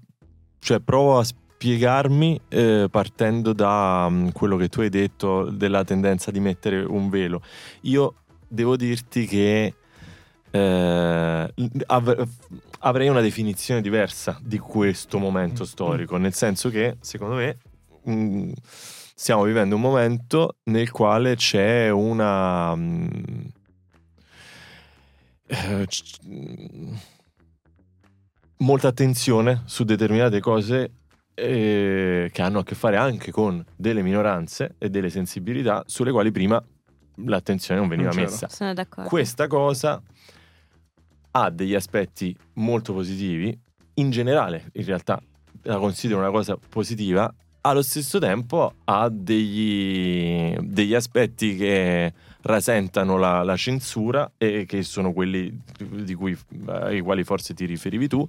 cioè 0.59 0.79
provo 0.79 1.17
a 1.17 1.23
spiegarmi 1.23 2.39
eh, 2.49 2.87
partendo 2.89 3.51
da 3.51 4.07
mm, 4.09 4.29
quello 4.29 4.57
che 4.57 4.69
tu 4.69 4.81
hai 4.81 4.89
detto 4.89 5.49
della 5.49 5.83
tendenza 5.83 6.29
di 6.29 6.39
mettere 6.39 6.83
un 6.83 7.09
velo. 7.09 7.41
Io 7.81 8.13
devo 8.47 8.77
dirti 8.77 9.25
che 9.25 9.73
eh, 10.51 11.53
av- 11.87 12.27
avrei 12.79 13.07
una 13.09 13.21
definizione 13.21 13.81
diversa 13.81 14.39
di 14.41 14.57
questo 14.59 15.17
momento 15.19 15.63
Mm. 15.63 15.65
storico, 15.65 16.17
nel 16.17 16.33
senso 16.33 16.69
che 16.69 16.97
secondo 17.01 17.35
me 17.35 17.57
mm, 18.09 18.51
stiamo 19.15 19.43
vivendo 19.43 19.75
un 19.75 19.81
momento 19.81 20.57
nel 20.65 20.91
quale 20.91 21.35
c'è 21.35 21.89
una... 21.89 22.75
mm, 22.75 23.07
eh, 25.47 25.85
c- 25.87 26.17
molta 28.57 28.87
attenzione 28.87 29.61
su 29.65 29.83
determinate 29.83 30.39
cose 30.39 30.91
eh, 31.35 32.29
che 32.31 32.41
hanno 32.41 32.59
a 32.59 32.63
che 32.63 32.73
fare 32.75 32.97
anche 32.97 33.31
con 33.31 33.63
delle 33.75 34.01
minoranze 34.01 34.75
e 34.79 34.89
delle 34.89 35.09
sensibilità 35.09 35.83
sulle 35.85 36.11
quali 36.11 36.31
prima 36.31 36.61
l'attenzione 37.25 37.79
non 37.79 37.89
veniva 37.89 38.09
Non 38.09 38.23
messa. 38.23 38.49
Sono 38.49 38.73
d'accordo. 38.73 39.09
Questa 39.09 39.47
cosa 39.47 40.01
ha 41.43 41.49
degli 41.49 41.75
aspetti 41.75 42.35
molto 42.53 42.93
positivi, 42.93 43.57
in 43.95 44.09
generale 44.09 44.69
in 44.73 44.85
realtà 44.85 45.21
la 45.63 45.77
considero 45.77 46.19
una 46.19 46.31
cosa 46.31 46.57
positiva, 46.57 47.33
allo 47.61 47.81
stesso 47.81 48.19
tempo 48.19 48.75
ha 48.85 49.09
degli, 49.09 50.55
degli 50.61 50.93
aspetti 50.93 51.55
che 51.55 52.13
rasentano 52.41 53.17
la, 53.17 53.43
la 53.43 53.57
censura 53.57 54.31
e 54.37 54.65
che 54.65 54.83
sono 54.83 55.11
quelli 55.11 55.61
di 55.77 56.13
cui, 56.13 56.37
ai 56.67 57.01
quali 57.01 57.23
forse 57.23 57.53
ti 57.53 57.65
riferivi 57.65 58.07
tu, 58.07 58.27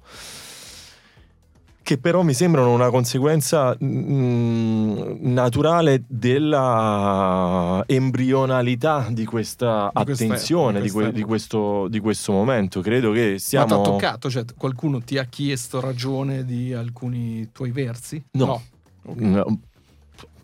che 1.89 1.97
però 1.97 2.21
mi 2.21 2.35
sembrano 2.35 2.71
una 2.71 2.91
conseguenza 2.91 3.75
mm, 3.83 5.15
naturale 5.21 6.03
della 6.07 7.83
embrionalità 7.87 9.07
di 9.09 9.25
questa 9.25 9.89
Di 9.91 9.99
attenzione, 9.99 10.81
di 10.81 10.91
que- 10.91 11.11
di 11.11 11.23
questo, 11.23 11.87
di 11.87 11.99
questo 11.99 12.31
momento. 12.31 12.81
Credo 12.81 13.11
che 13.11 13.31
Ma 13.31 13.37
siamo... 13.39 13.65
ti 13.65 13.73
ha 13.73 13.77
toccato? 13.77 14.29
Cioè, 14.29 14.45
qualcuno 14.55 15.01
ti 15.01 15.17
ha 15.17 15.23
chiesto 15.23 15.79
ragione 15.79 16.45
di 16.45 16.73
alcuni 16.73 17.49
tuoi 17.51 17.71
versi? 17.71 18.23
No. 18.33 18.61
Ok. 19.05 19.19
Mm, 19.19 19.41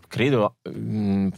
Credo 0.08 0.56
mm, 0.68 1.28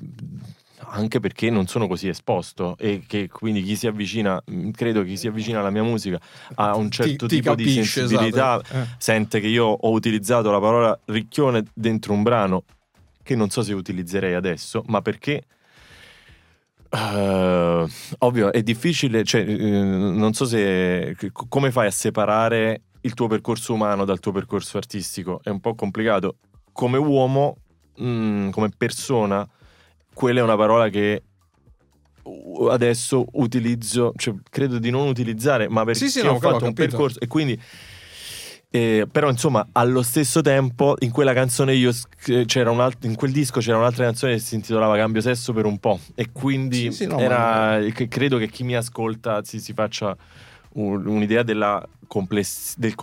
anche 0.81 1.21
perché 1.21 1.51
non 1.51 1.67
sono 1.67 1.87
così 1.87 2.09
esposto 2.09 2.77
e 2.79 3.03
che 3.07 3.29
quindi 3.29 3.63
chi 3.63 3.77
si 3.77 3.87
avvicina, 3.87 4.43
mm, 4.51 4.71
credo 4.71 5.03
chi 5.03 5.17
si 5.17 5.27
avvicina 5.27 5.61
alla 5.61 5.71
mia 5.71 5.83
musica 5.83 6.21
ha 6.55 6.77
un 6.77 6.89
Ti- 6.89 6.97
certo 6.97 7.27
ti 7.27 7.37
tipo 7.37 7.55
di 7.55 7.65
capisce, 7.65 8.01
sensibilità, 8.01 8.61
esatto. 8.63 8.75
Eh. 8.75 8.87
sente 8.99 9.41
che 9.41 9.49
io 9.49 9.65
ho 9.67 9.91
utilizzato 9.91 10.51
la 10.51 10.61
parola 10.61 10.99
ricchione 11.07 11.65
dentro 11.75 12.13
un 12.13 12.23
brano 12.23 12.65
che 13.23 13.35
non 13.35 13.51
so 13.51 13.63
se 13.63 13.75
utilizzerei 13.75 14.35
adesso, 14.35 14.83
ma 14.87 15.03
perché 15.03 15.43
eh, 16.91 17.87
ovvio 18.19 18.53
è 18.53 18.63
difficile, 18.63 19.25
cioè, 19.25 19.43
eh, 19.47 19.83
non 19.83 20.33
so 20.33 20.47
se 20.47 21.15
come 21.49 21.71
fai 21.71 21.89
a 21.89 21.91
separare 21.91 22.83
il 23.03 23.15
tuo 23.15 23.27
percorso 23.27 23.75
umano 23.75 24.05
dal 24.05 24.21
tuo 24.21 24.33
percorso 24.33 24.79
artistico, 24.79 25.41
è 25.43 25.51
un 25.51 25.61
po' 25.61 25.75
complicato. 25.75 26.37
Come 26.73 26.97
uomo, 26.97 27.57
mm, 28.01 28.51
come 28.51 28.71
persona, 28.77 29.47
quella 30.19 30.41
è 30.41 30.43
una 30.43 30.57
parola 30.57 30.89
che 30.89 31.23
adesso 32.71 33.25
utilizzo, 33.35 34.13
cioè 34.17 34.35
credo 34.51 34.81
di 34.81 34.91
non 34.91 35.07
utilizzare, 35.07 35.69
ma 35.69 35.85
perché 35.85 36.01
Sì, 36.01 36.11
sì, 36.11 36.23
no, 36.23 36.33
ho 36.33 36.39
quello 36.39 36.57
ho 36.57 36.59
fatto 36.59 36.67
un 36.67 36.75
percorso 36.75 37.21
e 37.21 37.29
quindi 37.29 37.61
eh, 38.71 39.07
però 39.11 39.31
insomma 39.31 39.67
allo 39.73 40.03
stesso 40.03 40.41
tempo 40.43 40.97
in 40.99 41.11
quella 41.13 41.33
canzone 41.33 41.73
io 41.75 41.93
sc- 41.93 42.45
c'era 42.47 42.71
un 42.71 42.81
alt- 42.81 43.05
in 43.05 43.15
quel 43.15 43.31
disco 43.31 43.61
c'era 43.61 43.79
un'altra 43.79 44.05
canzone 44.05 44.35
che 44.35 44.41
si 44.41 44.57
intitolava 44.57 44.97
Cambio 44.97 45.23
sesso 45.23 45.53
per 45.53 45.65
un 45.65 45.79
po' 45.79 46.01
e 46.17 46.33
quindi 46.33 46.91
Sì, 46.91 47.05
sì, 47.05 47.07
no, 47.07 47.19
era 47.19 47.79
che 47.95 48.09
credo 48.09 48.39
che 48.39 48.49
chi 48.49 48.65
mi 48.65 48.75
ascolta 48.75 49.43
si, 49.45 49.61
si 49.61 49.73
faccia 49.73 50.15
un- 50.75 51.07
un'idea 51.07 51.45
della 51.45 51.83
compless- 52.09 52.77
del 52.77 52.95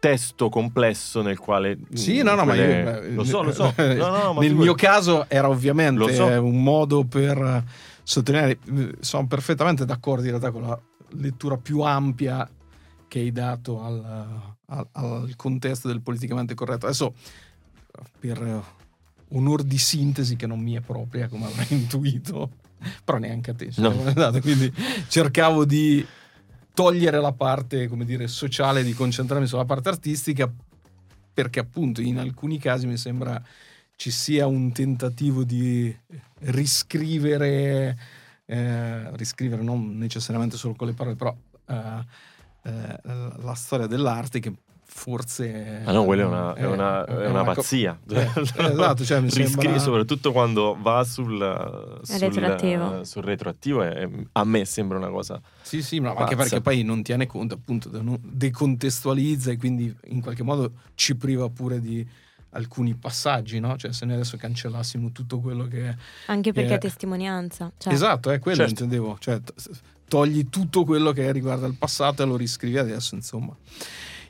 contesto 0.00 0.48
complesso 0.48 1.22
nel 1.22 1.38
quale 1.38 1.78
Sì, 1.94 2.22
no, 2.22 2.34
no, 2.34 2.44
ma 2.44 2.52
quelle- 2.54 2.82
io... 2.82 3.00
eh, 3.02 3.10
lo 3.14 3.24
so, 3.24 3.42
lo 3.42 3.52
so. 3.52 3.72
No, 3.76 4.08
no, 4.10 4.32
ma 4.34 4.40
Nel 4.40 4.54
mio 4.54 4.74
caso 4.74 5.28
era 5.28 5.48
ovviamente 5.48 6.14
so. 6.14 6.24
un 6.26 6.62
modo 6.62 7.04
per 7.04 7.64
sottolineare, 8.02 8.58
sono 9.00 9.26
perfettamente 9.26 9.84
d'accordo 9.84 10.22
in 10.24 10.30
realtà 10.30 10.50
con 10.50 10.62
la 10.62 10.78
lettura 11.18 11.56
più 11.56 11.80
ampia 11.80 12.48
che 13.08 13.18
hai 13.20 13.32
dato 13.32 13.82
al, 13.82 14.04
al- 14.66 14.88
al 14.92 15.32
contesto 15.36 15.88
del 15.88 16.02
politicamente 16.02 16.54
corretto. 16.54 16.86
Adesso, 16.86 17.14
per 18.20 18.62
onor 19.30 19.62
di 19.62 19.78
sintesi 19.78 20.36
che 20.36 20.46
non 20.46 20.60
mi 20.60 20.74
è 20.74 20.80
propria, 20.80 21.28
come 21.28 21.46
avrai 21.46 21.66
intuito, 21.74 22.50
però 23.04 23.18
neanche 23.18 23.50
a 23.52 23.54
te, 23.54 23.70
No. 23.76 23.90
scusate, 23.92 24.40
quindi 24.40 24.72
cercavo 25.08 25.64
di 25.64 26.04
togliere 26.76 27.22
la 27.22 27.32
parte, 27.32 27.88
come 27.88 28.04
dire, 28.04 28.28
sociale, 28.28 28.84
di 28.84 28.92
concentrarmi 28.92 29.46
sulla 29.46 29.64
parte 29.64 29.88
artistica, 29.88 30.52
perché 31.32 31.58
appunto 31.58 32.02
in 32.02 32.18
alcuni 32.18 32.58
casi 32.58 32.86
mi 32.86 32.98
sembra 32.98 33.42
ci 33.96 34.10
sia 34.10 34.46
un 34.46 34.70
tentativo 34.72 35.42
di 35.42 35.96
riscrivere, 36.40 37.98
eh, 38.44 39.16
riscrivere 39.16 39.62
non 39.62 39.96
necessariamente 39.96 40.58
solo 40.58 40.74
con 40.74 40.88
le 40.88 40.92
parole, 40.92 41.16
però 41.16 41.34
eh, 41.66 42.04
eh, 42.64 43.00
la 43.02 43.54
storia 43.54 43.86
dell'arte 43.86 44.40
che 44.40 44.52
forse... 44.96 45.82
Ah 45.84 45.92
no, 45.92 46.04
quella 46.04 46.22
è 46.22 46.24
una, 46.24 46.54
è 46.54 46.62
eh, 46.62 46.66
una- 46.66 47.04
è 47.04 47.14
è 47.14 47.26
una 47.28 47.44
co- 47.44 47.52
pazzia. 47.52 47.98
eh, 48.08 48.30
esatto, 48.56 49.04
cioè 49.04 49.20
mi 49.20 49.26
Riscri- 49.28 49.46
sembra... 49.62 49.78
soprattutto 49.78 50.32
quando 50.32 50.76
va 50.80 51.04
sul, 51.04 52.00
sul 52.02 52.18
retroattivo. 52.18 53.04
sul 53.04 53.22
retroattivo, 53.22 53.82
e- 53.84 54.08
a 54.32 54.44
me 54.44 54.64
sembra 54.64 54.96
una 54.96 55.10
cosa. 55.10 55.40
Sì, 55.60 55.82
sì, 55.82 56.00
ma 56.00 56.08
anche 56.10 56.22
Pazza. 56.34 56.36
perché 56.36 56.60
poi 56.62 56.82
non 56.82 57.02
tiene 57.02 57.26
conto, 57.26 57.54
appunto, 57.54 57.90
decontestualizza 58.22 59.50
e 59.50 59.58
quindi 59.58 59.94
in 60.06 60.22
qualche 60.22 60.42
modo 60.42 60.72
ci 60.94 61.14
priva 61.14 61.48
pure 61.50 61.78
di 61.80 62.04
alcuni 62.50 62.94
passaggi, 62.94 63.60
no? 63.60 63.76
Cioè 63.76 63.92
se 63.92 64.06
noi 64.06 64.14
adesso 64.14 64.38
cancellassimo 64.38 65.12
tutto 65.12 65.40
quello 65.40 65.66
che... 65.68 65.94
Anche 66.26 66.52
perché 66.54 66.72
Eh, 66.72 66.76
è 66.76 66.78
testimonianza. 66.78 67.70
Cioè, 67.76 67.92
Esatto, 67.92 68.30
è 68.30 68.38
quello 68.38 68.56
Certo. 68.66 68.70
intendevo. 68.82 69.16
Cioè, 69.20 69.38
togli 70.08 70.48
tutto 70.48 70.84
quello 70.84 71.12
che 71.12 71.30
riguarda 71.32 71.66
il 71.66 71.74
passato 71.74 72.22
e 72.22 72.26
lo 72.26 72.36
riscrivi 72.36 72.78
adesso, 72.78 73.14
insomma. 73.14 73.54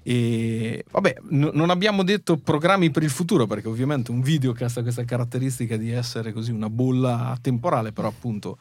E 0.09 0.85
vabbè, 0.89 1.17
n- 1.31 1.51
non 1.53 1.69
abbiamo 1.71 2.05
detto 2.05 2.37
programmi 2.37 2.91
per 2.93 3.03
il 3.03 3.11
futuro, 3.11 3.49
perché 3.49 3.67
ovviamente 3.67 4.13
un 4.13 4.21
videocast 4.21 4.79
ha 4.79 4.83
questa 4.83 5.05
caratteristica 5.05 5.77
di 5.77 5.91
essere 5.91 6.33
così 6.33 6.53
una 6.53 6.71
bolla 6.71 7.37
temporale, 7.43 7.91
però 7.91 8.07
appunto 8.07 8.57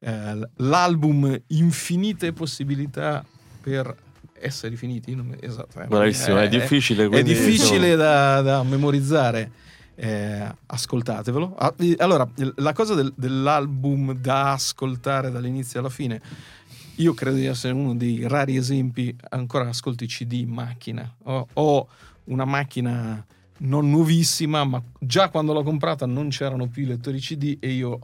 eh, 0.00 0.38
l'album 0.56 1.40
Infinite 1.48 2.34
possibilità 2.34 3.24
per 3.62 3.94
essere 4.38 4.76
finiti. 4.76 5.14
non- 5.14 5.34
esatto, 5.40 5.80
eh, 5.80 5.86
Bravissimo, 5.86 6.36
è, 6.36 6.48
difficile. 6.50 7.08
è 7.08 7.22
difficile 7.22 7.96
da, 7.96 8.42
da 8.42 8.62
memorizzare. 8.62 9.52
Eh, 9.94 10.54
ascoltatevelo. 10.66 11.54
Ah, 11.56 11.74
eh, 11.78 11.94
Allora, 11.98 12.28
la 12.56 12.72
cosa 12.74 12.94
del- 12.94 13.12
dell'album 13.16 14.14
da 14.14 14.52
ascoltare 14.52 15.30
dall'inizio 15.30 15.80
alla 15.80 15.90
fine, 15.90 16.20
io 17.00 17.14
credo 17.14 17.36
di 17.36 17.46
essere 17.46 17.72
uno 17.72 17.94
dei 17.94 18.26
rari 18.28 18.56
esempi. 18.56 19.14
Ancora 19.30 19.68
ascolto 19.68 20.04
i 20.04 20.06
CD 20.06 20.32
in 20.32 20.50
macchina. 20.50 21.12
Ho, 21.24 21.46
ho 21.52 21.88
una 22.24 22.44
macchina 22.44 23.24
non 23.62 23.90
nuovissima, 23.90 24.64
ma 24.64 24.82
già 24.98 25.28
quando 25.28 25.52
l'ho 25.52 25.62
comprata 25.62 26.06
non 26.06 26.28
c'erano 26.28 26.66
più 26.68 26.82
i 26.84 26.86
lettori 26.86 27.18
CD 27.18 27.56
e 27.60 27.70
io 27.70 27.98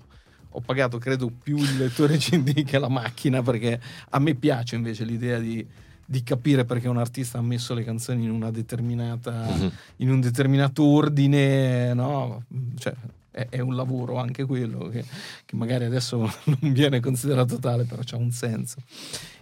ho 0.50 0.60
pagato, 0.60 0.98
credo, 0.98 1.30
più 1.30 1.56
il 1.58 1.76
lettore 1.76 2.16
CD 2.18 2.62
che 2.64 2.78
la 2.78 2.88
macchina 2.88 3.42
perché 3.42 3.80
a 4.10 4.18
me 4.18 4.34
piace 4.34 4.76
invece 4.76 5.04
l'idea 5.04 5.38
di, 5.38 5.64
di 6.04 6.22
capire 6.22 6.64
perché 6.64 6.88
un 6.88 6.96
artista 6.98 7.38
ha 7.38 7.42
messo 7.42 7.74
le 7.74 7.84
canzoni 7.84 8.24
in 8.24 8.30
una 8.30 8.50
determinata 8.50 9.32
Mhm. 9.54 9.70
in 9.96 10.10
un 10.10 10.20
determinato 10.20 10.82
ordine, 10.84 11.92
no? 11.94 12.42
Cioè, 12.78 12.94
è, 13.36 13.48
è 13.50 13.60
un 13.60 13.76
lavoro 13.76 14.16
anche 14.16 14.46
quello 14.46 14.88
che, 14.88 15.04
che 15.44 15.56
magari 15.56 15.84
adesso 15.84 16.18
non 16.44 16.72
viene 16.72 17.00
considerato 17.00 17.58
tale, 17.58 17.84
però 17.84 18.00
c'ha 18.04 18.16
un 18.16 18.30
senso. 18.30 18.76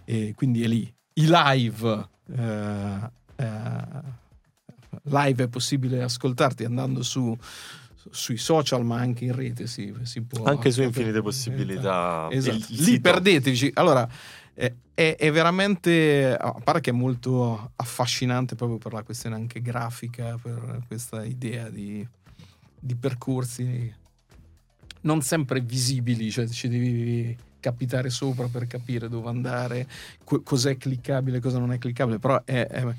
E 0.03 0.33
quindi 0.35 0.63
è 0.63 0.67
lì. 0.67 0.93
I 1.17 1.27
live, 1.29 2.07
eh, 2.35 3.09
eh, 3.37 4.01
live 5.03 5.43
è 5.45 5.47
possibile 5.47 6.03
ascoltarti 6.03 6.65
andando 6.65 7.01
su 7.01 7.35
sui 8.11 8.37
social 8.37 8.85
ma 8.85 8.99
anche 8.99 9.25
in 9.25 9.33
rete 9.33 9.65
si, 9.65 9.91
si 10.03 10.21
può 10.21 10.43
Anche 10.45 10.69
su 10.69 10.83
infinite 10.83 11.23
possibilità. 11.23 12.27
Esatto. 12.29 12.55
Il- 12.57 12.65
il 12.69 12.83
Lì 12.83 12.99
perdetevi. 12.99 13.71
Allora, 13.73 14.07
è, 14.53 14.71
è- 14.93 15.15
è 15.17 15.31
veramente, 15.31 16.35
a 16.39 16.51
parte 16.63 16.81
che 16.81 16.89
è 16.91 16.93
molto 16.93 17.71
affascinante 17.75 18.53
proprio 18.53 18.77
per 18.77 18.93
la 18.93 19.01
questione 19.01 19.35
anche 19.35 19.59
grafica, 19.59 20.37
per 20.39 20.83
questa 20.87 21.23
idea 21.23 21.67
di, 21.69 22.07
di 22.85 22.95
percorsi 22.95 23.93
non 25.01 25.21
sempre 25.21 25.59
visibili, 25.61 26.29
cioè 26.29 26.47
ci 26.47 26.67
devi 26.67 27.35
capitare 27.59 28.09
sopra 28.11 28.47
per 28.47 28.67
capire 28.67 29.09
dove 29.09 29.27
andare, 29.29 29.87
co- 30.23 30.41
cos'è 30.43 30.77
cliccabile, 30.77 31.39
cosa 31.39 31.57
non 31.57 31.71
è 31.71 31.77
cliccabile, 31.79 32.19
però 32.19 32.41
è, 32.43 32.67
è- 32.67 32.95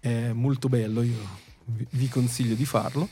è 0.00 0.32
molto 0.32 0.68
bello, 0.68 1.02
io 1.02 1.16
vi- 1.66 1.86
vi 1.90 2.08
consiglio 2.08 2.54
di 2.54 2.64
farlo. 2.66 3.08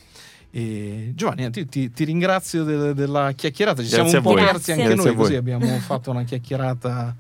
E 0.51 1.13
Giovanni, 1.15 1.49
ti, 1.51 1.65
ti- 1.67 1.91
ti 1.91 2.05
ringrazio 2.05 2.63
de- 2.65 2.93
della 2.93 3.33
chiacchierata. 3.33 3.83
Ci 3.83 3.89
Grazie 3.89 4.05
siamo 4.11 4.29
un 4.29 4.37
po' 4.37 4.45
persi 4.53 4.73
anche 4.73 4.83
Grazie 4.89 5.05
noi, 5.11 5.15
così 5.17 5.35
abbiamo 5.35 5.67
fatto 5.81 6.11
una 6.11 6.25
chiacchierata 6.25 7.17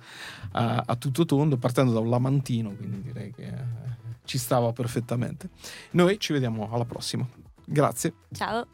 a, 0.53 0.83
a 0.87 0.97
tutto 0.97 1.25
tondo, 1.25 1.57
partendo 1.57 1.93
da 1.93 2.01
un 2.01 2.11
lamantino, 2.11 2.73
quindi 2.73 3.01
direi 3.01 3.33
che 3.35 3.51
ci 4.25 4.37
stava 4.37 4.73
perfettamente. 4.73 5.49
Noi 5.93 6.19
ci 6.21 6.35
vediamo 6.35 6.71
alla 6.71 6.85
prossima. 6.85 7.27
Grazie. 7.65 8.13
Ciao. 8.33 8.67